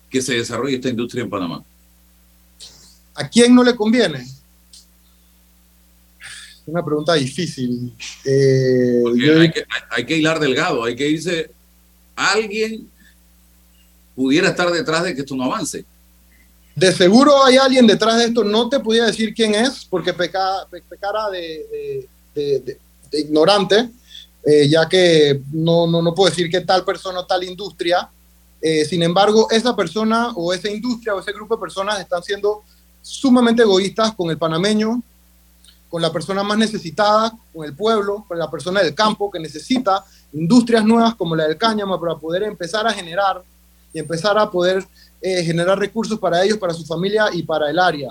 que 0.10 0.24
se 0.24 0.34
desarrolle 0.34 0.78
esta 0.78 0.90
industria 0.90 1.24
en 1.24 1.30
Panamá? 1.30 1.64
¿A 3.14 3.30
quién 3.30 3.54
no 3.54 3.64
le 3.64 3.76
conviene? 3.76 4.26
Una 6.66 6.84
pregunta 6.84 7.14
difícil. 7.14 7.94
Eh, 8.26 9.04
hay, 9.40 9.52
que, 9.52 9.66
hay 9.92 10.04
que 10.04 10.18
hilar 10.18 10.40
delgado, 10.40 10.84
hay 10.84 10.96
que 10.96 11.08
irse. 11.08 11.52
Alguien 12.16 12.90
pudiera 14.16 14.50
estar 14.50 14.72
detrás 14.72 15.04
de 15.04 15.14
que 15.14 15.22
esto 15.22 15.36
no 15.36 15.44
avance. 15.44 15.86
De 16.76 16.92
seguro 16.92 17.44
hay 17.44 17.58
alguien 17.58 17.86
detrás 17.86 18.18
de 18.18 18.26
esto, 18.26 18.44
no 18.44 18.68
te 18.68 18.80
podía 18.80 19.06
decir 19.06 19.34
quién 19.34 19.54
es, 19.54 19.86
porque 19.86 20.14
pecara 20.14 21.30
de, 21.32 22.08
ignorante, 23.12 23.90
eh, 24.44 24.68
ya 24.68 24.90
que 24.90 25.42
no, 25.52 25.86
no, 25.86 26.02
no, 26.02 26.16
puedo 26.16 26.30
decir 26.30 26.50
que 26.50 26.62
tal 26.62 26.84
persona 26.84 27.20
o 27.20 27.26
tal 27.26 27.44
industria. 27.44 28.10
Eh, 28.60 28.86
sin 28.86 29.04
embargo, 29.04 29.48
esa 29.52 29.76
persona 29.76 30.32
o 30.36 30.52
esa 30.52 30.70
industria 30.70 31.14
o 31.14 31.20
ese 31.20 31.32
grupo 31.32 31.56
de 31.56 31.62
personas 31.62 32.00
están 32.00 32.24
siendo 32.24 32.64
sumamente 33.02 33.62
egoístas 33.62 34.16
con 34.16 34.32
el 34.32 34.38
panameño, 34.38 35.02
con 35.90 36.02
la 36.02 36.12
persona 36.12 36.42
más 36.42 36.58
necesitada, 36.58 37.38
con 37.54 37.66
el 37.66 37.76
pueblo, 37.76 38.26
con 38.28 38.40
la 38.40 38.50
persona 38.50 38.82
del 38.82 38.96
campo 38.96 39.30
que 39.30 39.40
necesita 39.40 40.04
industrias 40.34 40.84
nuevas 40.84 41.14
como 41.14 41.36
la 41.36 41.48
del 41.48 41.58
cáñamo 41.58 42.00
para 42.00 42.16
poder 42.16 42.44
empezar 42.44 42.88
a 42.88 42.94
generar 42.94 43.44
y 43.94 44.00
empezar 44.00 44.38
a 44.40 44.50
poder 44.50 44.84
eh, 45.26 45.42
generar 45.42 45.80
recursos 45.80 46.20
para 46.20 46.44
ellos, 46.44 46.58
para 46.58 46.74
su 46.74 46.84
familia 46.84 47.30
y 47.32 47.44
para 47.44 47.70
el 47.70 47.80
área, 47.80 48.10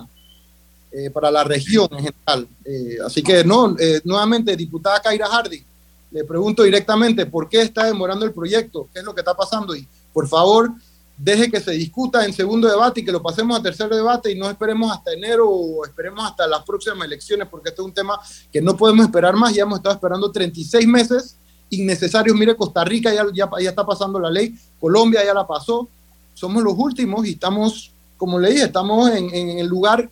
eh, 0.90 1.10
para 1.10 1.30
la 1.30 1.44
región 1.44 1.86
en 1.90 1.98
general. 1.98 2.48
Eh, 2.64 2.96
así 3.04 3.22
que 3.22 3.44
no, 3.44 3.76
nuevamente, 4.02 4.56
diputada 4.56 4.98
Kaira 4.98 5.26
Hardy, 5.26 5.62
le 6.10 6.24
pregunto 6.24 6.62
directamente 6.62 7.26
por 7.26 7.50
qué 7.50 7.60
está 7.60 7.84
demorando 7.84 8.24
el 8.24 8.32
proyecto, 8.32 8.88
qué 8.94 9.00
es 9.00 9.04
lo 9.04 9.14
que 9.14 9.20
está 9.20 9.34
pasando 9.34 9.76
y 9.76 9.86
por 10.10 10.26
favor 10.26 10.70
deje 11.18 11.50
que 11.50 11.60
se 11.60 11.72
discuta 11.72 12.24
en 12.24 12.32
segundo 12.32 12.66
debate 12.66 13.00
y 13.00 13.04
que 13.04 13.12
lo 13.12 13.22
pasemos 13.22 13.60
a 13.60 13.62
tercer 13.62 13.90
debate 13.90 14.32
y 14.32 14.38
no 14.38 14.48
esperemos 14.48 14.90
hasta 14.90 15.12
enero 15.12 15.50
o 15.50 15.84
esperemos 15.84 16.24
hasta 16.24 16.46
las 16.46 16.62
próximas 16.64 17.06
elecciones 17.06 17.46
porque 17.46 17.68
este 17.68 17.82
es 17.82 17.86
un 17.86 17.92
tema 17.92 18.18
que 18.50 18.62
no 18.62 18.74
podemos 18.74 19.04
esperar 19.04 19.36
más, 19.36 19.54
ya 19.54 19.64
hemos 19.64 19.80
estado 19.80 19.96
esperando 19.96 20.32
36 20.32 20.86
meses 20.86 21.36
innecesarios, 21.68 22.34
mire 22.34 22.56
Costa 22.56 22.82
Rica 22.84 23.12
ya, 23.12 23.26
ya, 23.34 23.50
ya 23.60 23.68
está 23.68 23.84
pasando 23.84 24.18
la 24.18 24.30
ley, 24.30 24.54
Colombia 24.80 25.22
ya 25.22 25.34
la 25.34 25.46
pasó, 25.46 25.88
somos 26.34 26.62
los 26.62 26.74
últimos 26.76 27.26
y 27.26 27.32
estamos, 27.32 27.92
como 28.16 28.38
le 28.38 28.50
dije, 28.50 28.64
estamos 28.64 29.10
en, 29.10 29.32
el 29.32 29.66
lugar 29.66 30.10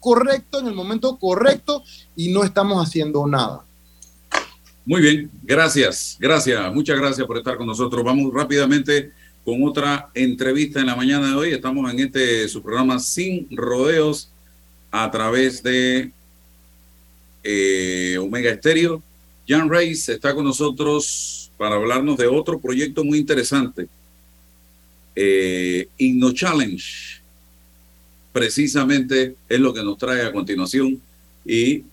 correcto, 0.00 0.60
en 0.60 0.66
el 0.68 0.74
momento 0.74 1.16
correcto 1.16 1.82
y 2.16 2.28
no 2.32 2.44
estamos 2.44 2.86
haciendo 2.86 3.26
nada. 3.26 3.64
Muy 4.84 5.00
bien, 5.00 5.30
gracias, 5.42 6.16
gracias, 6.18 6.74
muchas 6.74 6.98
gracias 6.98 7.26
por 7.26 7.38
estar 7.38 7.56
con 7.56 7.66
nosotros. 7.66 8.02
Vamos 8.04 8.32
rápidamente 8.32 9.12
con 9.44 9.62
otra 9.64 10.10
entrevista 10.14 10.80
en 10.80 10.86
la 10.86 10.96
mañana 10.96 11.28
de 11.28 11.34
hoy. 11.34 11.52
Estamos 11.52 11.90
en 11.92 12.00
este 12.00 12.48
su 12.48 12.62
programa 12.62 12.98
Sin 12.98 13.48
Rodeos 13.50 14.30
a 14.90 15.10
través 15.10 15.62
de 15.62 16.10
eh, 17.44 18.18
Omega 18.20 18.50
Estéreo. 18.50 19.02
Jan 19.48 19.68
Reis 19.68 20.08
está 20.08 20.34
con 20.34 20.44
nosotros 20.44 21.50
para 21.56 21.76
hablarnos 21.76 22.16
de 22.16 22.26
otro 22.26 22.60
proyecto 22.60 23.04
muy 23.04 23.18
interesante 23.18 23.88
eh, 25.14 25.88
Inno 25.98 26.32
Challenge 26.32 27.22
precisamente 28.32 29.36
es 29.48 29.60
lo 29.60 29.72
que 29.72 29.82
nos 29.82 29.98
trae 29.98 30.22
a 30.22 30.32
continuación. 30.32 31.00
Y 31.44 31.84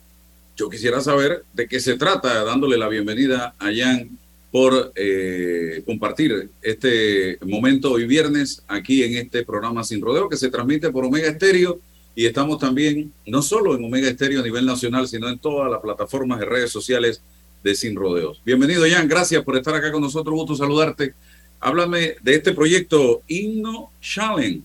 yo 0.56 0.70
quisiera 0.70 1.02
saber 1.02 1.44
de 1.54 1.68
qué 1.68 1.80
se 1.80 1.98
trata, 1.98 2.44
dándole 2.44 2.78
la 2.78 2.88
bienvenida 2.88 3.56
a 3.60 3.70
Jan 3.74 4.10
por 4.52 4.92
eh, 4.96 5.84
compartir 5.86 6.50
este 6.62 7.38
momento 7.46 7.92
hoy 7.92 8.06
viernes 8.06 8.64
aquí 8.68 9.04
en 9.04 9.18
este 9.18 9.46
programa 9.46 9.84
Sin 9.84 10.02
Rodeo 10.02 10.28
que 10.28 10.38
se 10.38 10.50
transmite 10.50 10.90
por 10.90 11.06
Omega 11.06 11.28
Estéreo. 11.28 11.80
Y 12.16 12.26
estamos 12.26 12.60
también 12.60 13.14
no 13.28 13.42
solo 13.42 13.76
en 13.76 13.84
Omega 13.84 14.10
Estéreo 14.10 14.42
a 14.42 14.44
nivel 14.44 14.66
nacional, 14.66 15.08
sino 15.08 15.30
en 15.30 15.38
todas 15.40 15.70
las 15.72 15.80
plataformas 15.80 16.40
de 16.40 16.46
redes 16.46 16.72
sociales 16.72 17.22
de 17.64 17.76
Sin 17.76 17.96
Rodeos. 17.96 18.42
Bienvenido 18.46 18.84
Jan, 18.90 19.08
gracias 19.08 19.44
por 19.44 19.56
estar 19.56 19.76
acá 19.76 19.92
con 19.92 20.02
nosotros, 20.02 20.34
gusto 20.34 20.56
saludarte 20.56 21.14
Háblame 21.60 22.16
de 22.22 22.36
este 22.36 22.54
proyecto 22.54 23.22
Inno 23.28 23.92
Challenge. 24.02 24.62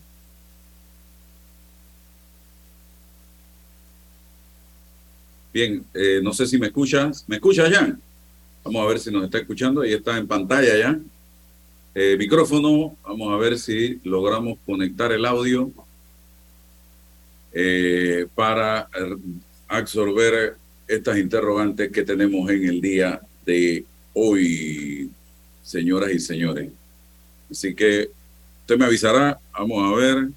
Bien, 5.53 5.85
eh, 5.93 6.19
no 6.21 6.33
sé 6.33 6.45
si 6.47 6.57
me 6.57 6.67
escuchas. 6.67 7.25
¿Me 7.27 7.35
escuchas, 7.37 7.71
Jan? 7.71 8.01
Vamos 8.63 8.83
a 8.83 8.87
ver 8.87 8.99
si 8.99 9.11
nos 9.11 9.23
está 9.25 9.37
escuchando. 9.37 9.81
Ahí 9.81 9.93
está 9.93 10.17
en 10.17 10.27
pantalla 10.27 10.77
ya. 10.77 10.99
Eh, 11.93 12.17
micrófono, 12.17 12.97
vamos 13.03 13.33
a 13.33 13.37
ver 13.37 13.57
si 13.57 13.99
logramos 14.03 14.57
conectar 14.65 15.13
el 15.13 15.25
audio 15.25 15.71
eh, 17.53 18.27
para 18.35 18.89
absorber 19.69 20.57
estas 20.87 21.17
interrogantes 21.17 21.89
que 21.89 22.03
tenemos 22.03 22.49
en 22.49 22.65
el 22.67 22.81
día 22.81 23.21
de 23.45 23.85
hoy, 24.13 25.09
señoras 25.63 26.11
y 26.11 26.19
señores. 26.19 26.69
Así 27.49 27.75
que 27.75 28.09
usted 28.61 28.77
me 28.77 28.85
avisará. 28.85 29.39
Vamos 29.53 29.93
a 29.93 29.95
ver. 29.95 30.29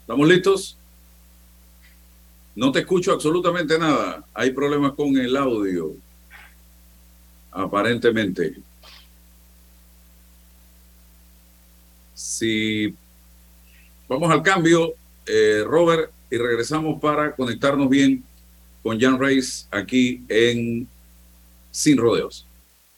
¿Estamos 0.00 0.28
listos? 0.28 0.76
No 2.54 2.70
te 2.70 2.80
escucho 2.80 3.12
absolutamente 3.12 3.78
nada. 3.78 4.24
Hay 4.32 4.50
problemas 4.50 4.92
con 4.92 5.16
el 5.16 5.36
audio. 5.36 5.92
Aparentemente. 7.50 8.54
Si 12.14 12.94
vamos 14.08 14.30
al 14.30 14.42
cambio, 14.42 14.94
eh, 15.26 15.64
Robert, 15.66 16.12
y 16.30 16.36
regresamos 16.36 17.00
para 17.00 17.34
conectarnos 17.34 17.88
bien 17.88 18.24
con 18.82 19.00
Jan 19.00 19.18
Reis 19.18 19.66
aquí 19.70 20.22
en 20.28 20.86
Sin 21.70 21.96
Rodeos. 21.96 22.46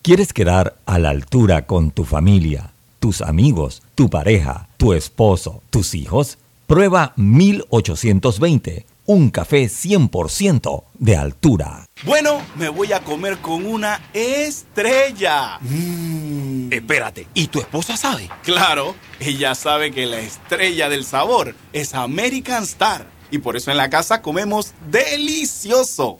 ¿Quieres 0.06 0.32
quedar 0.32 0.76
a 0.86 1.00
la 1.00 1.10
altura 1.10 1.66
con 1.66 1.90
tu 1.90 2.04
familia, 2.04 2.70
tus 3.00 3.22
amigos, 3.22 3.82
tu 3.96 4.08
pareja, 4.08 4.68
tu 4.76 4.92
esposo, 4.92 5.64
tus 5.70 5.96
hijos? 5.96 6.38
Prueba 6.68 7.12
1820, 7.16 8.86
un 9.06 9.30
café 9.30 9.64
100% 9.64 10.84
de 11.00 11.16
altura. 11.16 11.86
Bueno, 12.04 12.40
me 12.54 12.68
voy 12.68 12.92
a 12.92 13.00
comer 13.00 13.38
con 13.38 13.66
una 13.66 14.00
estrella. 14.14 15.58
Mm. 15.62 16.72
Espérate, 16.72 17.26
¿y 17.34 17.48
tu 17.48 17.58
esposa 17.58 17.96
sabe? 17.96 18.30
Claro, 18.44 18.94
ella 19.18 19.56
sabe 19.56 19.90
que 19.90 20.06
la 20.06 20.20
estrella 20.20 20.88
del 20.88 21.04
sabor 21.04 21.56
es 21.72 21.94
American 21.94 22.62
Star. 22.62 23.08
Y 23.32 23.38
por 23.38 23.56
eso 23.56 23.72
en 23.72 23.76
la 23.76 23.90
casa 23.90 24.22
comemos 24.22 24.72
delicioso. 24.88 26.16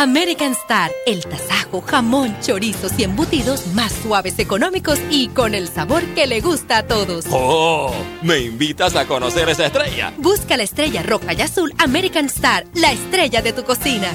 American 0.00 0.52
Star, 0.52 0.90
el 1.04 1.26
tasajo, 1.26 1.82
jamón, 1.82 2.34
chorizos 2.40 2.98
y 2.98 3.04
embutidos 3.04 3.66
más 3.74 3.92
suaves, 3.92 4.38
económicos 4.38 4.98
y 5.10 5.28
con 5.28 5.54
el 5.54 5.68
sabor 5.68 6.02
que 6.14 6.26
le 6.26 6.40
gusta 6.40 6.78
a 6.78 6.86
todos. 6.86 7.26
¡Oh! 7.30 7.92
¿Me 8.22 8.38
invitas 8.38 8.96
a 8.96 9.06
conocer 9.06 9.50
esa 9.50 9.66
estrella? 9.66 10.14
Busca 10.16 10.56
la 10.56 10.62
estrella 10.62 11.02
roja 11.02 11.34
y 11.34 11.42
azul 11.42 11.74
American 11.76 12.24
Star, 12.24 12.64
la 12.72 12.92
estrella 12.92 13.42
de 13.42 13.52
tu 13.52 13.62
cocina. 13.62 14.10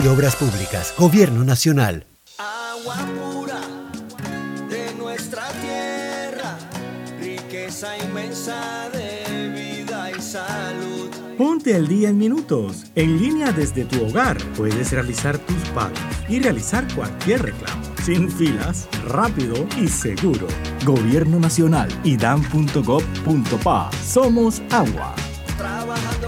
de 0.00 0.08
Obras 0.08 0.36
Públicas, 0.36 0.94
Gobierno 0.96 1.42
Nacional. 1.44 2.06
Agua 2.38 2.96
pura 3.18 3.60
de 4.68 4.94
nuestra 4.94 5.48
tierra, 5.60 6.56
riqueza 7.18 7.98
inmensa 7.98 8.88
de 8.90 9.48
vida 9.48 10.10
y 10.16 10.20
salud. 10.20 11.10
Ponte 11.36 11.74
al 11.74 11.88
día 11.88 12.10
en 12.10 12.18
minutos. 12.18 12.84
En 12.94 13.18
línea 13.20 13.50
desde 13.50 13.84
tu 13.86 14.04
hogar 14.04 14.38
puedes 14.56 14.92
realizar 14.92 15.36
tus 15.38 15.62
pagos 15.70 15.98
y 16.28 16.38
realizar 16.38 16.86
cualquier 16.94 17.42
reclamo. 17.42 17.82
Sin 18.04 18.30
filas, 18.30 18.88
rápido 19.06 19.66
y 19.76 19.88
seguro. 19.88 20.46
Gobierno 20.84 21.40
Nacional 21.40 21.88
y 22.04 22.16
dan.gov.pa. 22.16 23.90
Somos 24.06 24.62
agua. 24.70 25.14
Trabajando 25.56 26.27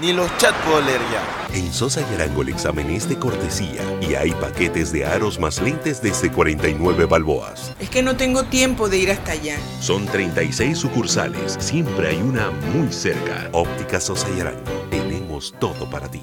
Ni 0.00 0.12
los 0.12 0.36
chat 0.38 0.54
puedo 0.64 0.80
leer 0.80 1.00
ya. 1.12 1.56
En 1.56 1.72
Sosa 1.72 2.00
y 2.00 2.14
Arango 2.14 2.42
el 2.42 2.48
examen 2.48 2.90
es 2.90 3.08
de 3.08 3.16
cortesía 3.16 3.80
y 4.00 4.14
hay 4.16 4.32
paquetes 4.32 4.90
de 4.90 5.06
aros 5.06 5.38
más 5.38 5.62
lentes 5.62 6.02
desde 6.02 6.32
49 6.32 7.04
balboas. 7.06 7.72
Es 7.78 7.90
que 7.90 8.02
no 8.02 8.16
tengo 8.16 8.42
tiempo 8.42 8.88
de 8.88 8.98
ir 8.98 9.12
hasta 9.12 9.32
allá. 9.32 9.56
Son 9.80 10.04
36 10.06 10.76
sucursales, 10.76 11.56
siempre 11.60 12.08
hay 12.08 12.16
una 12.16 12.50
muy 12.50 12.92
cerca. 12.92 13.48
Óptica 13.52 14.00
Sosa 14.00 14.26
y 14.36 14.40
Arango, 14.40 14.62
tenemos 14.90 15.54
todo 15.60 15.88
para 15.88 16.10
ti. 16.10 16.22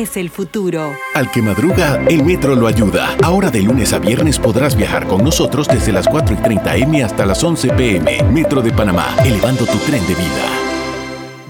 el 0.01 0.31
futuro. 0.31 0.95
Al 1.13 1.29
que 1.29 1.43
madruga, 1.43 2.01
el 2.09 2.23
metro 2.23 2.55
lo 2.55 2.65
ayuda. 2.65 3.15
Ahora 3.21 3.51
de 3.51 3.61
lunes 3.61 3.93
a 3.93 3.99
viernes 3.99 4.39
podrás 4.39 4.75
viajar 4.75 5.05
con 5.05 5.23
nosotros 5.23 5.67
desde 5.67 5.91
las 5.91 6.07
4 6.07 6.33
y 6.33 6.37
30 6.37 6.75
M 6.77 7.03
hasta 7.03 7.23
las 7.23 7.43
11 7.43 7.69
PM. 7.73 8.23
Metro 8.31 8.63
de 8.63 8.71
Panamá, 8.71 9.15
elevando 9.23 9.63
tu 9.65 9.77
tren 9.77 10.05
de 10.07 10.15
vida. 10.15 10.45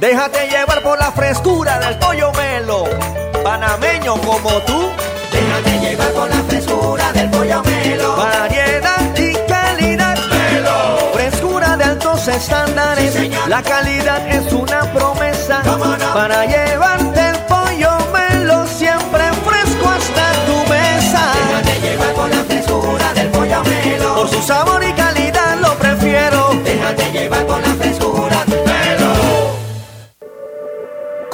Déjate 0.02 0.50
llevar 0.50 0.84
por 0.84 1.00
la 1.00 1.12
frescura 1.14 1.80
del 1.80 1.98
pollo 1.98 2.34
melo. 2.34 2.84
Panameño 3.42 4.16
como 4.18 4.50
tú. 4.68 4.90
Déjate 5.32 5.80
llevar 5.80 6.12
por 6.12 6.30
la 6.30 6.44
frescura 6.44 7.12
del 7.14 7.30
pollo 7.30 7.64
melo. 7.64 8.18
Variedad 8.18 9.18
y 9.18 9.34
calidad. 9.48 10.18
Melo. 10.28 11.12
Frescura 11.14 11.78
de 11.78 11.84
altos 11.86 12.28
estándares. 12.28 13.16
la 13.48 13.64
calidad 13.64 14.28
es 14.28 14.52
una 14.52 14.82
promesa. 14.92 15.62
Para 16.14 16.46
llevarte 16.46 17.01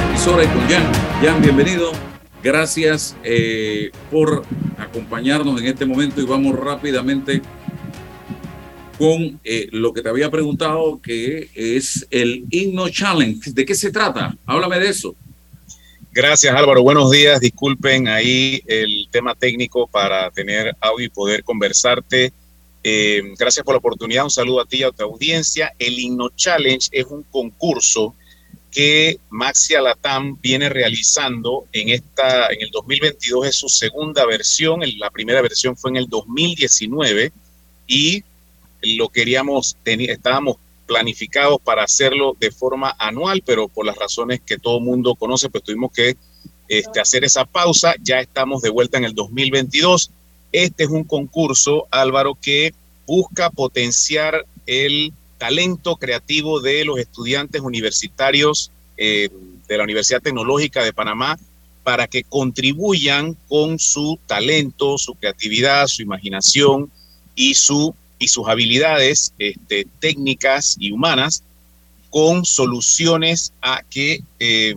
Emisora 0.08 0.42
Jan. 0.68 0.92
Jan, 1.22 1.40
bienvenido. 1.40 1.92
Gracias 2.42 3.16
eh, 3.22 3.92
por 4.10 4.42
acompañarnos 4.76 5.60
en 5.60 5.68
este 5.68 5.86
momento 5.86 6.20
y 6.20 6.24
vamos 6.24 6.58
rápidamente 6.58 7.42
con 8.98 9.38
eh, 9.44 9.68
lo 9.70 9.92
que 9.92 10.02
te 10.02 10.08
había 10.08 10.32
preguntado, 10.32 11.00
que 11.00 11.48
es 11.54 12.08
el 12.10 12.44
Himno 12.50 12.88
Challenge. 12.88 13.52
¿De 13.52 13.64
qué 13.64 13.76
se 13.76 13.92
trata? 13.92 14.36
Háblame 14.46 14.80
de 14.80 14.88
eso. 14.88 15.14
Gracias 16.14 16.54
Álvaro, 16.54 16.80
buenos 16.80 17.10
días. 17.10 17.40
Disculpen 17.40 18.06
ahí 18.06 18.62
el 18.68 19.08
tema 19.10 19.34
técnico 19.34 19.88
para 19.88 20.30
tener 20.30 20.76
audio 20.80 21.06
y 21.06 21.08
poder 21.08 21.42
conversarte. 21.42 22.32
Eh, 22.84 23.34
gracias 23.36 23.64
por 23.64 23.74
la 23.74 23.78
oportunidad, 23.78 24.22
un 24.22 24.30
saludo 24.30 24.60
a 24.60 24.64
ti 24.64 24.76
y 24.76 24.82
a 24.84 24.92
tu 24.92 25.02
audiencia. 25.02 25.72
El 25.76 25.98
Himno 25.98 26.30
Challenge 26.36 26.88
es 26.92 27.04
un 27.06 27.24
concurso 27.24 28.14
que 28.70 29.18
Maxia 29.28 29.82
Latam 29.82 30.38
viene 30.40 30.68
realizando 30.68 31.64
en 31.72 31.88
esta 31.88 32.46
en 32.46 32.62
el 32.62 32.70
2022 32.70 33.48
es 33.48 33.56
su 33.56 33.68
segunda 33.68 34.24
versión, 34.24 34.82
la 34.98 35.10
primera 35.10 35.42
versión 35.42 35.76
fue 35.76 35.90
en 35.90 35.96
el 35.96 36.06
2019 36.06 37.32
y 37.88 38.22
lo 38.82 39.08
queríamos 39.08 39.76
estábamos 39.84 40.58
planificados 40.86 41.60
para 41.62 41.84
hacerlo 41.84 42.36
de 42.38 42.50
forma 42.50 42.94
anual, 42.98 43.42
pero 43.44 43.68
por 43.68 43.86
las 43.86 43.96
razones 43.96 44.40
que 44.44 44.58
todo 44.58 44.80
mundo 44.80 45.14
conoce, 45.14 45.48
pues 45.48 45.64
tuvimos 45.64 45.92
que 45.92 46.16
este, 46.68 47.00
hacer 47.00 47.24
esa 47.24 47.44
pausa. 47.44 47.94
Ya 48.02 48.20
estamos 48.20 48.62
de 48.62 48.70
vuelta 48.70 48.98
en 48.98 49.04
el 49.04 49.14
2022. 49.14 50.10
Este 50.52 50.84
es 50.84 50.90
un 50.90 51.04
concurso, 51.04 51.86
Álvaro, 51.90 52.36
que 52.40 52.74
busca 53.06 53.50
potenciar 53.50 54.46
el 54.66 55.12
talento 55.38 55.96
creativo 55.96 56.60
de 56.60 56.84
los 56.84 56.98
estudiantes 56.98 57.60
universitarios 57.60 58.70
eh, 58.96 59.28
de 59.68 59.76
la 59.76 59.84
Universidad 59.84 60.22
Tecnológica 60.22 60.84
de 60.84 60.92
Panamá 60.92 61.38
para 61.82 62.06
que 62.06 62.24
contribuyan 62.24 63.36
con 63.48 63.78
su 63.78 64.18
talento, 64.26 64.96
su 64.96 65.14
creatividad, 65.14 65.86
su 65.86 66.02
imaginación 66.02 66.90
y 67.34 67.54
su 67.54 67.94
y 68.24 68.28
sus 68.28 68.48
habilidades 68.48 69.34
este, 69.38 69.86
técnicas 70.00 70.76
y 70.78 70.90
humanas 70.92 71.42
con 72.08 72.46
soluciones 72.46 73.52
a 73.60 73.82
que 73.82 74.22
eh, 74.40 74.74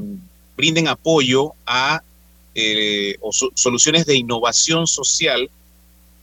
brinden 0.58 0.90
apoyo 0.90 1.54
a 1.66 2.02
eh, 2.56 3.16
soluciones 3.54 4.06
de 4.06 4.16
innovación 4.16 4.86
social 4.86 5.50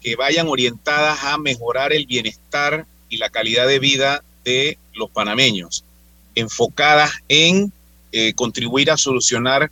que 0.02 0.16
vayan 0.16 0.48
orientadas 0.48 1.24
a 1.24 1.38
mejorar 1.38 1.94
el 1.94 2.06
bienestar 2.06 2.84
y 3.08 3.16
la 3.16 3.30
calidad 3.30 3.66
de 3.66 3.78
vida 3.78 4.22
de 4.44 4.76
los 4.92 5.08
panameños, 5.08 5.82
enfocadas 6.34 7.12
en 7.28 7.72
eh, 8.12 8.34
contribuir 8.34 8.90
a 8.90 8.98
solucionar 8.98 9.70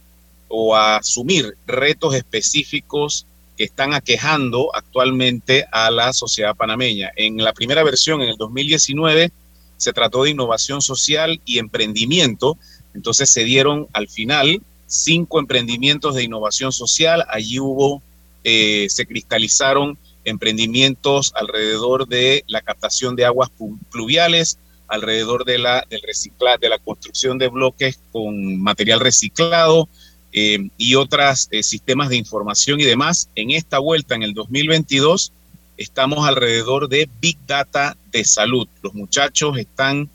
o 0.49 0.75
a 0.75 0.97
asumir 0.97 1.55
retos 1.67 2.15
específicos 2.15 3.27
que 3.57 3.65
están 3.65 3.95
aquejando 3.95 4.75
actualmente 4.75 5.67
a 5.73 5.91
la 5.91 6.13
sociedad 6.13 6.57
panameña. 6.57 7.11
En 7.17 7.37
la 7.39 7.53
primera 7.53 7.83
versión, 7.83 8.23
en 8.23 8.31
el 8.31 8.37
2019, 8.37 9.31
se 9.77 9.93
trató 9.93 10.25
de 10.25 10.31
innovación 10.31 10.81
social 10.81 11.41
y 11.45 11.59
emprendimiento. 11.59 12.57
Entonces 12.95 13.31
se 13.31 13.45
dieron 13.45 13.89
al 13.93 14.09
final 14.09 14.63
cinco 14.87 15.39
emprendimientos 15.39 16.15
de 16.15 16.23
innovación 16.23 16.73
social. 16.73 17.25
Allí 17.29 17.59
hubo, 17.59 18.03
eh, 18.45 18.87
se 18.89 19.07
cristalizaron 19.07 19.99
emprendimientos 20.25 21.33
alrededor 21.35 22.07
de 22.07 22.45
la 22.47 22.61
captación 22.61 23.17
de 23.17 23.25
aguas 23.25 23.51
pluviales, 23.91 24.59
alrededor 24.93 25.45
de 25.45 25.59
la, 25.59 25.85
construcción 26.85 27.39
de 27.39 27.49
bloques 27.49 27.99
con 28.13 28.61
material 28.61 29.01
reciclado, 29.01 29.89
eh, 30.33 30.69
y 30.77 30.95
otros 30.95 31.49
eh, 31.51 31.63
sistemas 31.63 32.09
de 32.09 32.17
información 32.17 32.81
y 32.81 32.85
demás. 32.85 33.29
En 33.35 33.51
esta 33.51 33.79
vuelta, 33.79 34.15
en 34.15 34.23
el 34.23 34.35
2022, 34.35 35.33
estamos 35.77 36.27
alrededor 36.27 36.89
de 36.89 37.09
Big 37.21 37.39
Data 37.47 37.97
de 38.11 38.25
salud. 38.25 38.67
Los 38.83 38.95
muchachos 38.95 39.59
están 39.59 40.09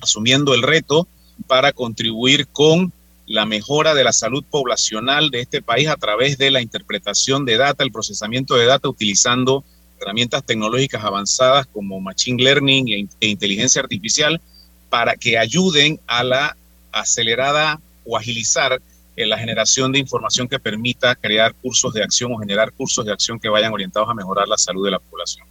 asumiendo 0.00 0.54
el 0.54 0.62
reto 0.62 1.06
para 1.46 1.72
contribuir 1.72 2.46
con 2.46 2.92
la 3.26 3.46
mejora 3.46 3.94
de 3.94 4.02
la 4.02 4.12
salud 4.12 4.42
poblacional 4.50 5.30
de 5.30 5.40
este 5.40 5.62
país 5.62 5.88
a 5.88 5.96
través 5.96 6.36
de 6.36 6.50
la 6.50 6.60
interpretación 6.60 7.44
de 7.44 7.56
data, 7.56 7.84
el 7.84 7.92
procesamiento 7.92 8.56
de 8.56 8.66
data 8.66 8.88
utilizando 8.88 9.64
herramientas 10.00 10.44
tecnológicas 10.44 11.04
avanzadas 11.04 11.66
como 11.66 12.00
Machine 12.00 12.42
Learning 12.42 12.88
e, 12.88 13.06
e 13.20 13.28
inteligencia 13.28 13.82
artificial 13.82 14.40
para 14.88 15.14
que 15.16 15.38
ayuden 15.38 16.00
a 16.06 16.24
la 16.24 16.56
acelerada 16.90 17.80
o 18.04 18.16
agilizar 18.16 18.80
la 19.26 19.38
generación 19.38 19.92
de 19.92 19.98
información 19.98 20.48
que 20.48 20.58
permita 20.58 21.14
crear 21.14 21.54
cursos 21.54 21.92
de 21.94 22.02
acción 22.02 22.32
o 22.32 22.38
generar 22.38 22.72
cursos 22.72 23.04
de 23.04 23.12
acción 23.12 23.38
que 23.38 23.48
vayan 23.48 23.72
orientados 23.72 24.08
a 24.08 24.14
mejorar 24.14 24.48
la 24.48 24.58
salud 24.58 24.84
de 24.84 24.90
la 24.90 24.98
población. 24.98 25.46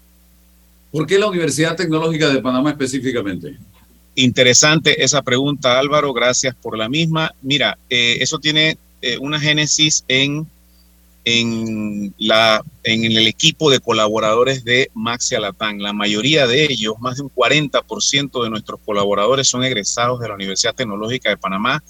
¿Por 0.92 1.06
qué 1.06 1.20
la 1.20 1.28
Universidad 1.28 1.76
Tecnológica 1.76 2.30
de 2.30 2.42
Panamá 2.42 2.72
específicamente? 2.72 3.58
Interesante 4.16 5.04
esa 5.04 5.22
pregunta, 5.22 5.80
Álvaro. 5.80 6.14
Gracias 6.14 6.56
por 6.56 6.78
la 6.78 6.90
misma. 6.90 7.34
Mira, 7.42 7.78
eh, 7.90 8.18
eso 8.20 8.40
tiene 8.40 8.78
eh, 9.02 9.18
una 9.20 9.40
génesis 9.40 10.04
en, 10.08 10.48
en, 11.26 12.14
la, 12.18 12.62
en 12.84 13.06
el 13.06 13.28
equipo 13.28 13.70
de 13.70 13.80
colaboradores 13.80 14.64
de 14.64 14.90
Maxi 14.94 15.36
Alatán. 15.36 15.82
La 15.82 15.94
mayoría 15.94 16.48
de 16.48 16.66
ellos, 16.66 16.96
más 17.00 17.18
de 17.18 17.24
un 17.24 17.32
40% 17.32 18.44
de 18.44 18.50
nuestros 18.50 18.80
colaboradores 18.84 19.48
son 19.48 19.64
egresados 19.64 20.20
de 20.20 20.28
la 20.28 20.36
Universidad 20.36 20.76
Tecnológica 20.76 21.30
de 21.30 21.38
Panamá 21.38 21.84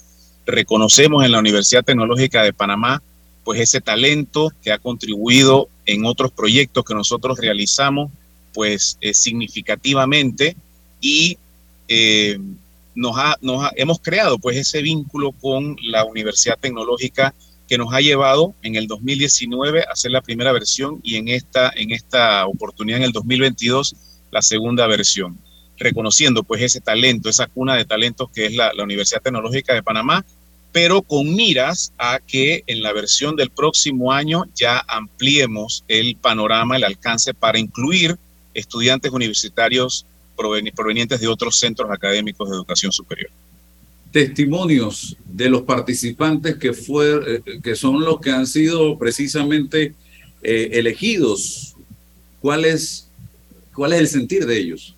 reconocemos 0.50 1.24
en 1.24 1.32
la 1.32 1.38
Universidad 1.38 1.84
Tecnológica 1.84 2.42
de 2.42 2.52
Panamá 2.52 3.02
pues 3.44 3.60
ese 3.60 3.80
talento 3.80 4.52
que 4.62 4.72
ha 4.72 4.78
contribuido 4.78 5.68
en 5.86 6.04
otros 6.04 6.30
proyectos 6.30 6.84
que 6.84 6.94
nosotros 6.94 7.38
realizamos 7.38 8.10
pues 8.52 8.98
eh, 9.00 9.14
significativamente 9.14 10.56
y 11.00 11.38
eh, 11.88 12.38
nos, 12.94 13.16
ha, 13.16 13.36
nos 13.40 13.70
hemos 13.76 14.00
creado 14.00 14.38
pues 14.38 14.56
ese 14.56 14.82
vínculo 14.82 15.32
con 15.32 15.76
la 15.82 16.04
Universidad 16.04 16.58
Tecnológica 16.58 17.34
que 17.68 17.78
nos 17.78 17.92
ha 17.94 18.00
llevado 18.00 18.54
en 18.62 18.74
el 18.74 18.86
2019 18.86 19.80
a 19.80 19.92
hacer 19.92 20.10
la 20.10 20.20
primera 20.20 20.52
versión 20.52 21.00
y 21.02 21.16
en 21.16 21.28
esta, 21.28 21.72
en 21.74 21.92
esta 21.92 22.46
oportunidad 22.46 22.98
en 22.98 23.04
el 23.04 23.12
2022 23.12 23.94
la 24.32 24.42
segunda 24.42 24.86
versión, 24.86 25.38
reconociendo 25.78 26.42
pues 26.42 26.62
ese 26.62 26.80
talento, 26.80 27.28
esa 27.28 27.46
cuna 27.46 27.76
de 27.76 27.84
talentos 27.84 28.28
que 28.30 28.46
es 28.46 28.54
la, 28.54 28.72
la 28.74 28.84
Universidad 28.84 29.22
Tecnológica 29.22 29.72
de 29.72 29.82
Panamá 29.82 30.24
pero 30.72 31.02
con 31.02 31.34
miras 31.34 31.92
a 31.98 32.20
que 32.20 32.62
en 32.66 32.82
la 32.82 32.92
versión 32.92 33.36
del 33.36 33.50
próximo 33.50 34.12
año 34.12 34.44
ya 34.54 34.82
ampliemos 34.86 35.84
el 35.88 36.16
panorama, 36.16 36.76
el 36.76 36.84
alcance 36.84 37.34
para 37.34 37.58
incluir 37.58 38.16
estudiantes 38.54 39.10
universitarios 39.12 40.06
provenientes 40.74 41.20
de 41.20 41.28
otros 41.28 41.58
centros 41.58 41.90
académicos 41.90 42.48
de 42.48 42.56
educación 42.56 42.92
superior. 42.92 43.30
Testimonios 44.10 45.16
de 45.24 45.48
los 45.48 45.62
participantes 45.62 46.56
que, 46.56 46.68
eh, 46.68 47.60
que 47.62 47.76
son 47.76 48.00
los 48.00 48.20
que 48.20 48.30
han 48.30 48.46
sido 48.46 48.98
precisamente 48.98 49.94
eh, 50.42 50.70
elegidos. 50.72 51.74
¿Cuál 52.40 52.64
es, 52.64 53.08
¿Cuál 53.74 53.92
es 53.92 54.00
el 54.00 54.08
sentir 54.08 54.46
de 54.46 54.58
ellos? 54.58 54.94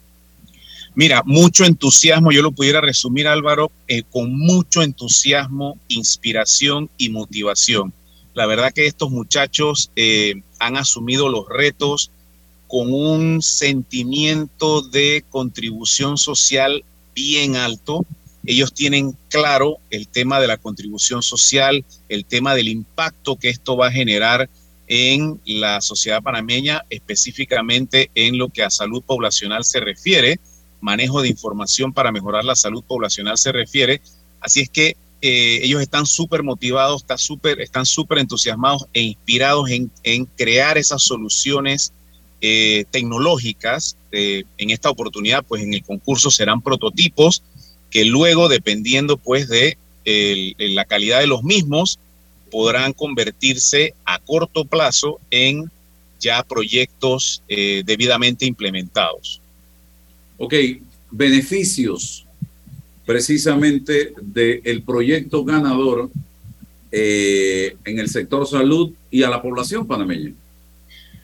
Mira, 0.95 1.22
mucho 1.24 1.64
entusiasmo, 1.64 2.32
yo 2.32 2.43
lo 2.43 2.53
pudiera 2.53 2.82
resumir 2.82 3.26
Álvaro, 3.26 3.72
eh, 3.88 4.03
con 4.11 4.36
mucho 4.36 4.82
entusiasmo, 4.82 5.78
inspiración 5.88 6.90
y 6.99 7.09
motivación. 7.09 7.95
La 8.34 8.45
verdad 8.45 8.72
que 8.74 8.86
estos 8.86 9.11
muchachos 9.11 9.90
eh, 9.97 10.43
han 10.59 10.76
asumido 10.76 11.30
los 11.30 11.49
retos 11.49 12.11
con 12.68 12.93
un 12.93 13.40
sentimiento 13.40 14.82
de 14.82 15.24
contribución 15.30 16.18
social 16.18 16.84
bien 17.14 17.57
alto. 17.57 18.05
Ellos 18.45 18.74
tienen 18.74 19.16
claro 19.28 19.78
el 19.90 20.09
tema 20.09 20.40
de 20.40 20.47
la 20.47 20.59
contribución 20.59 21.22
social, 21.22 21.84
el 22.11 22.26
tema 22.26 22.55
del 22.55 22.68
impacto 22.68 23.36
que 23.36 23.49
esto 23.49 23.78
va 23.78 23.88
a 23.88 23.93
generar 23.93 24.51
en 24.88 25.40
la 25.47 25.80
sociedad 25.80 26.22
panameña, 26.22 26.84
específicamente 26.90 28.11
en 28.14 28.36
lo 28.36 28.51
que 28.51 28.62
a 28.62 28.68
salud 28.68 29.03
poblacional 29.03 29.64
se 29.64 29.80
refiere 29.80 30.38
manejo 30.82 31.22
de 31.22 31.28
información 31.28 31.94
para 31.94 32.12
mejorar 32.12 32.44
la 32.44 32.56
salud 32.56 32.84
poblacional 32.86 33.38
se 33.38 33.52
refiere. 33.52 34.02
Así 34.40 34.60
es 34.60 34.68
que 34.68 34.96
eh, 35.24 35.60
ellos 35.62 35.80
están 35.80 36.04
súper 36.04 36.42
motivados, 36.42 37.04
super, 37.16 37.60
están 37.60 37.86
súper 37.86 38.18
entusiasmados 38.18 38.86
e 38.92 39.02
inspirados 39.02 39.70
en, 39.70 40.24
crear 40.36 40.76
esas 40.76 41.04
soluciones 41.04 41.92
eh, 42.40 42.84
tecnológicas. 42.90 43.96
Eh, 44.10 44.42
en 44.58 44.70
esta 44.70 44.90
oportunidad, 44.90 45.44
pues 45.44 45.62
en 45.62 45.74
el 45.74 45.84
concurso 45.84 46.30
serán 46.30 46.60
prototipos 46.60 47.42
que 47.88 48.04
luego, 48.04 48.48
dependiendo 48.48 49.16
pues 49.16 49.48
de 49.48 49.78
la 50.58 50.84
calidad 50.86 51.20
de 51.20 51.28
los 51.28 51.44
mismos, 51.44 52.00
podrán 52.50 52.92
convertirse 52.92 53.94
a 54.04 54.18
corto 54.18 54.64
plazo 54.64 55.20
en 55.30 55.70
ya 56.18 56.42
proyectos 56.42 57.42
debidamente 57.48 58.46
implementados. 58.46 59.41
Ok, 60.45 60.55
beneficios 61.12 62.26
precisamente 63.07 64.12
del 64.20 64.82
proyecto 64.82 65.45
ganador 65.45 66.11
eh, 66.90 67.76
en 67.84 68.01
el 68.01 68.09
sector 68.09 68.45
salud 68.49 68.90
y 69.09 69.22
a 69.22 69.30
la 69.30 69.40
población 69.40 69.86
panameña. 69.86 70.32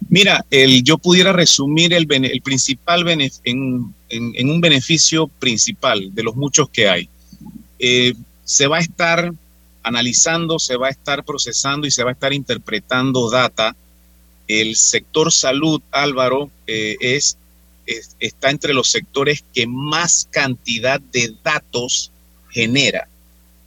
Mira, 0.09 0.47
yo 0.85 0.99
pudiera 0.99 1.33
resumir 1.33 1.93
el, 1.95 2.07
el 2.09 2.43
principal 2.43 3.09
en, 3.09 3.93
en, 4.09 4.51
un 4.51 4.61
beneficio 4.61 5.27
principal 5.27 6.15
de 6.15 6.23
los 6.23 6.37
muchos 6.37 6.71
que 6.71 6.89
hay. 6.89 7.09
Eh, 7.81 8.15
se 8.45 8.69
va 8.69 8.77
a 8.77 8.83
estar 8.83 9.33
analizando, 9.83 10.61
se 10.61 10.77
va 10.77 10.87
a 10.87 10.91
estar 10.91 11.25
procesando 11.25 11.89
y 11.89 11.91
se 11.91 12.05
va 12.05 12.11
a 12.11 12.13
estar 12.13 12.33
interpretando 12.33 13.29
data. 13.31 13.75
El 14.47 14.77
sector 14.77 15.33
salud, 15.33 15.83
Álvaro, 15.91 16.53
eh, 16.69 16.97
es, 17.01 17.37
está 18.21 18.51
entre 18.51 18.75
los 18.75 18.91
sectores 18.91 19.45
que 19.55 19.67
más 19.67 20.29
cantidad 20.31 21.01
de 21.01 21.35
datos 21.43 22.11
genera. 22.51 23.09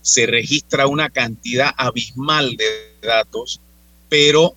Se 0.01 0.26
registra 0.26 0.88
una 0.88 1.09
cantidad 1.09 1.72
abismal 1.78 2.55
de 2.55 2.65
datos, 3.01 3.59
pero 4.09 4.55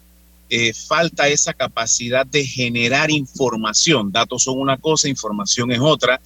eh, 0.51 0.73
falta 0.73 1.29
esa 1.29 1.53
capacidad 1.53 2.27
de 2.27 2.47
generar 2.47 3.11
información. 3.11 4.13
Datos 4.13 4.45
son 4.45 4.59
una 4.59 4.77
cosa, 4.77 5.09
información 5.09 5.73
es 5.73 5.81
otra, 5.81 6.21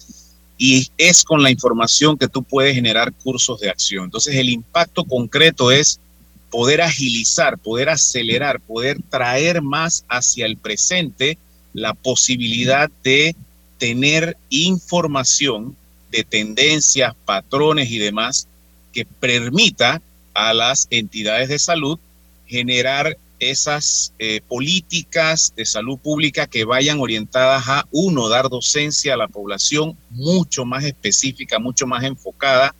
y 0.57 0.89
es 0.97 1.23
con 1.23 1.41
la 1.41 1.49
información 1.49 2.17
que 2.17 2.27
tú 2.27 2.43
puedes 2.43 2.75
generar 2.75 3.13
cursos 3.13 3.59
de 3.61 3.69
acción. 3.69 4.05
Entonces 4.05 4.35
el 4.35 4.49
impacto 4.49 5.05
concreto 5.05 5.71
es 5.71 5.99
poder 6.51 6.81
agilizar, 6.81 7.57
poder 7.57 7.89
acelerar, 7.89 8.59
poder 8.59 8.97
traer 9.09 9.61
más 9.61 10.03
hacia 10.09 10.45
el 10.45 10.57
presente 10.57 11.37
la 11.73 11.93
posibilidad 11.93 12.89
de 13.03 13.35
tener 13.77 14.37
información 14.49 15.75
de 16.11 16.23
tendencias, 16.23 17.15
patrones 17.25 17.89
y 17.91 17.99
demás 17.99 18.47
que 18.91 19.05
permita 19.05 20.01
a 20.33 20.53
las 20.53 20.87
entidades 20.89 21.49
de 21.49 21.59
salud 21.59 21.99
generar 22.47 23.17
esas 23.39 24.13
eh, 24.19 24.41
políticas 24.47 25.53
de 25.55 25.65
salud 25.65 25.97
pública 25.97 26.47
que 26.47 26.65
vayan 26.65 26.99
orientadas 26.99 27.67
a, 27.67 27.87
uno, 27.91 28.27
dar 28.27 28.49
docencia 28.49 29.13
a 29.13 29.17
la 29.17 29.27
población 29.27 29.97
mucho 30.09 30.65
más 30.65 30.83
específica, 30.83 31.59
mucho 31.59 31.87
más 31.87 32.03
enfocada. 32.03 32.75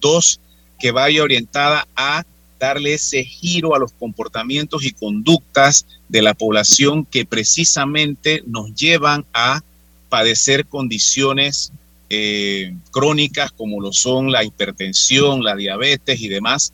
Dos, 0.00 0.40
que 0.78 0.90
vaya 0.90 1.22
orientada 1.22 1.86
a 1.96 2.24
darle 2.64 2.94
ese 2.94 3.24
giro 3.24 3.74
a 3.74 3.78
los 3.78 3.92
comportamientos 3.92 4.84
y 4.84 4.92
conductas 4.92 5.86
de 6.08 6.22
la 6.22 6.32
población 6.32 7.04
que 7.04 7.26
precisamente 7.26 8.42
nos 8.46 8.74
llevan 8.74 9.26
a 9.34 9.60
padecer 10.08 10.66
condiciones 10.66 11.72
eh, 12.08 12.74
crónicas 12.90 13.52
como 13.52 13.80
lo 13.80 13.92
son 13.92 14.32
la 14.32 14.44
hipertensión, 14.44 15.42
la 15.42 15.56
diabetes 15.56 16.20
y 16.20 16.28
demás, 16.28 16.72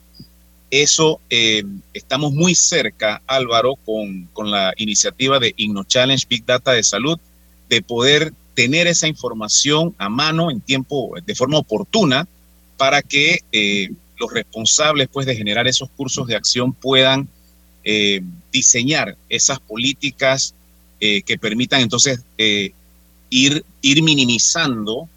eso 0.70 1.20
eh, 1.30 1.64
estamos 1.93 2.32
muy 2.32 2.55
cerca, 2.55 3.22
Álvaro, 3.26 3.74
con, 3.74 4.28
con 4.32 4.51
la 4.51 4.72
iniciativa 4.76 5.41
de 5.41 5.53
InnoChallenge 5.57 6.26
Big 6.28 6.47
Data 6.47 6.72
de 6.72 6.84
Salud, 6.84 7.18
de 7.68 7.82
poder 7.82 8.32
tener 8.55 8.86
esa 8.86 9.09
información 9.09 9.95
a 9.99 10.09
mano 10.09 10.51
en 10.51 10.61
tiempo, 10.61 11.14
de 11.24 11.34
forma 11.34 11.59
oportuna, 11.59 12.28
para 12.76 13.03
que 13.03 13.41
eh, 13.53 13.91
los 14.21 14.33
responsables 14.33 15.09
pues, 15.12 15.27
de 15.27 15.35
generar 15.35 15.66
esos 15.66 15.91
cursos 15.91 16.29
de 16.29 16.37
acción 16.37 16.73
puedan 16.73 17.29
eh, 17.83 18.21
diseñar 18.53 19.16
esas 19.29 19.59
políticas 19.59 20.55
que 21.01 21.39
permitan 21.41 21.81
entonces 21.81 22.21
ir, 22.37 23.64
ir 23.81 24.03
minimizando 24.03 25.09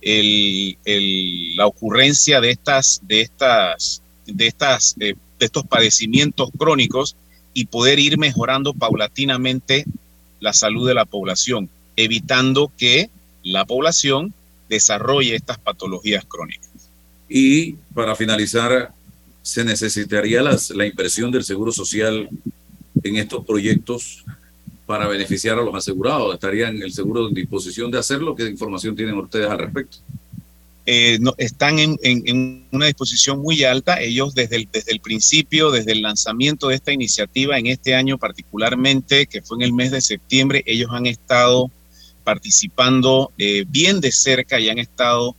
la 0.00 1.66
ocurrencia 1.66 2.40
de 2.40 2.52
estas, 2.52 3.02
de 3.02 3.20
estas 3.20 4.00
eh, 4.26 5.14
de 5.38 5.44
estos 5.44 5.66
padecimientos 5.66 6.48
crónicos 6.56 7.14
y 7.52 7.66
poder 7.66 7.98
ir 7.98 8.16
mejorando 8.18 8.72
paulatinamente 8.72 9.84
la 10.40 10.54
salud 10.54 10.88
de 10.88 10.94
la 10.94 11.04
población, 11.04 11.68
evitando 11.96 12.72
que 12.78 13.10
la 13.42 13.66
población 13.66 14.32
desarrolle 14.68 15.34
estas 15.34 15.58
patologías 15.58 16.24
crónicas. 16.24 16.70
Y 17.28 17.72
para 17.94 18.14
finalizar, 18.14 18.92
se 19.42 19.64
necesitaría 19.64 20.42
las, 20.42 20.70
la 20.70 20.86
inversión 20.86 21.30
del 21.30 21.44
Seguro 21.44 21.72
Social 21.72 22.28
en 23.02 23.16
estos 23.16 23.44
proyectos 23.44 24.24
para 24.86 25.08
beneficiar 25.08 25.58
a 25.58 25.62
los 25.62 25.74
asegurados. 25.74 26.32
¿Estarían 26.32 26.80
el 26.80 26.92
seguro 26.92 27.28
en 27.28 27.34
disposición 27.34 27.90
de 27.90 27.98
hacerlo? 27.98 28.34
¿Qué 28.34 28.46
información 28.46 28.94
tienen 28.94 29.16
ustedes 29.16 29.50
al 29.50 29.58
respecto? 29.58 29.98
Eh, 30.88 31.18
no, 31.20 31.34
están 31.36 31.80
en, 31.80 32.66
una 32.70 32.86
disposición 32.86 33.40
muy 33.40 33.64
alta. 33.64 34.00
Ellos 34.00 34.34
desde 34.34 34.56
el, 34.56 34.68
desde 34.72 34.92
el 34.92 35.00
principio, 35.00 35.72
desde 35.72 35.92
el 35.92 36.02
lanzamiento 36.02 36.68
de 36.68 36.76
esta 36.76 36.92
iniciativa, 36.92 37.58
en 37.58 37.66
este 37.66 37.96
año 37.96 38.18
particularmente, 38.18 39.26
que 39.26 39.42
fue 39.42 39.58
en 39.58 39.62
el 39.62 39.72
mes 39.72 39.90
de 39.90 40.00
septiembre, 40.00 40.62
ellos 40.64 40.90
han 40.92 41.06
estado 41.06 41.70
participando 42.22 43.32
eh, 43.38 43.64
bien 43.68 44.00
de 44.00 44.12
cerca 44.12 44.60
y 44.60 44.68
han 44.68 44.78
estado 44.78 45.34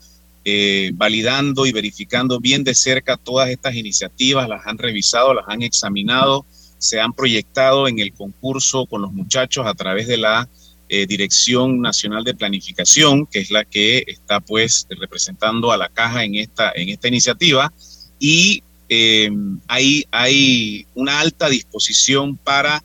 eh, 0.50 0.92
validando 0.94 1.66
y 1.66 1.74
verificando 1.74 2.40
bien 2.40 2.64
de 2.64 2.74
cerca 2.74 3.18
todas 3.18 3.50
estas 3.50 3.76
iniciativas, 3.76 4.48
las 4.48 4.66
han 4.66 4.78
revisado, 4.78 5.34
las 5.34 5.44
han 5.50 5.62
examinado, 5.62 6.46
se 6.78 7.02
han 7.02 7.12
proyectado 7.12 7.86
en 7.90 8.00
el 8.00 8.14
concurso 8.14 8.86
con 8.86 9.02
los 9.02 9.12
muchachos 9.12 9.68
a 9.68 9.74
través 9.74 10.08
de 10.08 10.16
la 10.16 10.48
eh, 10.88 11.06
Dirección 11.06 11.82
Nacional 11.82 12.24
de 12.24 12.34
Planificación, 12.34 13.26
que 13.26 13.40
es 13.40 13.52
la 13.52 13.66
que 13.66 14.06
está 14.08 14.40
pues 14.40 14.88
representando 14.90 15.74
a 15.74 15.78
la 15.78 15.90
caja 15.90 16.24
en 16.24 16.36
esta, 16.36 16.72
en 16.74 16.88
esta 16.88 17.10
iniciativa, 17.10 17.74
y 18.18 18.64
eh, 18.88 19.30
hay, 19.68 20.06
hay 20.12 20.86
una 20.96 21.20
alta 21.20 21.50
disposición 21.50 22.38
para 22.38 22.82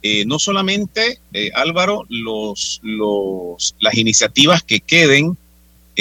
eh, 0.00 0.24
no 0.24 0.38
solamente, 0.38 1.20
Álvaro, 1.52 2.06
los, 2.08 2.80
los, 2.82 3.76
las 3.80 3.98
iniciativas 3.98 4.62
que 4.62 4.80
queden 4.80 5.36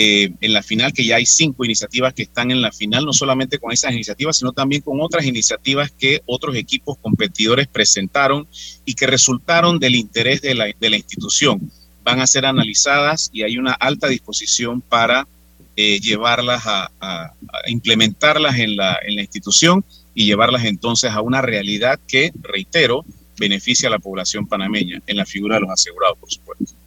eh, 0.03 0.33
en 0.41 0.53
la 0.53 0.63
final, 0.63 0.93
que 0.93 1.05
ya 1.05 1.17
hay 1.17 1.27
cinco 1.27 1.63
iniciativas 1.63 2.15
que 2.15 2.23
están 2.23 2.49
en 2.49 2.59
la 2.59 2.71
final, 2.71 3.05
no 3.05 3.13
solamente 3.13 3.59
con 3.59 3.71
esas 3.71 3.93
iniciativas, 3.93 4.35
sino 4.35 4.51
también 4.51 4.81
con 4.81 4.99
otras 4.99 5.27
iniciativas 5.27 5.91
que 5.91 6.21
otros 6.25 6.55
equipos 6.55 6.97
competidores 6.97 7.67
presentaron 7.67 8.47
y 8.83 8.95
que 8.95 9.05
resultaron 9.05 9.77
del 9.77 9.93
interés 9.93 10.41
de 10.41 10.55
la, 10.55 10.97
institución. 10.97 11.71
Van 12.03 12.19
a 12.19 12.25
ser 12.25 12.47
analizadas 12.47 13.29
y 13.31 13.43
hay 13.43 13.59
una 13.59 13.73
alta 13.73 14.07
disposición 14.07 14.81
para 14.81 15.27
eh, 15.75 15.99
llevarlas 15.99 16.65
a, 16.65 16.91
a, 16.99 17.33
implementarlas 17.67 18.57
en 18.57 18.77
la, 18.77 18.97
en 19.05 19.17
la 19.17 19.21
institución 19.21 19.85
y 20.15 20.25
llevarlas 20.25 20.65
entonces 20.65 21.11
a 21.11 21.21
una 21.21 21.43
realidad 21.43 21.99
que, 22.07 22.31
reitero, 22.41 23.05
beneficia 23.37 23.87
a 23.87 23.91
la 23.91 23.99
población 23.99 24.47
panameña 24.47 24.99
en 25.05 25.17
la 25.17 25.27
figura 25.27 25.57
de 25.57 25.61
los 25.61 25.69
asegurados, 25.69 26.17
por 26.17 26.31
supuesto. 26.31 26.80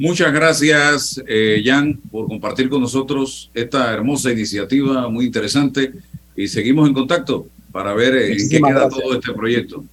Muchas 0.00 0.32
gracias, 0.32 1.22
eh, 1.28 1.60
Jan, 1.62 2.00
por 2.10 2.26
compartir 2.26 2.70
con 2.70 2.80
nosotros 2.80 3.50
esta 3.52 3.92
hermosa 3.92 4.32
iniciativa, 4.32 5.06
muy 5.10 5.26
interesante. 5.26 5.92
Y 6.34 6.48
seguimos 6.48 6.88
en 6.88 6.94
contacto 6.94 7.46
para 7.70 7.92
ver 7.92 8.14
eh, 8.14 8.32
en 8.32 8.48
qué 8.48 8.62
queda 8.62 8.88
todo 8.88 9.12
este 9.12 9.34
proyecto. 9.34 9.84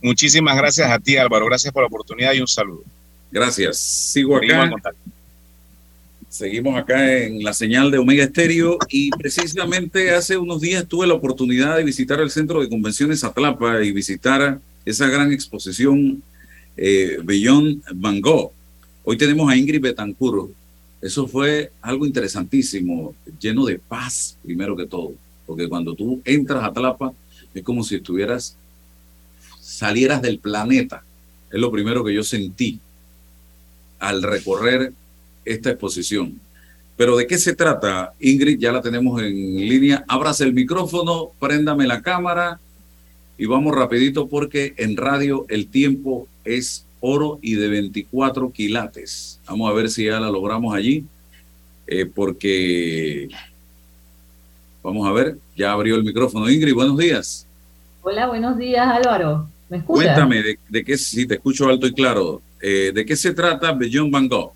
Muchísimas 0.00 0.56
gracias 0.56 0.90
a 0.90 0.98
ti, 0.98 1.18
Álvaro. 1.18 1.44
Gracias 1.44 1.70
por 1.70 1.82
la 1.82 1.88
oportunidad 1.88 2.32
y 2.32 2.40
un 2.40 2.48
saludo. 2.48 2.82
Gracias. 3.30 3.76
Sigo 3.76 4.38
acá. 4.38 4.72
Seguimos 6.30 6.74
acá 6.78 7.18
en 7.18 7.42
la 7.42 7.52
señal 7.52 7.90
de 7.90 7.98
Omega 7.98 8.24
Estéreo 8.24 8.78
y 8.88 9.10
precisamente 9.10 10.14
hace 10.14 10.38
unos 10.38 10.62
días 10.62 10.88
tuve 10.88 11.06
la 11.06 11.12
oportunidad 11.12 11.76
de 11.76 11.84
visitar 11.84 12.20
el 12.20 12.30
Centro 12.30 12.62
de 12.62 12.70
Convenciones 12.70 13.22
Atlapa 13.22 13.84
y 13.84 13.92
visitar 13.92 14.60
esa 14.86 15.08
gran 15.08 15.30
exposición 15.30 16.22
eh, 16.74 17.18
Beyond 17.22 17.82
Van 17.96 18.18
Gogh 18.22 18.52
Hoy 19.04 19.16
tenemos 19.16 19.50
a 19.50 19.56
Ingrid 19.56 19.80
Betancur. 19.80 20.50
Eso 21.00 21.26
fue 21.26 21.72
algo 21.80 22.06
interesantísimo, 22.06 23.14
lleno 23.40 23.64
de 23.64 23.80
paz, 23.80 24.38
primero 24.44 24.76
que 24.76 24.86
todo. 24.86 25.14
Porque 25.44 25.68
cuando 25.68 25.94
tú 25.94 26.22
entras 26.24 26.62
a 26.62 26.72
Tlapa, 26.72 27.12
es 27.52 27.62
como 27.64 27.82
si 27.82 27.96
estuvieras, 27.96 28.56
salieras 29.60 30.22
del 30.22 30.38
planeta. 30.38 31.02
Es 31.50 31.60
lo 31.60 31.72
primero 31.72 32.04
que 32.04 32.14
yo 32.14 32.22
sentí 32.22 32.78
al 33.98 34.22
recorrer 34.22 34.92
esta 35.44 35.70
exposición. 35.70 36.40
Pero 36.96 37.16
¿de 37.16 37.26
qué 37.26 37.38
se 37.38 37.56
trata? 37.56 38.14
Ingrid, 38.20 38.60
ya 38.60 38.70
la 38.70 38.82
tenemos 38.82 39.20
en 39.20 39.34
línea. 39.34 40.04
Ábrase 40.06 40.44
el 40.44 40.52
micrófono, 40.52 41.32
préndame 41.40 41.88
la 41.88 42.02
cámara 42.02 42.60
y 43.36 43.46
vamos 43.46 43.74
rapidito 43.74 44.28
porque 44.28 44.74
en 44.76 44.96
radio 44.96 45.44
el 45.48 45.66
tiempo 45.66 46.28
es 46.44 46.84
oro 47.02 47.38
y 47.42 47.56
de 47.56 47.68
24 47.68 48.50
quilates. 48.52 49.40
Vamos 49.46 49.68
a 49.68 49.74
ver 49.74 49.90
si 49.90 50.06
ya 50.06 50.18
la 50.20 50.30
logramos 50.30 50.74
allí, 50.74 51.04
eh, 51.86 52.06
porque 52.06 53.28
vamos 54.82 55.06
a 55.06 55.12
ver, 55.12 55.36
ya 55.56 55.72
abrió 55.72 55.96
el 55.96 56.04
micrófono. 56.04 56.48
Ingrid, 56.48 56.74
buenos 56.74 56.96
días. 56.96 57.46
Hola, 58.02 58.28
buenos 58.28 58.56
días 58.56 58.86
Álvaro. 58.86 59.48
¿Me 59.68 59.78
escuchas? 59.78 60.04
Cuéntame 60.04 60.42
de, 60.42 60.58
de 60.68 60.84
qué, 60.84 60.96
si 60.96 61.26
te 61.26 61.34
escucho 61.34 61.68
alto 61.68 61.86
y 61.86 61.92
claro, 61.92 62.40
eh, 62.62 62.92
¿de 62.94 63.04
qué 63.04 63.16
se 63.16 63.34
trata 63.34 63.72
Beyond 63.72 64.12
Van 64.12 64.28
Gogh? 64.28 64.52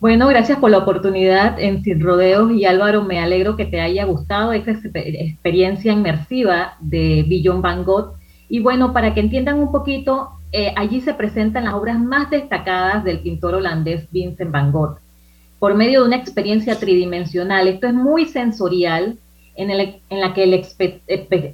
Bueno, 0.00 0.28
gracias 0.28 0.58
por 0.58 0.70
la 0.70 0.78
oportunidad 0.78 1.60
en 1.60 1.82
Sin 1.84 2.00
Rodeos 2.00 2.50
y 2.52 2.64
Álvaro, 2.64 3.04
me 3.04 3.18
alegro 3.18 3.56
que 3.56 3.66
te 3.66 3.82
haya 3.82 4.06
gustado 4.06 4.54
esta 4.54 4.70
experiencia 4.70 5.92
inmersiva 5.92 6.76
de 6.80 7.26
Beyond 7.28 7.60
Van 7.60 7.84
Gogh. 7.84 8.14
Y 8.48 8.60
bueno, 8.60 8.94
para 8.94 9.12
que 9.12 9.20
entiendan 9.20 9.58
un 9.58 9.70
poquito, 9.70 10.30
eh, 10.52 10.72
allí 10.76 11.00
se 11.00 11.14
presentan 11.14 11.64
las 11.64 11.74
obras 11.74 11.98
más 11.98 12.30
destacadas 12.30 13.04
del 13.04 13.20
pintor 13.20 13.54
holandés 13.54 14.10
Vincent 14.10 14.50
van 14.50 14.72
Gogh, 14.72 14.98
por 15.58 15.74
medio 15.74 16.00
de 16.00 16.06
una 16.06 16.16
experiencia 16.16 16.78
tridimensional. 16.78 17.68
Esto 17.68 17.86
es 17.86 17.94
muy 17.94 18.26
sensorial, 18.26 19.16
en, 19.54 19.70
el, 19.70 20.00
la 20.10 20.32
que 20.32 20.44
el 20.44 20.54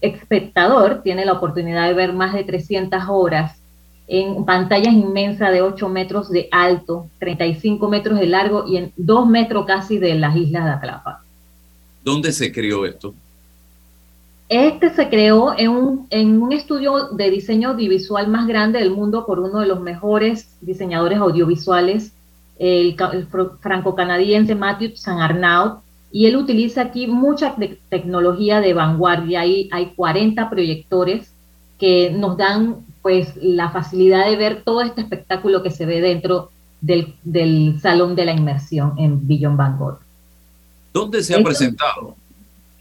espectador 0.00 1.02
tiene 1.02 1.24
la 1.24 1.32
oportunidad 1.32 1.88
de 1.88 1.94
ver 1.94 2.12
más 2.12 2.32
de 2.34 2.44
300 2.44 3.02
obras 3.08 3.58
en 4.08 4.44
pantallas 4.44 4.94
inmensas 4.94 5.50
de 5.50 5.62
8 5.62 5.88
metros 5.88 6.30
de 6.30 6.48
alto, 6.52 7.08
35 7.18 7.88
metros 7.88 8.20
de 8.20 8.26
largo 8.26 8.64
y 8.66 8.76
en 8.76 8.92
2 8.96 9.28
metros 9.28 9.66
casi 9.66 9.98
de 9.98 10.14
las 10.14 10.36
islas 10.36 10.64
de 10.64 10.70
Atlapa. 10.70 11.22
¿Dónde 12.04 12.30
se 12.32 12.52
creó 12.52 12.86
esto? 12.86 13.14
Este 14.48 14.94
se 14.94 15.08
creó 15.08 15.58
en 15.58 15.70
un, 15.70 16.06
en 16.10 16.40
un 16.40 16.52
estudio 16.52 17.08
de 17.08 17.30
diseño 17.30 17.70
audiovisual 17.70 18.28
más 18.28 18.46
grande 18.46 18.78
del 18.78 18.92
mundo 18.92 19.26
por 19.26 19.40
uno 19.40 19.58
de 19.58 19.66
los 19.66 19.80
mejores 19.80 20.56
diseñadores 20.60 21.18
audiovisuales, 21.18 22.12
el, 22.58 22.96
franco-canadiense 23.60 24.54
Matthew 24.54 24.92
San 24.94 25.18
Arnaud, 25.18 25.78
y 26.12 26.26
él 26.26 26.36
utiliza 26.36 26.82
aquí 26.82 27.08
mucha 27.08 27.56
tecnología 27.88 28.60
de 28.60 28.72
vanguardia. 28.72 29.40
Ahí 29.40 29.68
hay 29.72 29.92
40 29.96 30.48
proyectores 30.48 31.32
que 31.78 32.10
nos 32.10 32.36
dan 32.36 32.76
pues 33.02 33.36
la 33.36 33.70
facilidad 33.70 34.26
de 34.26 34.36
ver 34.36 34.62
todo 34.64 34.80
este 34.80 35.00
espectáculo 35.00 35.62
que 35.62 35.70
se 35.70 35.86
ve 35.86 36.00
dentro 36.00 36.50
del, 36.80 37.16
del 37.24 37.80
Salón 37.80 38.14
de 38.14 38.24
la 38.24 38.32
Inmersión 38.32 38.94
en 38.96 39.26
Billon 39.26 39.56
Van 39.56 39.76
Gogh. 39.76 39.98
¿Dónde 40.92 41.22
se 41.22 41.34
ha 41.34 41.42
presentado? 41.42 42.16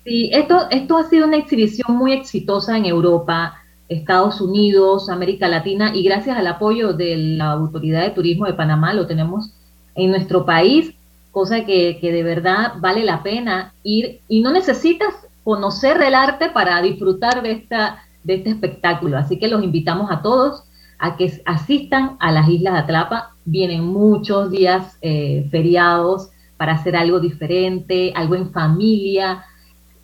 Sí, 0.05 0.29
esto, 0.31 0.69
esto 0.69 0.97
ha 0.97 1.09
sido 1.09 1.25
una 1.25 1.37
exhibición 1.37 1.97
muy 1.97 2.13
exitosa 2.13 2.77
en 2.77 2.85
Europa, 2.85 3.55
Estados 3.89 4.39
Unidos, 4.39 5.09
América 5.09 5.47
Latina 5.47 5.95
y 5.95 6.03
gracias 6.03 6.37
al 6.37 6.45
apoyo 6.45 6.93
de 6.93 7.17
la 7.17 7.53
Autoridad 7.53 8.03
de 8.03 8.11
Turismo 8.11 8.45
de 8.45 8.53
Panamá 8.53 8.93
lo 8.93 9.07
tenemos 9.07 9.51
en 9.95 10.11
nuestro 10.11 10.45
país, 10.45 10.93
cosa 11.31 11.65
que, 11.65 11.97
que 11.99 12.11
de 12.11 12.21
verdad 12.21 12.73
vale 12.77 13.03
la 13.03 13.23
pena 13.23 13.73
ir 13.81 14.19
y 14.27 14.41
no 14.41 14.51
necesitas 14.51 15.27
conocer 15.43 15.99
el 15.99 16.13
arte 16.13 16.49
para 16.51 16.79
disfrutar 16.83 17.41
de, 17.41 17.53
esta, 17.53 18.03
de 18.23 18.35
este 18.35 18.51
espectáculo. 18.51 19.17
Así 19.17 19.39
que 19.39 19.47
los 19.47 19.63
invitamos 19.63 20.11
a 20.11 20.21
todos 20.21 20.65
a 20.99 21.17
que 21.17 21.41
asistan 21.45 22.15
a 22.19 22.31
las 22.31 22.47
Islas 22.47 22.73
de 22.73 22.79
Atlapa. 22.81 23.31
Vienen 23.43 23.83
muchos 23.85 24.51
días 24.51 24.99
eh, 25.01 25.47
feriados 25.49 26.29
para 26.57 26.73
hacer 26.73 26.95
algo 26.95 27.19
diferente, 27.19 28.13
algo 28.15 28.35
en 28.35 28.51
familia, 28.51 29.43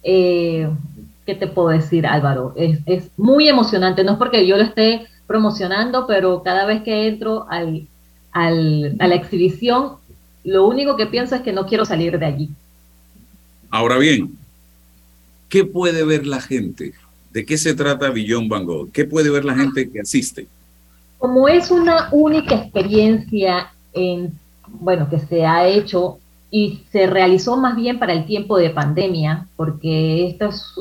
eh, 0.04 0.70
¿qué 1.26 1.36
te 1.36 1.48
puedo 1.48 1.70
decir, 1.70 2.06
Álvaro? 2.06 2.54
Es, 2.56 2.80
es, 2.86 3.10
muy 3.18 3.48
emocionante, 3.48 4.04
no 4.04 4.14
es 4.14 4.18
porque 4.18 4.46
yo 4.46 4.58
lo 4.58 4.64
esté 4.64 5.08
promocionando, 5.28 6.06
pero 6.08 6.44
cada 6.44 6.66
vez 6.66 6.84
que 6.84 7.08
entro 7.08 7.46
al, 7.50 7.88
al, 8.32 8.96
a 9.00 9.08
la 9.08 9.16
exhibición, 9.16 9.94
lo 10.44 10.68
único 10.68 10.98
que 10.98 11.06
pienso 11.06 11.36
es 11.36 11.42
que 11.42 11.54
no 11.54 11.66
quiero 11.66 11.86
salir 11.86 12.18
de 12.18 12.26
allí. 12.26 12.50
Ahora 13.70 13.98
bien, 13.98 14.38
¿qué 15.48 15.64
puede 15.64 16.04
ver 16.04 16.26
la 16.26 16.42
gente? 16.42 16.94
¿De 17.32 17.46
qué 17.46 17.58
se 17.58 17.74
trata 17.74 18.10
Billón 18.10 18.50
Van 18.50 18.66
Gogh? 18.66 18.92
¿Qué 18.92 19.06
puede 19.06 19.30
ver 19.30 19.46
la 19.46 19.56
gente 19.56 19.90
que 19.90 20.02
asiste? 20.02 20.48
Como 21.18 21.48
es 21.48 21.72
una 21.72 22.10
única 22.12 22.56
experiencia 22.56 23.72
en, 23.94 24.38
bueno, 24.68 25.08
que 25.10 25.20
se 25.20 25.46
ha 25.46 25.68
hecho 25.68 26.20
y 26.54 26.84
se 26.92 27.08
realizó 27.08 27.56
más 27.56 27.78
bien 27.78 27.98
para 27.98 28.12
el 28.12 28.26
tiempo 28.26 28.58
de 28.58 28.70
pandemia, 28.70 29.48
porque 29.56 30.28
estos 30.28 30.76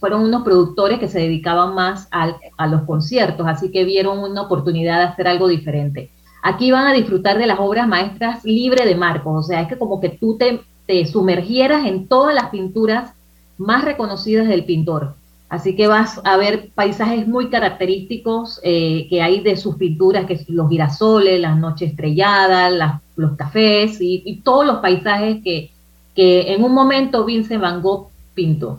fueron 0.00 0.22
unos 0.22 0.42
productores 0.42 0.98
que 0.98 1.08
se 1.08 1.20
dedicaban 1.20 1.74
más 1.74 2.08
a 2.10 2.66
los 2.66 2.82
conciertos, 2.82 3.46
así 3.46 3.70
que 3.70 3.84
vieron 3.84 4.18
una 4.18 4.40
oportunidad 4.40 4.98
de 4.98 5.04
hacer 5.04 5.28
algo 5.28 5.46
diferente. 5.46 6.10
Aquí 6.42 6.70
van 6.70 6.86
a 6.86 6.94
disfrutar 6.94 7.36
de 7.36 7.46
las 7.46 7.60
obras 7.60 7.86
maestras 7.86 8.42
libre 8.44 8.86
de 8.86 8.94
marcos, 8.94 9.44
o 9.44 9.46
sea, 9.46 9.60
es 9.60 9.68
que 9.68 9.76
como 9.76 10.00
que 10.00 10.08
tú 10.08 10.38
te, 10.38 10.62
te 10.86 11.04
sumergieras 11.04 11.86
en 11.86 12.08
todas 12.08 12.34
las 12.34 12.48
pinturas 12.48 13.12
más 13.58 13.84
reconocidas 13.84 14.48
del 14.48 14.64
pintor. 14.64 15.16
Así 15.50 15.74
que 15.74 15.88
vas 15.88 16.20
a 16.22 16.36
ver 16.36 16.70
paisajes 16.76 17.26
muy 17.26 17.50
característicos 17.50 18.60
eh, 18.62 19.08
que 19.10 19.20
hay 19.20 19.40
de 19.40 19.56
sus 19.56 19.74
pinturas, 19.74 20.24
que 20.24 20.38
son 20.38 20.54
los 20.54 20.70
girasoles, 20.70 21.40
las 21.40 21.58
noches 21.58 21.90
estrelladas, 21.90 23.00
los 23.16 23.36
cafés 23.36 23.98
y, 24.00 24.40
todos 24.44 24.64
los 24.64 24.76
paisajes 24.76 25.42
que, 25.42 25.72
que 26.14 26.52
en 26.52 26.62
un 26.62 26.72
momento 26.72 27.24
Vincent 27.24 27.60
Van 27.60 27.82
Gogh 27.82 28.10
pintó. 28.32 28.78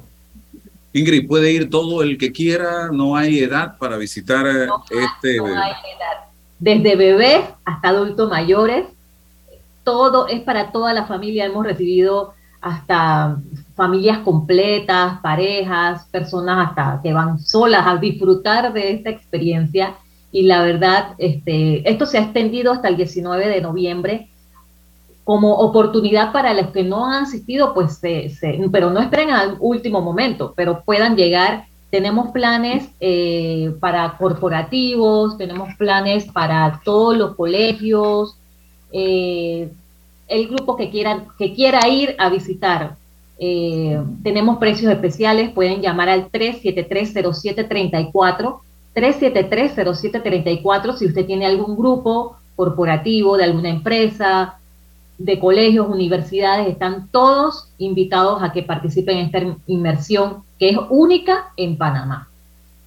Ingrid, 0.94 1.28
puede 1.28 1.52
ir 1.52 1.70
todo 1.70 2.04
el 2.04 2.18
que 2.18 2.32
quiera, 2.32 2.90
no 2.90 3.18
hay 3.18 3.40
edad 3.40 3.78
para 3.78 3.98
visitar 3.98 4.48
este. 4.48 5.38
No 5.38 5.48
hay 5.48 5.72
edad. 5.72 6.30
Desde 6.58 6.96
bebés 6.96 7.42
hasta 7.66 7.90
adultos 7.90 8.30
mayores, 8.30 8.86
todo 9.84 10.30
es 10.30 10.40
para 10.40 10.72
toda 10.72 10.94
la 10.94 11.06
familia. 11.06 11.46
Hemos 11.46 11.66
recibido 11.66 12.34
hasta 12.62 13.38
familias 13.76 14.20
completas, 14.20 15.20
parejas, 15.22 16.06
personas 16.12 16.70
hasta 16.70 17.00
que 17.02 17.14
van 17.14 17.40
solas 17.40 17.86
a 17.86 17.98
disfrutar 17.98 18.74
de 18.74 18.92
esta 18.92 19.10
experiencia. 19.10 19.96
Y 20.32 20.44
la 20.44 20.64
verdad, 20.64 21.16
este, 21.18 21.90
esto 21.90 22.06
se 22.06 22.18
ha 22.18 22.24
extendido 22.24 22.72
hasta 22.72 22.88
el 22.88 22.98
19 22.98 23.48
de 23.48 23.62
noviembre 23.62 24.30
como 25.24 25.54
oportunidad 25.54 26.32
para 26.32 26.54
los 26.54 26.72
que 26.72 26.84
no 26.84 27.06
han 27.06 27.24
asistido, 27.24 27.74
pues, 27.74 28.02
pero 28.72 28.90
no 28.90 29.00
esperen 29.00 29.30
al 29.30 29.58
último 29.60 30.02
momento, 30.02 30.54
pero 30.56 30.82
puedan 30.84 31.16
llegar. 31.16 31.66
Tenemos 31.90 32.32
planes 32.32 32.90
eh, 33.00 33.74
para 33.80 34.18
corporativos, 34.18 35.38
tenemos 35.38 35.76
planes 35.76 36.26
para 36.32 36.82
todos 36.86 37.18
los 37.18 37.36
colegios, 37.36 38.38
eh, 38.94 39.72
el 40.28 40.48
grupo 40.48 40.78
que 40.78 40.90
quiera, 40.90 41.26
que 41.38 41.54
quiera 41.54 41.88
ir 41.90 42.16
a 42.18 42.30
visitar 42.30 42.96
eh, 43.44 44.00
tenemos 44.22 44.60
precios 44.60 44.92
especiales, 44.92 45.50
pueden 45.50 45.82
llamar 45.82 46.10
al 46.10 46.30
3730734, 46.30 48.60
3730734 48.94 50.96
si 50.96 51.08
usted 51.08 51.26
tiene 51.26 51.48
algún 51.48 51.76
grupo 51.76 52.38
corporativo 52.56 53.38
de 53.38 53.46
alguna 53.46 53.70
empresa, 53.70 54.60
de 55.18 55.40
colegios, 55.40 55.90
universidades, 55.90 56.68
están 56.68 57.08
todos 57.08 57.70
invitados 57.80 58.44
a 58.44 58.52
que 58.52 58.62
participen 58.62 59.18
en 59.18 59.26
esta 59.26 59.42
inmersión 59.66 60.44
que 60.60 60.70
es 60.70 60.78
única 60.92 61.52
en 61.58 61.80
Panamá. 61.80 62.28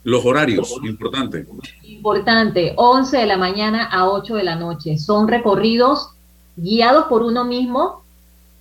Los 0.04 0.24
horarios, 0.24 0.72
importante. 0.84 1.44
Importante, 1.82 2.74
11 2.76 3.16
de 3.16 3.26
la 3.26 3.36
mañana 3.36 3.86
a 3.86 4.08
8 4.08 4.36
de 4.36 4.44
la 4.44 4.54
noche. 4.54 4.98
Son 4.98 5.26
recorridos 5.26 6.10
guiados 6.56 7.06
por 7.06 7.24
uno 7.24 7.44
mismo 7.44 8.03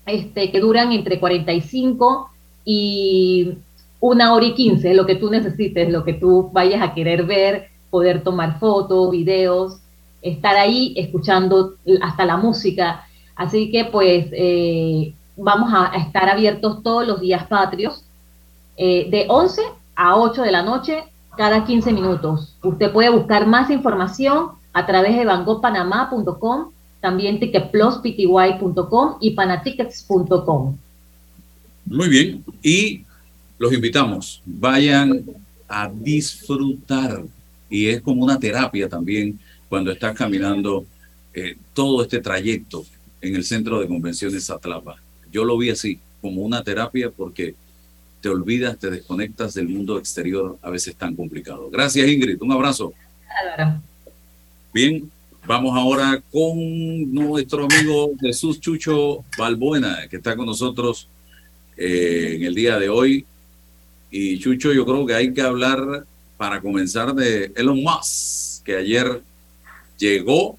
este, 0.05 0.51
que 0.51 0.59
duran 0.59 0.91
entre 0.91 1.19
45 1.19 2.29
y 2.65 3.53
una 3.99 4.33
hora 4.33 4.45
y 4.45 4.53
15, 4.53 4.93
lo 4.93 5.05
que 5.05 5.15
tú 5.15 5.29
necesites, 5.29 5.89
lo 5.89 6.03
que 6.03 6.13
tú 6.13 6.49
vayas 6.51 6.81
a 6.81 6.93
querer 6.93 7.23
ver, 7.23 7.69
poder 7.89 8.23
tomar 8.23 8.59
fotos, 8.59 9.11
videos, 9.11 9.77
estar 10.21 10.55
ahí 10.55 10.93
escuchando 10.97 11.75
hasta 12.01 12.25
la 12.25 12.37
música. 12.37 13.05
Así 13.35 13.71
que 13.71 13.85
pues 13.85 14.27
eh, 14.31 15.13
vamos 15.37 15.71
a, 15.73 15.95
estar 15.95 16.29
abiertos 16.29 16.83
todos 16.83 17.07
los 17.07 17.19
días 17.19 17.47
patrios, 17.47 18.03
eh, 18.77 19.07
de 19.09 19.25
11 19.29 19.61
a 19.95 20.17
8 20.17 20.41
de 20.41 20.51
la 20.51 20.63
noche, 20.63 21.03
cada 21.37 21.63
15 21.63 21.93
minutos. 21.93 22.55
Usted 22.63 22.91
puede 22.91 23.09
buscar 23.09 23.47
más 23.47 23.69
información 23.69 24.49
a 24.73 24.85
través 24.85 25.15
de 25.15 25.25
bangopanamá.com 25.25 26.71
también 27.03 27.37
ticketpluspty.com 27.37 29.17
y 29.19 29.31
panatickets.com. 29.31 30.77
Muy 31.85 32.07
bien, 32.07 32.45
y 32.63 33.03
los 33.59 33.73
invitamos, 33.73 34.41
vayan 34.45 35.25
a 35.67 35.91
disfrutar, 35.93 37.25
y 37.69 37.87
es 37.87 38.01
como 38.01 38.23
una 38.23 38.39
terapia 38.39 38.87
también 38.87 39.37
cuando 39.67 39.91
estás 39.91 40.15
caminando 40.15 40.85
eh, 41.33 41.57
todo 41.73 42.03
este 42.03 42.21
trayecto 42.21 42.85
en 43.19 43.35
el 43.35 43.43
centro 43.43 43.81
de 43.81 43.87
convenciones 43.89 44.49
Atlapa. 44.49 44.95
Yo 45.29 45.43
lo 45.43 45.57
vi 45.57 45.71
así, 45.71 45.99
como 46.21 46.41
una 46.41 46.63
terapia 46.63 47.11
porque 47.11 47.55
te 48.21 48.29
olvidas, 48.29 48.79
te 48.79 48.89
desconectas 48.89 49.55
del 49.55 49.67
mundo 49.67 49.97
exterior 49.97 50.57
a 50.61 50.69
veces 50.69 50.95
tan 50.95 51.17
complicado. 51.17 51.69
Gracias 51.69 52.07
Ingrid, 52.07 52.41
un 52.41 52.53
abrazo. 52.53 52.93
Bien, 54.73 55.11
Vamos 55.45 55.77
ahora 55.77 56.23
con 56.31 57.13
nuestro 57.13 57.65
amigo 57.65 58.11
Jesús 58.21 58.61
Chucho 58.61 59.25
Balbuena, 59.37 60.07
que 60.07 60.15
está 60.15 60.37
con 60.37 60.45
nosotros 60.45 61.09
eh, 61.75 62.35
en 62.37 62.43
el 62.43 62.55
día 62.55 62.79
de 62.79 62.87
hoy. 62.87 63.25
Y 64.09 64.39
Chucho, 64.39 64.71
yo 64.71 64.85
creo 64.85 65.05
que 65.05 65.15
hay 65.15 65.33
que 65.33 65.41
hablar 65.41 66.05
para 66.37 66.61
comenzar 66.61 67.13
de 67.13 67.51
Elon 67.57 67.83
Musk, 67.83 68.63
que 68.63 68.77
ayer 68.77 69.21
llegó, 69.97 70.57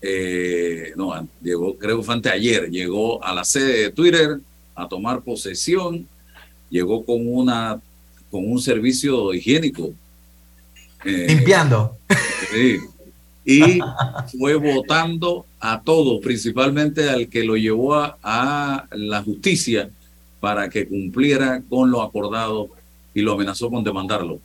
eh, 0.00 0.94
no, 0.96 1.28
llegó, 1.42 1.76
creo 1.76 1.98
que 1.98 2.04
fue 2.04 2.14
anteayer, 2.14 2.70
llegó 2.70 3.22
a 3.22 3.34
la 3.34 3.44
sede 3.44 3.82
de 3.82 3.90
Twitter 3.90 4.40
a 4.74 4.88
tomar 4.88 5.20
posesión, 5.20 6.08
llegó 6.70 7.04
con 7.04 7.28
una 7.28 7.82
con 8.30 8.50
un 8.50 8.60
servicio 8.60 9.34
higiénico. 9.34 9.92
Eh, 11.04 11.26
Limpiando. 11.28 11.98
Sí. 12.50 12.78
Y 13.48 13.78
fue 14.36 14.56
votando 14.56 15.46
a 15.60 15.80
todos, 15.80 16.20
principalmente 16.20 17.08
al 17.08 17.28
que 17.28 17.44
lo 17.44 17.56
llevó 17.56 17.94
a, 17.94 18.86
la 18.90 19.22
justicia 19.22 19.88
para 20.40 20.68
que 20.68 20.88
cumpliera 20.88 21.62
con 21.68 21.92
lo 21.92 22.02
acordado 22.02 22.68
y 23.14 23.22
lo 23.22 23.34
amenazó 23.34 23.70
con 23.70 23.84
demandarlo. 23.84 24.40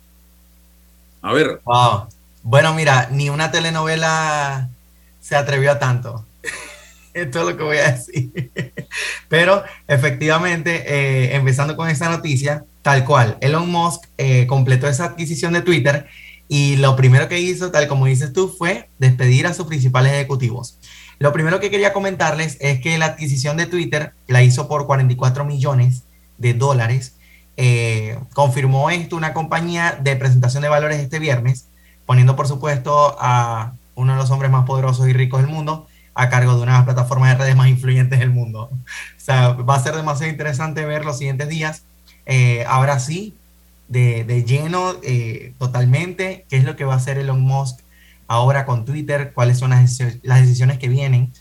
A 1.20 1.32
ver. 1.32 1.60
Wow. 1.64 2.06
Bueno, 2.44 2.74
mira, 2.74 3.08
ni 3.10 3.28
una 3.28 3.50
telenovela 3.50 4.68
se 5.20 5.34
atrevió 5.34 5.72
a 5.72 5.78
tanto. 5.80 6.24
Esto 7.12 7.40
es 7.40 7.46
lo 7.46 7.56
que 7.56 7.64
voy 7.64 7.78
a 7.78 7.90
decir. 7.90 8.52
Pero 9.28 9.64
efectivamente, 9.88 10.84
eh, 10.86 11.34
empezando 11.34 11.76
con 11.76 11.88
esta 11.88 12.08
noticia, 12.08 12.64
tal 12.82 13.04
cual, 13.04 13.36
Elon 13.40 13.68
Musk 13.68 14.04
eh, 14.16 14.46
completó 14.46 14.86
esa 14.86 15.06
adquisición 15.06 15.54
de 15.54 15.62
Twitter 15.62 16.06
y 16.54 16.76
lo 16.76 16.96
primero 16.96 17.28
que 17.28 17.40
hizo, 17.40 17.70
tal 17.70 17.88
como 17.88 18.04
dices 18.04 18.34
tú, 18.34 18.46
fue 18.46 18.90
despedir 18.98 19.46
a 19.46 19.54
sus 19.54 19.66
principales 19.66 20.12
ejecutivos. 20.12 20.76
Lo 21.18 21.32
primero 21.32 21.60
que 21.60 21.70
quería 21.70 21.94
comentarles 21.94 22.58
es 22.60 22.78
que 22.82 22.98
la 22.98 23.06
adquisición 23.06 23.56
de 23.56 23.64
Twitter 23.64 24.12
la 24.28 24.42
hizo 24.42 24.68
por 24.68 24.84
44 24.84 25.46
millones 25.46 26.02
de 26.36 26.52
dólares. 26.52 27.14
Eh, 27.56 28.18
confirmó 28.34 28.90
esto 28.90 29.16
una 29.16 29.32
compañía 29.32 29.98
de 29.98 30.14
presentación 30.14 30.62
de 30.62 30.68
valores 30.68 31.00
este 31.00 31.18
viernes, 31.18 31.68
poniendo 32.04 32.36
por 32.36 32.46
supuesto 32.46 33.16
a 33.18 33.72
uno 33.94 34.12
de 34.12 34.18
los 34.18 34.30
hombres 34.30 34.50
más 34.50 34.66
poderosos 34.66 35.08
y 35.08 35.14
ricos 35.14 35.40
del 35.40 35.50
mundo 35.50 35.86
a 36.12 36.28
cargo 36.28 36.54
de 36.54 36.60
una 36.64 36.72
de 36.72 36.78
las 36.80 36.84
plataformas 36.84 37.30
de 37.30 37.44
redes 37.44 37.56
más 37.56 37.68
influyentes 37.68 38.18
del 38.18 38.28
mundo. 38.28 38.68
O 39.16 39.24
sea, 39.24 39.52
va 39.52 39.76
a 39.76 39.82
ser 39.82 39.96
demasiado 39.96 40.30
interesante 40.30 40.84
ver 40.84 41.06
los 41.06 41.16
siguientes 41.16 41.48
días. 41.48 41.84
Eh, 42.26 42.66
ahora 42.68 42.98
sí, 42.98 43.36
de, 43.92 44.24
de 44.24 44.44
lleno, 44.44 44.94
eh, 45.02 45.52
totalmente, 45.58 46.46
qué 46.48 46.56
es 46.56 46.64
lo 46.64 46.76
que 46.76 46.84
va 46.84 46.94
a 46.94 46.96
hacer 46.96 47.18
Elon 47.18 47.42
Musk 47.42 47.80
ahora 48.26 48.64
con 48.64 48.86
Twitter, 48.86 49.32
cuáles 49.34 49.58
son 49.58 49.70
las, 49.70 49.98
las 50.22 50.40
decisiones 50.40 50.78
que 50.78 50.88
vienen. 50.88 51.32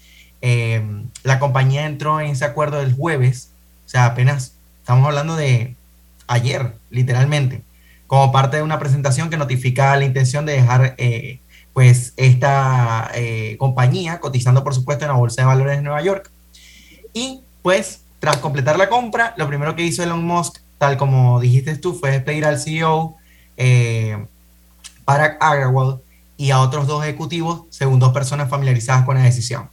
Eh, 0.41 0.83
la 1.23 1.39
compañía 1.39 1.85
entró 1.85 2.19
en 2.19 2.27
ese 2.27 2.43
acuerdo 2.43 2.81
el 2.81 2.93
jueves, 2.93 3.51
o 3.85 3.89
sea, 3.89 4.05
apenas 4.05 4.55
estamos 4.79 5.07
hablando 5.07 5.37
de 5.37 5.75
ayer, 6.27 6.75
literalmente, 6.89 7.61
como 8.05 8.33
parte 8.33 8.57
de 8.57 8.63
una 8.63 8.79
presentación 8.79 9.29
que 9.29 9.37
notifica 9.37 9.95
la 9.95 10.03
intención 10.03 10.45
de 10.45 10.53
dejar 10.53 10.95
eh, 10.97 11.39
pues 11.71 12.13
esta 12.17 13.09
eh, 13.13 13.55
compañía 13.57 14.19
cotizando 14.19 14.61
por 14.61 14.75
supuesto 14.75 15.05
en 15.05 15.11
la 15.11 15.17
Bolsa 15.17 15.43
de 15.43 15.47
Valores 15.47 15.77
de 15.77 15.83
Nueva 15.83 16.01
York. 16.01 16.29
Y 17.13 17.43
pues 17.61 18.03
tras 18.19 18.37
completar 18.37 18.77
la 18.77 18.89
compra, 18.89 19.33
lo 19.37 19.47
primero 19.47 19.75
que 19.75 19.83
hizo 19.83 20.03
Elon 20.03 20.25
Musk, 20.25 20.60
tal 20.81 20.97
como 20.97 21.39
dijiste 21.39 21.75
tú, 21.75 21.93
fue 21.93 22.09
despedir 22.09 22.43
al 22.43 22.59
CEO 22.59 23.15
eh, 23.55 24.25
Parag 25.05 25.37
Agrawal 25.39 25.99
y 26.37 26.49
a 26.49 26.59
otros 26.59 26.87
dos 26.87 27.03
ejecutivos, 27.03 27.65
según 27.69 27.99
dos 27.99 28.11
personas 28.13 28.49
familiarizadas 28.49 29.05
con 29.05 29.15
la 29.15 29.21
decisión. 29.21 29.69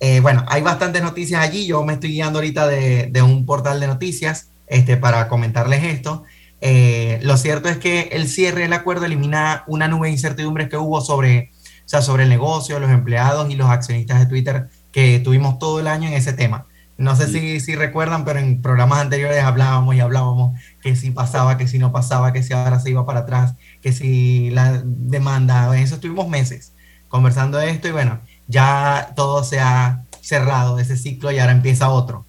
Eh, 0.00 0.18
bueno, 0.18 0.44
hay 0.48 0.62
bastantes 0.62 1.00
noticias 1.00 1.40
allí. 1.40 1.64
Yo 1.64 1.84
me 1.84 1.92
estoy 1.92 2.10
guiando 2.10 2.40
ahorita 2.40 2.66
de, 2.66 3.06
de 3.06 3.22
un 3.22 3.46
portal 3.46 3.78
de 3.78 3.86
noticias 3.86 4.48
este, 4.66 4.96
para 4.96 5.28
comentarles 5.28 5.84
esto. 5.84 6.24
Eh, 6.60 7.20
lo 7.22 7.36
cierto 7.36 7.68
es 7.68 7.78
que 7.78 8.08
el 8.10 8.26
cierre 8.26 8.62
del 8.62 8.72
acuerdo 8.72 9.04
elimina 9.04 9.62
una 9.68 9.86
nube 9.86 10.08
de 10.08 10.14
incertidumbres 10.14 10.68
que 10.68 10.76
hubo 10.76 11.00
sobre, 11.02 11.52
o 11.84 11.88
sea, 11.88 12.02
sobre 12.02 12.24
el 12.24 12.30
negocio, 12.30 12.80
los 12.80 12.90
empleados 12.90 13.48
y 13.48 13.54
los 13.54 13.70
accionistas 13.70 14.18
de 14.18 14.26
Twitter 14.26 14.70
que 14.90 15.20
tuvimos 15.20 15.60
todo 15.60 15.78
el 15.78 15.86
año 15.86 16.08
en 16.08 16.14
ese 16.14 16.32
tema. 16.32 16.66
No 17.00 17.16
sé 17.16 17.28
si, 17.28 17.60
si 17.60 17.76
recuerdan, 17.76 18.26
pero 18.26 18.40
en 18.40 18.60
programas 18.60 18.98
anteriores 18.98 19.42
hablábamos 19.42 19.94
y 19.94 20.00
hablábamos 20.00 20.60
que 20.82 20.94
si 20.96 21.10
pasaba, 21.10 21.56
que 21.56 21.66
si 21.66 21.78
no 21.78 21.92
pasaba, 21.92 22.34
que 22.34 22.42
si 22.42 22.52
ahora 22.52 22.78
se 22.78 22.90
iba 22.90 23.06
para 23.06 23.20
atrás, 23.20 23.54
que 23.80 23.94
si 23.94 24.50
la 24.50 24.82
demanda, 24.84 25.74
en 25.74 25.82
eso 25.82 25.94
estuvimos 25.94 26.28
meses 26.28 26.72
conversando 27.08 27.56
de 27.56 27.70
esto 27.70 27.88
y 27.88 27.92
bueno, 27.92 28.20
ya 28.48 29.14
todo 29.16 29.42
se 29.44 29.60
ha 29.60 30.04
cerrado 30.20 30.78
ese 30.78 30.98
ciclo 30.98 31.32
y 31.32 31.38
ahora 31.38 31.52
empieza 31.52 31.88
otro. 31.88 32.26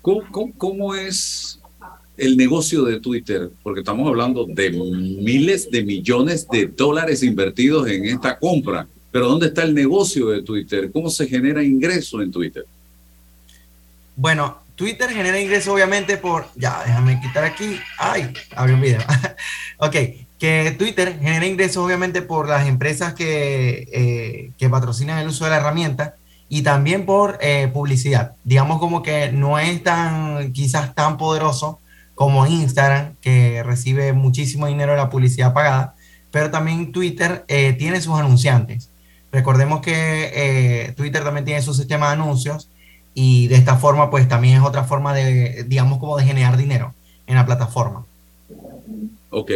¿Cómo, 0.00 0.22
cómo, 0.30 0.52
cómo 0.56 0.94
es 0.94 1.58
el 2.16 2.36
negocio 2.36 2.84
de 2.84 3.00
Twitter? 3.00 3.50
Porque 3.64 3.80
estamos 3.80 4.06
hablando 4.06 4.46
de 4.46 4.70
miles 4.70 5.72
de 5.72 5.82
millones 5.82 6.46
de 6.48 6.66
dólares 6.66 7.24
invertidos 7.24 7.88
en 7.88 8.04
esta 8.04 8.38
compra. 8.38 8.86
Pero 9.10 9.26
¿dónde 9.26 9.46
está 9.46 9.64
el 9.64 9.74
negocio 9.74 10.28
de 10.28 10.42
Twitter? 10.42 10.92
¿Cómo 10.92 11.10
se 11.10 11.26
genera 11.26 11.64
ingreso 11.64 12.22
en 12.22 12.30
Twitter? 12.30 12.64
Bueno, 14.18 14.58
Twitter 14.74 15.10
genera 15.10 15.38
ingreso 15.38 15.72
obviamente 15.72 16.16
por, 16.16 16.48
ya, 16.56 16.82
déjame 16.84 17.20
quitar 17.20 17.44
aquí, 17.44 17.78
ay, 17.98 18.32
abrió 18.56 18.74
un 18.74 18.80
video. 18.80 19.00
ok, 19.78 19.94
que 20.40 20.74
Twitter 20.76 21.20
genera 21.20 21.46
ingresos 21.46 21.76
obviamente 21.76 22.20
por 22.20 22.48
las 22.48 22.66
empresas 22.66 23.14
que, 23.14 23.86
eh, 23.92 24.50
que 24.58 24.68
patrocinan 24.68 25.20
el 25.20 25.28
uso 25.28 25.44
de 25.44 25.50
la 25.50 25.58
herramienta 25.58 26.16
y 26.48 26.62
también 26.62 27.06
por 27.06 27.38
eh, 27.40 27.70
publicidad. 27.72 28.32
Digamos 28.42 28.80
como 28.80 29.04
que 29.04 29.30
no 29.30 29.60
es 29.60 29.84
tan, 29.84 30.52
quizás 30.52 30.96
tan 30.96 31.16
poderoso 31.16 31.78
como 32.16 32.44
Instagram, 32.44 33.14
que 33.20 33.62
recibe 33.62 34.14
muchísimo 34.14 34.66
dinero 34.66 34.90
de 34.92 34.98
la 34.98 35.10
publicidad 35.10 35.54
pagada, 35.54 35.94
pero 36.32 36.50
también 36.50 36.90
Twitter 36.90 37.44
eh, 37.46 37.72
tiene 37.78 38.00
sus 38.00 38.18
anunciantes. 38.18 38.90
Recordemos 39.30 39.80
que 39.80 40.92
Twitter 40.96 41.22
también 41.22 41.44
tiene 41.44 41.62
su 41.62 41.72
sistema 41.72 42.08
de 42.08 42.14
anuncios 42.14 42.68
y 43.20 43.48
de 43.48 43.56
esta 43.56 43.74
forma 43.74 44.10
pues 44.10 44.28
también 44.28 44.58
es 44.58 44.62
otra 44.62 44.84
forma 44.84 45.12
de, 45.12 45.64
digamos 45.66 45.98
como 45.98 46.16
de 46.16 46.24
generar 46.24 46.56
dinero 46.56 46.94
en 47.26 47.34
la 47.34 47.44
plataforma. 47.44 48.06
Ok. 49.30 49.50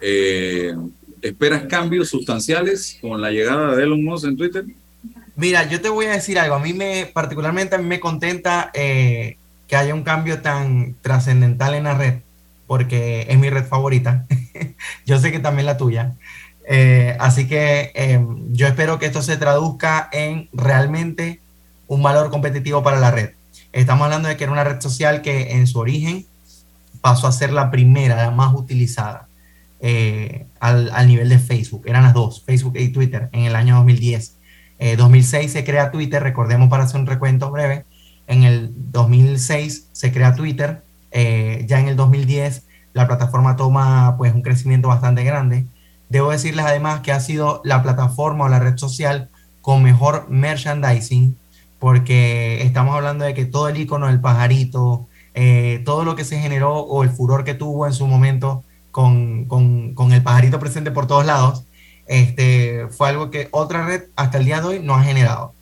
Eh, 0.00 0.74
¿Esperas 1.22 1.66
cambios 1.66 2.08
sustanciales 2.08 2.98
con 3.00 3.20
la 3.20 3.30
llegada 3.30 3.76
de 3.76 3.84
Elon 3.84 4.02
Musk 4.02 4.26
en 4.26 4.36
Twitter? 4.36 4.64
Mira, 5.36 5.68
yo 5.68 5.80
te 5.80 5.88
voy 5.88 6.06
a 6.06 6.12
decir 6.12 6.40
algo. 6.40 6.56
A 6.56 6.58
mí 6.58 6.72
me, 6.72 7.06
particularmente 7.06 7.76
a 7.76 7.78
mí 7.78 7.84
me 7.84 8.00
contenta 8.00 8.72
eh, 8.74 9.36
que 9.68 9.76
haya 9.76 9.94
un 9.94 10.02
cambio 10.02 10.40
tan 10.40 10.96
trascendental 11.00 11.74
en 11.74 11.84
la 11.84 11.94
red, 11.94 12.14
porque 12.66 13.26
es 13.28 13.38
mi 13.38 13.48
red 13.48 13.64
favorita. 13.64 14.26
yo 15.06 15.20
sé 15.20 15.30
que 15.30 15.38
también 15.38 15.66
la 15.66 15.76
tuya. 15.76 16.14
Eh, 16.68 17.16
así 17.20 17.46
que 17.46 17.92
eh, 17.94 18.20
yo 18.50 18.66
espero 18.66 18.98
que 18.98 19.06
esto 19.06 19.22
se 19.22 19.36
traduzca 19.36 20.08
en 20.10 20.48
realmente 20.52 21.40
un 21.88 22.02
valor 22.02 22.30
competitivo 22.30 22.82
para 22.82 23.00
la 23.00 23.10
red. 23.10 23.30
Estamos 23.72 24.04
hablando 24.04 24.28
de 24.28 24.36
que 24.36 24.44
era 24.44 24.52
una 24.52 24.64
red 24.64 24.80
social 24.80 25.20
que 25.20 25.52
en 25.52 25.66
su 25.66 25.78
origen 25.78 26.24
pasó 27.00 27.26
a 27.26 27.32
ser 27.32 27.52
la 27.52 27.70
primera, 27.70 28.16
la 28.16 28.30
más 28.30 28.54
utilizada 28.54 29.26
eh, 29.80 30.46
al, 30.60 30.90
al, 30.92 31.08
nivel 31.08 31.28
de 31.28 31.38
Facebook. 31.38 31.82
Eran 31.86 32.04
las 32.04 32.14
dos, 32.14 32.42
Facebook 32.44 32.74
y 32.76 32.88
Twitter, 32.88 33.28
en 33.32 33.42
el 33.42 33.56
año 33.56 33.76
2010. 33.76 34.34
2006 34.96 35.50
se 35.50 35.64
crea 35.64 35.90
Twitter, 35.90 36.22
recordemos 36.22 36.68
para 36.68 36.84
hacer 36.84 37.00
un 37.00 37.06
recuento 37.06 37.50
breve, 37.50 37.84
en 38.28 38.44
el 38.44 38.70
2006 38.92 39.88
se 39.90 40.12
crea 40.12 40.36
Twitter, 40.36 40.82
ya 41.12 41.80
en 41.80 41.88
el 41.88 41.96
2010 41.96 42.62
la 42.92 43.06
plataforma 43.06 43.56
toma 43.56 44.16
pues 44.16 44.34
un 44.34 44.42
crecimiento 44.42 44.88
bastante 44.88 45.24
grande. 45.24 45.66
Debo 46.08 46.30
decirles 46.30 46.64
además 46.64 47.00
que 47.00 47.12
ha 47.12 47.20
sido 47.20 47.60
la 47.64 47.82
plataforma 47.82 48.44
o 48.44 48.48
la 48.48 48.58
red 48.58 48.76
social 48.76 49.28
con 49.60 49.82
mejor 49.82 50.26
merchandising, 50.30 51.36
porque 51.78 52.62
estamos 52.62 52.94
hablando 52.94 53.24
de 53.24 53.34
que 53.34 53.44
todo 53.44 53.68
el 53.68 53.76
icono 53.76 54.06
del 54.06 54.20
pajarito, 54.20 55.06
eh, 55.34 55.82
todo 55.84 56.04
lo 56.04 56.16
que 56.16 56.24
se 56.24 56.38
generó 56.38 56.78
o 56.78 57.02
el 57.04 57.10
furor 57.10 57.44
que 57.44 57.54
tuvo 57.54 57.86
en 57.86 57.92
su 57.92 58.06
momento 58.06 58.64
con, 58.90 59.44
con, 59.46 59.94
con, 59.94 60.12
el 60.12 60.22
pajarito 60.22 60.58
presente 60.58 60.90
por 60.90 61.06
todos 61.06 61.24
lados, 61.24 61.64
este, 62.06 62.88
fue 62.90 63.08
algo 63.10 63.30
que 63.30 63.48
otra 63.52 63.86
red 63.86 64.04
hasta 64.16 64.38
el 64.38 64.44
día 64.46 64.60
de 64.60 64.66
hoy 64.66 64.80
no 64.80 64.94
ha 64.94 65.04
generado. 65.04 65.52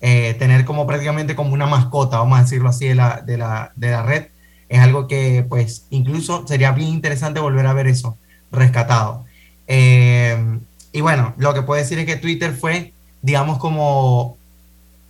Eh, 0.00 0.34
tener 0.34 0.64
como 0.64 0.86
prácticamente 0.86 1.36
como 1.36 1.54
una 1.54 1.66
mascota, 1.66 2.18
vamos 2.18 2.38
a 2.38 2.42
decirlo 2.42 2.68
así, 2.68 2.88
de 2.88 2.96
la, 2.96 3.20
de 3.20 3.38
la, 3.38 3.72
de 3.76 3.90
la 3.90 4.02
red, 4.02 4.26
es 4.68 4.80
algo 4.80 5.06
que 5.06 5.46
pues 5.48 5.86
incluso 5.90 6.46
sería 6.46 6.72
bien 6.72 6.88
interesante 6.88 7.40
volver 7.40 7.66
a 7.66 7.72
ver 7.72 7.86
eso 7.86 8.18
rescatado. 8.50 9.24
Eh, 9.68 10.58
y 10.92 11.00
bueno, 11.00 11.34
lo 11.38 11.54
que 11.54 11.62
puedo 11.62 11.80
decir 11.80 11.98
es 11.98 12.06
que 12.06 12.16
Twitter 12.16 12.52
fue, 12.52 12.92
digamos, 13.22 13.58
como 13.58 14.36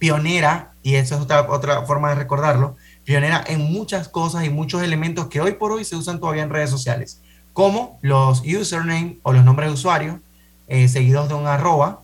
pionera, 0.02 0.72
y 0.82 0.96
eso 0.96 1.14
es 1.14 1.20
otra, 1.20 1.48
otra 1.48 1.82
forma 1.86 2.08
de 2.08 2.16
recordarlo, 2.16 2.74
pionera 3.04 3.44
en 3.46 3.60
muchas 3.60 4.08
cosas 4.08 4.44
y 4.44 4.50
muchos 4.50 4.82
elementos 4.82 5.28
que 5.28 5.40
hoy 5.40 5.52
por 5.52 5.70
hoy 5.70 5.84
se 5.84 5.94
usan 5.94 6.18
todavía 6.18 6.42
en 6.42 6.50
redes 6.50 6.70
sociales, 6.70 7.20
como 7.52 8.00
los 8.02 8.42
username 8.44 9.18
o 9.22 9.32
los 9.32 9.44
nombres 9.44 9.68
de 9.68 9.74
usuario, 9.74 10.20
eh, 10.66 10.88
seguidos 10.88 11.28
de 11.28 11.34
un 11.34 11.46
arroba, 11.46 12.00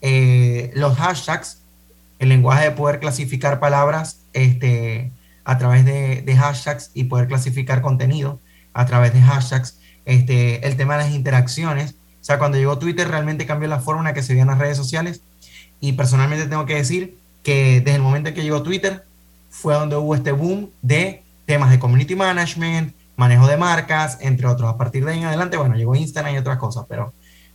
eh, 0.00 0.72
los 0.74 0.96
hashtags, 0.96 1.62
el 2.18 2.30
lenguaje 2.30 2.64
de 2.64 2.70
poder 2.72 2.98
clasificar 2.98 3.60
palabras 3.60 4.22
este, 4.32 5.12
a 5.44 5.56
través 5.56 5.84
de, 5.84 6.22
de, 6.22 6.36
hashtags 6.36 6.90
y 6.94 7.04
poder 7.04 7.28
clasificar 7.28 7.80
contenido 7.80 8.40
a 8.74 8.86
través 8.86 9.12
de 9.12 9.20
hashtags, 9.20 9.78
este, 10.04 10.66
el 10.66 10.76
tema 10.76 10.96
de 10.96 11.04
las 11.04 11.12
interacciones. 11.14 11.92
O 12.20 12.24
sea, 12.24 12.40
cuando 12.40 12.58
llegó 12.58 12.76
Twitter 12.80 13.06
realmente 13.06 13.46
cambió 13.46 13.68
la 13.68 13.78
forma 13.78 14.00
en 14.00 14.06
la 14.06 14.14
que 14.14 14.24
se 14.24 14.32
veían 14.32 14.48
las 14.48 14.58
redes 14.58 14.76
sociales. 14.76 15.20
Y 15.78 15.92
personalmente 15.92 16.46
tengo 16.46 16.64
que 16.64 16.74
decir 16.74 17.18
que 17.46 17.80
desde 17.80 17.94
el 17.94 18.02
momento 18.02 18.28
en 18.28 18.34
que 18.34 18.42
llegó 18.42 18.60
Twitter 18.60 19.04
fue 19.50 19.74
donde 19.74 19.94
hubo 19.94 20.16
este 20.16 20.32
boom 20.32 20.68
de 20.82 21.22
temas 21.44 21.70
de 21.70 21.78
community 21.78 22.16
management, 22.16 22.92
manejo 23.16 23.46
de 23.46 23.56
marcas, 23.56 24.18
entre 24.20 24.48
otros. 24.48 24.68
A 24.68 24.76
partir 24.76 25.04
de 25.04 25.12
ahí 25.12 25.18
en 25.20 25.26
adelante, 25.26 25.56
bueno, 25.56 25.76
llegó 25.76 25.94
Instagram 25.94 26.34
y 26.34 26.38
otras 26.38 26.58
cosas, 26.58 26.86
pero 26.88 27.12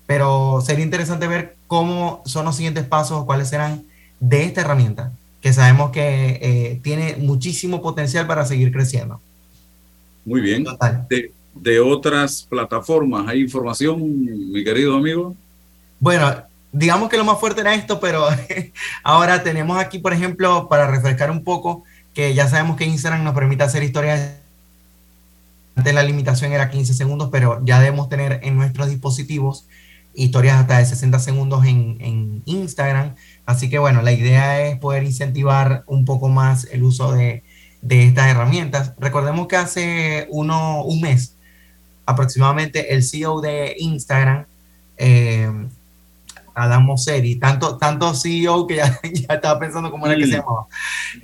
pero 0.07 0.61
sería 0.65 0.85
interesante 0.85 1.27
ver 1.27 1.57
cómo 1.67 2.21
son 2.25 2.45
los 2.45 2.55
siguientes 2.55 2.85
pasos, 2.85 3.25
cuáles 3.25 3.49
serán 3.49 3.83
de 4.21 4.45
esta 4.45 4.61
herramienta, 4.61 5.11
que 5.41 5.51
sabemos 5.51 5.91
que 5.91 6.39
eh, 6.41 6.79
tiene 6.81 7.17
muchísimo 7.17 7.81
potencial 7.81 8.25
para 8.27 8.45
seguir 8.45 8.71
creciendo. 8.71 9.19
Muy 10.23 10.39
bien. 10.39 10.65
De, 11.09 11.33
de 11.53 11.79
otras 11.81 12.47
plataformas, 12.49 13.27
¿hay 13.27 13.41
información, 13.41 13.99
mi 14.53 14.63
querido 14.63 14.95
amigo? 14.95 15.35
Bueno, 15.99 16.45
digamos 16.71 17.09
que 17.09 17.17
lo 17.17 17.25
más 17.25 17.39
fuerte 17.39 17.61
era 17.61 17.73
esto, 17.73 17.99
pero 17.99 18.27
ahora 19.03 19.43
tenemos 19.43 19.77
aquí, 19.77 19.99
por 19.99 20.13
ejemplo, 20.13 20.67
para 20.69 20.87
refrescar 20.87 21.31
un 21.31 21.43
poco, 21.43 21.83
que 22.13 22.33
ya 22.33 22.47
sabemos 22.47 22.77
que 22.77 22.85
Instagram 22.85 23.23
nos 23.23 23.33
permite 23.33 23.63
hacer 23.63 23.83
historias. 23.83 24.35
Antes 25.75 25.93
la 25.93 26.03
limitación 26.03 26.51
era 26.51 26.69
15 26.69 26.93
segundos, 26.93 27.29
pero 27.31 27.61
ya 27.63 27.79
debemos 27.79 28.09
tener 28.09 28.39
en 28.43 28.55
nuestros 28.57 28.89
dispositivos 28.89 29.67
historias 30.13 30.57
hasta 30.57 30.79
de 30.79 30.85
60 30.85 31.19
segundos 31.19 31.65
en, 31.65 31.97
en 32.01 32.41
Instagram. 32.45 33.15
Así 33.45 33.69
que 33.69 33.79
bueno, 33.79 34.01
la 34.01 34.11
idea 34.11 34.61
es 34.61 34.77
poder 34.77 35.03
incentivar 35.03 35.83
un 35.87 36.03
poco 36.03 36.27
más 36.27 36.67
el 36.71 36.83
uso 36.83 37.13
de, 37.13 37.43
de 37.81 38.05
estas 38.05 38.27
herramientas. 38.27 38.93
Recordemos 38.99 39.47
que 39.47 39.55
hace 39.55 40.27
uno, 40.29 40.83
un 40.83 41.01
mes 41.01 41.35
aproximadamente 42.05 42.93
el 42.93 43.03
CEO 43.03 43.41
de 43.41 43.75
Instagram 43.77 44.45
eh, 44.97 45.49
Adam 46.53 46.83
Mosseri, 46.85 47.35
tanto, 47.35 47.77
tanto 47.77 48.13
CEO 48.13 48.67
que 48.67 48.75
ya, 48.77 48.99
estaba 49.03 49.59
pensando 49.59 49.91
cómo 49.91 50.07
era 50.07 50.15
que 50.15 50.25
se 50.25 50.37
llamaba. 50.37 50.67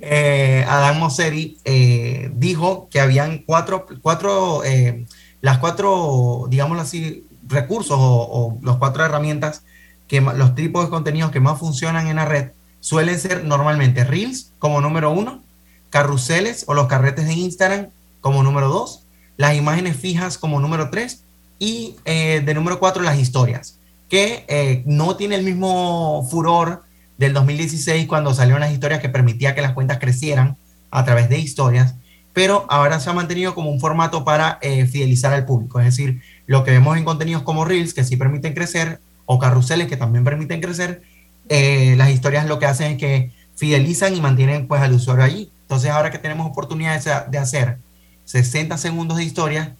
Eh, 0.00 0.64
Adam 0.68 0.98
Mosseri 0.98 1.58
eh, 1.64 2.30
dijo 2.34 2.88
que 2.90 3.00
habían 3.00 3.38
cuatro, 3.38 3.86
cuatro 4.02 4.64
eh, 4.64 5.06
las 5.40 5.58
cuatro, 5.58 6.46
digámoslo 6.48 6.82
así, 6.82 7.26
recursos 7.46 7.96
o, 7.98 8.58
los 8.62 8.76
cuatro 8.76 9.04
herramientas 9.04 9.62
que 10.06 10.20
los 10.20 10.54
tipos 10.54 10.84
de 10.84 10.90
contenidos 10.90 11.30
que 11.30 11.40
más 11.40 11.58
funcionan 11.58 12.08
en 12.08 12.16
la 12.16 12.24
red 12.24 12.50
suelen 12.80 13.18
ser 13.18 13.44
normalmente 13.44 14.04
Reels 14.04 14.52
como 14.58 14.80
número 14.80 15.10
uno, 15.10 15.42
carruseles 15.90 16.64
o 16.66 16.74
los 16.74 16.86
carretes 16.86 17.26
de 17.26 17.34
Instagram 17.34 17.88
como 18.20 18.42
número 18.42 18.68
dos, 18.68 19.04
las 19.36 19.54
imágenes 19.54 19.96
fijas 19.96 20.38
como 20.38 20.60
número 20.60 20.90
tres 20.90 21.24
y 21.58 21.96
de 22.04 22.54
número 22.54 22.78
cuatro 22.78 23.02
las 23.02 23.18
historias 23.18 23.77
que 24.08 24.44
eh, 24.48 24.82
no 24.86 25.16
tiene 25.16 25.36
el 25.36 25.44
mismo 25.44 26.26
furor 26.30 26.84
del 27.18 27.32
2016 27.34 28.06
cuando 28.06 28.32
salieron 28.32 28.60
las 28.60 28.72
historias 28.72 29.00
que 29.00 29.08
permitía 29.08 29.54
que 29.54 29.62
las 29.62 29.72
cuentas 29.72 29.98
crecieran 29.98 30.56
a 30.90 31.04
través 31.04 31.28
de 31.28 31.38
historias, 31.38 31.94
pero 32.32 32.64
ahora 32.70 33.00
se 33.00 33.10
ha 33.10 33.12
mantenido 33.12 33.54
como 33.54 33.70
un 33.70 33.80
formato 33.80 34.24
para 34.24 34.58
eh, 34.62 34.86
fidelizar 34.86 35.34
al 35.34 35.44
público, 35.44 35.80
es 35.80 35.86
decir, 35.86 36.22
lo 36.46 36.64
que 36.64 36.70
vemos 36.70 36.96
en 36.96 37.04
contenidos 37.04 37.42
como 37.42 37.64
Reels, 37.64 37.92
que 37.92 38.04
sí 38.04 38.16
permiten 38.16 38.54
crecer, 38.54 39.00
o 39.26 39.38
carruseles, 39.38 39.88
que 39.88 39.98
también 39.98 40.24
permiten 40.24 40.60
crecer, 40.62 41.02
eh, 41.50 41.94
las 41.98 42.10
historias 42.10 42.46
lo 42.46 42.58
que 42.58 42.66
hacen 42.66 42.92
es 42.92 42.98
que 42.98 43.30
fidelizan 43.56 44.14
y 44.14 44.22
mantienen 44.22 44.66
pues 44.66 44.80
al 44.80 44.94
usuario 44.94 45.24
allí. 45.24 45.50
Entonces 45.62 45.90
ahora 45.90 46.10
que 46.10 46.18
tenemos 46.18 46.46
oportunidad 46.46 47.26
de 47.26 47.38
hacer 47.38 47.76
60 48.24 48.78
segundos 48.78 49.18
de 49.18 49.24
historia, 49.24 49.76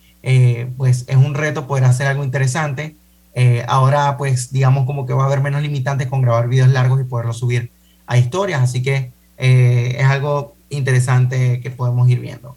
pues 0.77 1.05
es 1.07 1.17
un 1.17 1.33
reto 1.33 1.67
poder 1.67 1.85
hacer 1.85 2.09
algo 2.09 2.25
interesante 2.25 2.97
eh, 3.41 3.65
ahora, 3.69 4.17
pues, 4.17 4.53
digamos 4.53 4.85
como 4.85 5.07
que 5.07 5.13
va 5.13 5.23
a 5.23 5.27
haber 5.27 5.41
menos 5.41 5.63
limitantes 5.63 6.09
con 6.09 6.23
grabar 6.23 6.49
videos 6.49 6.71
largos 6.71 7.01
y 7.01 7.05
poderlos 7.05 7.39
subir 7.39 7.71
a 8.05 8.19
historias. 8.19 8.61
Así 8.61 8.83
que 8.83 9.13
eh, 9.37 9.95
es 9.97 10.05
algo 10.07 10.57
interesante 10.71 11.61
que 11.61 11.71
podemos 11.71 12.09
ir 12.11 12.19
viendo. 12.19 12.57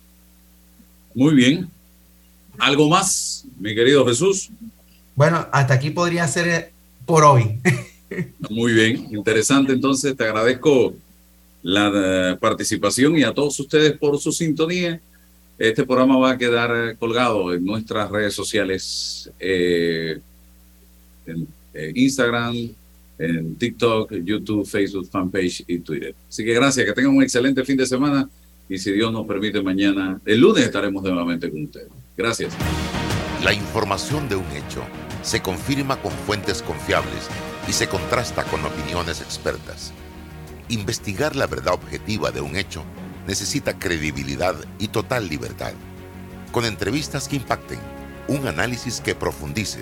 Muy 1.14 1.36
bien. 1.36 1.70
¿Algo 2.58 2.90
más, 2.90 3.46
mi 3.60 3.76
querido 3.76 4.04
Jesús? 4.08 4.50
Bueno, 5.16 5.46
hasta 5.52 5.76
aquí 5.76 5.92
podría 5.92 6.28
ser 6.28 6.72
por 7.06 7.26
hoy. 7.26 7.60
Muy 8.50 8.74
bien, 8.74 9.08
interesante. 9.12 9.74
Entonces, 9.74 10.18
te 10.18 10.24
agradezco 10.24 10.96
la 11.62 11.92
eh, 11.94 12.38
participación 12.40 13.20
y 13.20 13.24
a 13.24 13.36
todos 13.36 13.60
ustedes 13.60 13.96
por 14.00 14.18
su 14.18 14.32
sintonía. 14.32 15.00
Este 15.60 15.86
programa 15.86 16.18
va 16.18 16.32
a 16.32 16.38
quedar 16.40 16.98
colgado 16.98 17.54
en 17.54 17.64
nuestras 17.64 18.10
redes 18.10 18.34
sociales. 18.34 19.30
Eh, 19.40 20.20
en 21.32 21.48
eh, 21.74 21.92
Instagram, 21.96 22.56
en 23.18 23.56
TikTok, 23.56 24.14
YouTube, 24.24 24.66
Facebook, 24.66 25.08
fanpage 25.10 25.64
y 25.68 25.80
Twitter. 25.80 26.16
Así 26.28 26.44
que 26.44 26.54
gracias, 26.54 26.86
que 26.86 26.94
tengan 26.94 27.16
un 27.16 27.24
excelente 27.24 27.64
fin 27.64 27.78
de 27.78 27.86
semana 27.86 28.28
y 28.68 28.78
si 28.78 28.92
Dios 28.92 29.12
nos 29.12 29.28
permite 29.28 29.62
mañana, 29.62 30.20
el 30.26 30.40
lunes 30.40 30.64
estaremos 30.64 31.04
nuevamente 31.04 31.50
con 31.50 31.64
ustedes. 31.64 31.90
Gracias. 32.16 32.54
La 33.44 33.54
información 33.54 34.30
de 34.30 34.36
un 34.36 34.46
hecho 34.52 34.84
se 35.24 35.42
confirma 35.42 36.02
con 36.02 36.12
fuentes 36.12 36.62
confiables 36.62 37.30
y 37.68 37.74
se 37.74 37.88
contrasta 37.88 38.44
con 38.46 38.64
opiniones 38.66 39.22
expertas. 39.22 39.94
Investigar 40.70 41.36
la 41.36 41.48
verdad 41.48 41.74
objetiva 41.74 42.32
de 42.32 42.42
un 42.42 42.56
hecho 42.56 42.84
necesita 43.28 43.78
credibilidad 43.78 44.56
y 44.80 44.88
total 44.88 45.28
libertad. 45.28 45.74
Con 46.52 46.66
entrevistas 46.66 47.28
que 47.28 47.36
impacten, 47.36 47.80
un 48.28 48.48
análisis 48.48 49.02
que 49.02 49.16
profundice 49.16 49.82